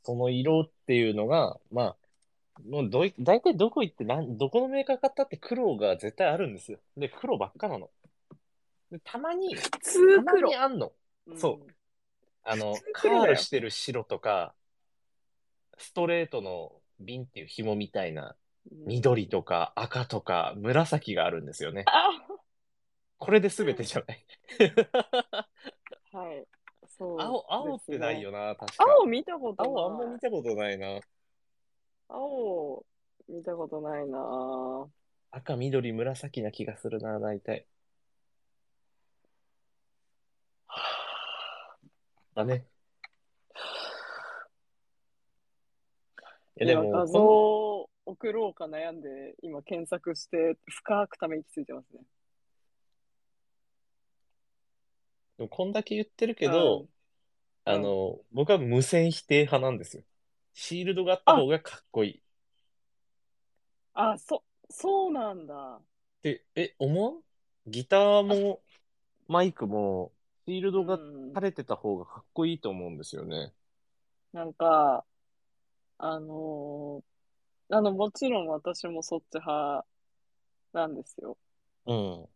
[0.03, 1.97] その色っていうのが、まあ、
[2.69, 6.81] もうどい、大体どこ行ってなん、どこのメーカー買ったって黒が絶対あるんですよ。
[6.97, 7.91] で、黒ばっかなの。
[8.91, 10.57] でたまに、普通たま黒に。
[10.57, 10.93] あんの。
[11.37, 11.61] そ
[12.43, 14.55] あの普通、カ黒だよールしてる白とか、
[15.79, 18.37] ストレートの瓶っていう紐みたいな
[18.71, 18.87] うん。
[18.87, 21.85] 緑とか赤とか紫があるんですよね。
[21.87, 22.11] あ
[23.19, 24.27] これで全てじゃない。
[26.13, 26.47] はい。
[26.89, 28.39] そう、青、青ってないよね。
[28.39, 28.85] な、確か。
[28.85, 29.73] 青見たことない。
[29.73, 31.01] 青あんま見たことないな。
[32.09, 32.85] 青
[33.29, 34.89] 見たことないな。
[35.31, 37.67] 赤、緑、紫な気がするな、大体。
[42.35, 42.65] だね。
[46.61, 47.51] いや、でも、今画像こ
[47.83, 52.01] を送ろうか悩んで、今検索して深くため息ついてますね。
[52.01, 52.05] ん
[55.39, 56.89] でもこんだけ言ってるけど、うん
[57.65, 60.05] あの、僕は無線否定派なんですよ。
[60.55, 62.25] シールドがあった方がかっこいい。
[63.95, 65.81] あ、そ、そうなんだ。
[66.23, 67.25] で、え、思う
[67.67, 68.63] ギターも
[69.29, 70.13] マイクも
[70.47, 73.55] シールドがうん垂れてた方がかっこいいと思うんですよね。
[74.33, 75.05] なんか、
[76.03, 77.11] あのー
[77.73, 79.87] あの、もちろん私もそっち派
[80.73, 81.39] なんですよ。
[81.87, 82.27] うん。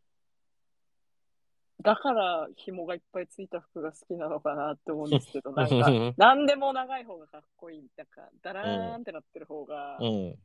[1.83, 7.87] だから紐がいっぱいついた服が好きなのかなって思うんですけど、 なんか、なんでも長い方がかっこいい。
[7.97, 10.39] なんか、だらーんってなってる方がうん。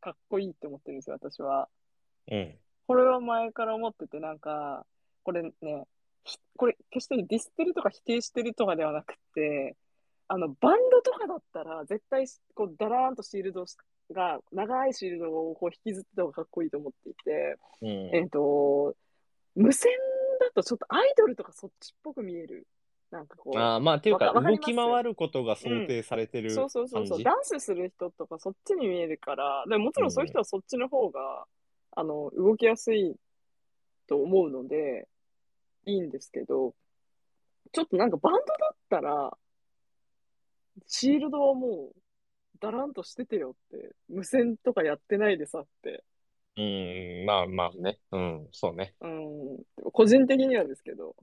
[0.00, 1.68] かっこいいって思ってるんですよ、私は。
[2.30, 2.58] うん。
[2.86, 4.86] これは前から思ってて、なんか、
[5.24, 5.86] これね、
[6.24, 9.76] ひこれ決してディスってるとか否定してるとかではなくて、
[10.28, 13.64] あの、バンドとかだったら、絶対、こう、だらーんとシールド
[14.12, 17.88] が、長いシールドをこう引きずってた方がかっこいいと思っていて、うん。
[18.16, 18.94] えっと、
[19.54, 19.92] 無線
[20.40, 22.66] だとちょっとアイドルとかそっちっぽく見える。
[23.10, 27.22] なんかこう、ああ、まあ、っていうか、動き回ることが想定されてるそうそうそうそう。
[27.22, 31.46] ダンスする人とかそっちに見えるから、でももちろんそういう人はそっちの方が、
[31.92, 33.14] あの、動きやすい
[34.08, 35.08] と思うので、
[35.86, 36.74] いいんですけど、
[37.72, 39.36] ちょっとなんかバンドだったら、
[40.86, 42.00] シールドはもう、
[42.60, 46.04] だらんとしててよって、無線とかやってないでさって、
[46.56, 47.98] うん、まあまあね。
[48.12, 48.94] うん、そうね。
[49.00, 51.14] うん、個人的にはですけど、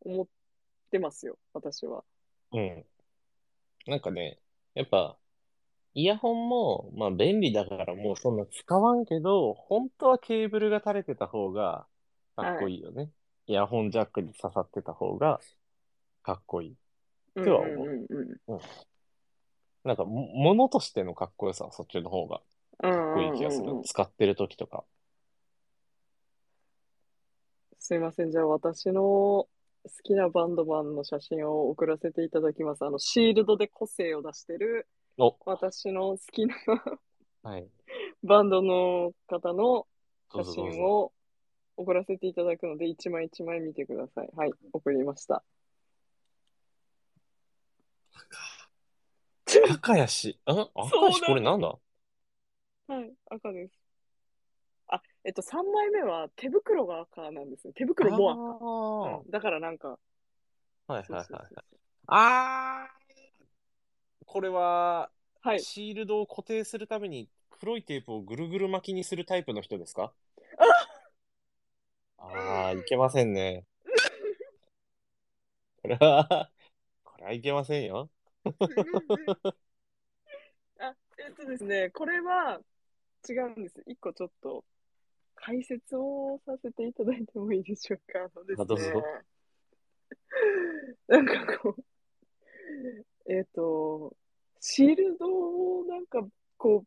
[0.00, 0.26] 思っ
[0.90, 2.04] てますよ、私は。
[2.52, 2.84] うん。
[3.86, 4.38] なんかね、
[4.74, 5.18] やっぱ、
[5.94, 11.86] イヤホンも、まあ便利だからもうそんな使わんけど、本当はケーブルが垂れてた方が
[12.36, 13.10] かっこいいよね。
[13.48, 15.40] イヤホンジャックに刺さってた方が
[16.22, 16.76] かっこいい。
[17.38, 18.60] うんとは思ううんうん
[19.84, 22.42] なんかも、ものとしてのかっこよさはそっちの方が
[22.82, 22.90] うん。
[22.90, 23.80] かっこいい気がする。
[23.84, 24.84] 使ってる時とか。
[27.78, 28.30] すいません。
[28.30, 29.48] じゃあ私の好
[30.02, 32.84] きなバンドマンの写真を送らせていただきます。
[32.84, 36.54] あの、シールドで個性を出してるお、私の好きな
[37.42, 37.68] はい。
[38.22, 39.86] バンドの方の
[40.34, 40.44] 写。
[40.44, 41.12] 真を
[41.76, 44.30] 送らせていただくので、一枚一枚見てください。
[44.34, 45.44] はい、送りました。
[49.70, 50.38] 赤やし。
[50.44, 51.68] あ赤やし、これなんだ？
[51.68, 53.72] はい、赤です。
[54.88, 57.72] あ、えっと、3枚目は手袋が赤なんですよ。
[57.74, 58.40] 手袋も赤。
[59.10, 59.98] あうんだからなんか、
[60.86, 61.64] あ、はいはいはいそうそうそうはい。
[62.06, 62.98] あー
[64.26, 65.10] これは、
[65.42, 65.60] はい。
[65.60, 70.12] シールドを固定するために黒いテープをぐるぐる巻きにするタイプの人ですか？
[72.18, 73.64] ああー、いけませんね。
[75.82, 76.50] これは、
[77.28, 78.08] これはいけませんよ。
[80.80, 82.58] あ、えっとですね、これは
[83.28, 83.82] 違うんです。
[83.86, 84.64] 一個ちょっと
[85.34, 88.20] 解説をさせていただいてもいいでしょうか。
[88.20, 89.02] あのですねあどうぞ
[91.08, 91.84] なんかこう、
[93.30, 94.16] えっと、
[94.60, 96.26] シールドをなんか
[96.56, 96.84] こ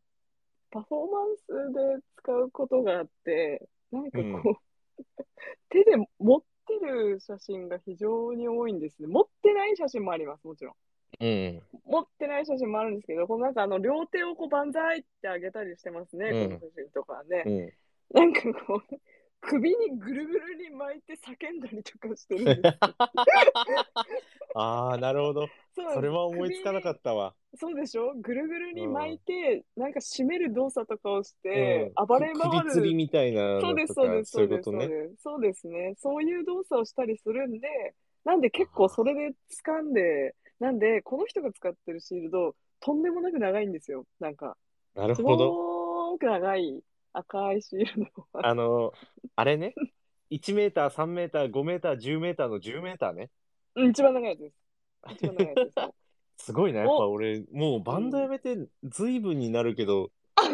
[0.72, 5.24] パフォーマンスで使うことがあって、なんかこう、
[5.68, 9.08] 手で持ってる写真が非常に多いんですね。
[9.08, 10.74] 持ってない写真もあります、もちろん。
[11.20, 11.62] うん。
[11.86, 17.72] 持ってない写真もあるんですけど、このなんかあの両手をこう万歳ってあげたりしてますね、うんこの写真とかね。
[18.14, 18.20] うん。
[18.20, 18.96] なんかこう、
[19.42, 22.94] 首にぐるぐるに巻いて叫んだりとかしてるんですよ。
[24.54, 25.50] ああ、なるほど。
[25.74, 27.34] それは思いつかなかったわ。
[27.58, 28.14] そうでしょ？
[28.14, 32.06] ぐるぐるに巻いて、なんか締める動作とかをしうて、ん。
[32.06, 32.94] 暴れ回首吊りる。
[32.94, 34.88] みたいなそうです、のとか、そうです、そうです、ことね。
[35.22, 35.68] そうです。
[35.68, 35.94] ね。
[35.98, 37.94] そういう動作をしたりするんで、
[38.24, 39.34] なんで結構それで
[39.66, 44.06] 掴んで、なんでこの人が使ってるシールド、とんでもなく長いんですよ。
[44.20, 44.56] なんか、
[44.94, 45.48] すなるほど。
[45.50, 46.82] ごーく長い
[47.12, 48.48] 赤いシールドが。
[48.48, 48.92] あの、
[49.36, 49.74] あれね。
[50.30, 53.30] 1メーター、3メーター、5メーター、10メーターの10メーターね。
[53.74, 54.54] うん一番長いやつです。
[55.14, 55.94] 一番長いやつですよ。
[56.38, 60.10] すごいな、やっぱ俺、もうバンドやめて随分になるけど、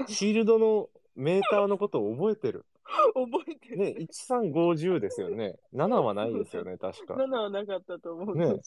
[0.08, 2.66] シールドのメーターのことを覚えてる。
[3.14, 3.76] 覚えてる。
[3.78, 5.58] ね、1350ですよね。
[5.72, 7.14] 7はないですよね、確か。
[7.14, 8.36] 7はなかったと思う。
[8.36, 8.62] ね確か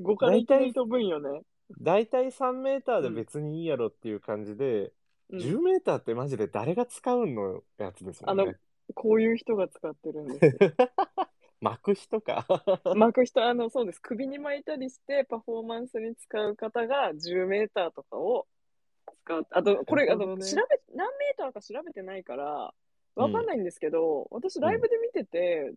[0.00, 1.42] 5からいきなり飛ぶんよね。
[1.80, 4.92] だいたい3メーターで別にいいやろっていう感じで、うん
[5.32, 8.56] 10メーターってマジで誰が使うのやつですもんね。
[8.94, 10.72] こういう人が使ってるんですよ。
[11.60, 12.46] 巻く人か。
[12.96, 14.00] 巻く人、あの、そうです。
[14.00, 18.46] 首に巻いたりして、パフォーマンスに使う方が10メーターとかを
[19.24, 19.46] 使う。
[19.50, 22.72] あと、これ、あの、ね調べ、何メーターか調べてないから、
[23.14, 25.72] わかんないんですけど、私、ライブで見てて、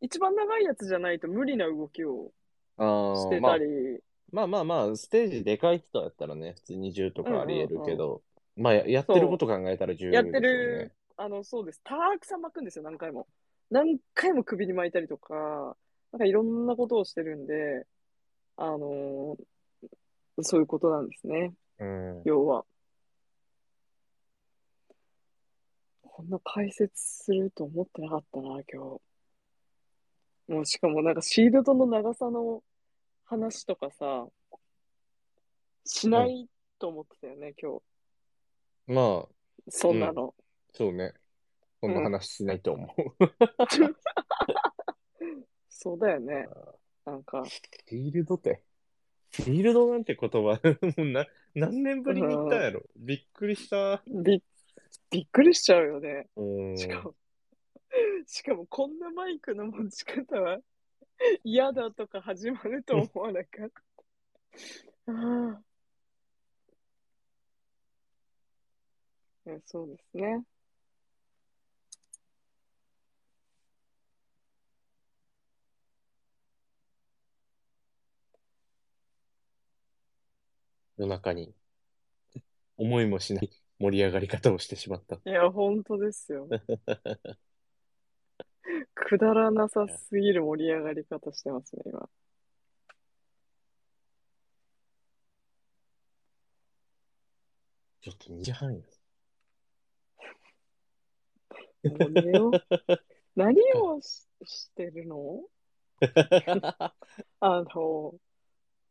[0.00, 2.30] 一番長いやつじゃないと無理な動きを
[2.76, 4.00] あしてまあたり、
[4.30, 8.22] まあまあまあ、ステージでかい人だったらね、普通に10とかあり得るけど、
[8.56, 11.80] まあややってること考えたら10やってですよるね。、あの、そうです。
[11.84, 13.26] たくさん巻くんですよ、何回も。
[13.70, 15.76] 何回も首に巻いたりとか、
[16.12, 17.86] なんかいろんなことをしてるんで、
[18.56, 19.44] あのー
[20.42, 22.22] そういうことなんですね、うん。
[22.24, 22.64] 要は。
[26.02, 26.92] こんな解説
[27.24, 28.98] すると思ってなかったな、今
[30.48, 30.52] 日。
[30.52, 32.62] もうしかもなんかシールドの長さの
[33.24, 34.26] 話とかさ、
[35.84, 37.82] しないと思ってたよね、今日。
[38.86, 39.28] まあ、
[39.68, 40.34] そんなの。
[40.72, 41.12] そうね。
[41.80, 43.26] そんな話しないと思う。
[45.68, 46.46] そうだよね。
[47.04, 47.42] なんか。
[47.42, 48.62] フィールドって。
[49.32, 50.38] フィールドなんて言葉、
[50.96, 52.84] もうな何年ぶりに言ったんやろ。
[52.96, 54.02] びっくりした。
[54.06, 54.42] び
[55.10, 56.28] びっくりしちゃうよね。
[56.36, 56.76] うん。
[56.76, 57.14] しかも、
[58.26, 60.58] しかもこんなマイクの持ち方は
[61.44, 63.70] 嫌だとか始まると思わなかっ
[65.06, 65.12] た。
[65.12, 65.12] あ
[65.60, 65.62] あ
[69.46, 70.42] いやそうですね。
[80.96, 81.54] 夜中に
[82.76, 85.16] 思いもしない盛り上がり方をしてしまった。
[85.16, 86.48] いや、本当ですよ。
[88.94, 92.08] くだらなさすぎる盛り上がり方してますね、今。
[98.00, 98.95] ちょっと2時半よ。
[101.90, 102.52] もう寝よう。
[103.34, 105.44] 何をししてるの？
[107.40, 108.14] あの、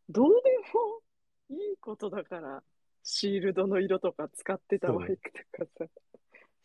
[0.10, 1.02] どうでも
[1.50, 2.64] いいことだから、
[3.04, 5.86] シールドの色とか使ってたマイクとかさ、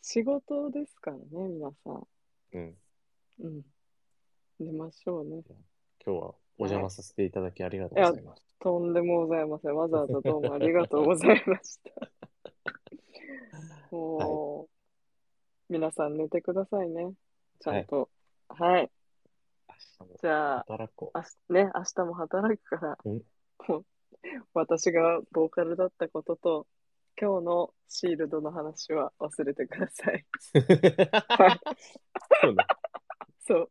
[0.01, 2.07] 仕事ですからね、皆さん。
[2.53, 2.77] うん。
[3.39, 3.61] うん。
[4.59, 5.43] 寝ましょうね。
[6.03, 8.43] 今日はお邪魔させていただきありがとうございます。
[8.59, 9.75] とんでもございません。
[9.75, 11.91] わざわざどうもありがとうございました。
[13.91, 14.21] もう、
[15.71, 17.13] 皆さん寝てくださいね。
[17.61, 18.09] ちゃんと。
[18.49, 18.91] はい。
[20.21, 23.21] じゃあ、働こ明日ね、明日も働くからうん、
[23.69, 23.85] もう
[24.53, 26.67] 私がボーカルだったことと、
[27.17, 30.25] 今日のシールドの話は忘れてください。
[30.55, 30.61] う。
[32.41, 32.65] そうね。
[33.39, 33.69] そう。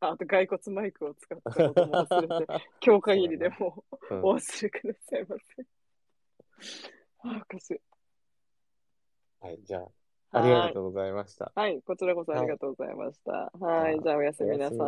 [0.00, 2.46] ああと、骸骨マイクを使ったことも忘れて、
[2.82, 5.66] 今日限りでもうんお忘れくださいませ。
[7.24, 7.80] あ、おかしい。
[9.40, 9.88] はい、じゃあ、
[10.36, 11.52] ありがとうございました。
[11.54, 13.32] はい、こちらこそありがとうございました。
[13.32, 14.78] はい、はいじゃあおやすみなさい。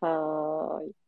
[0.00, 1.01] はい。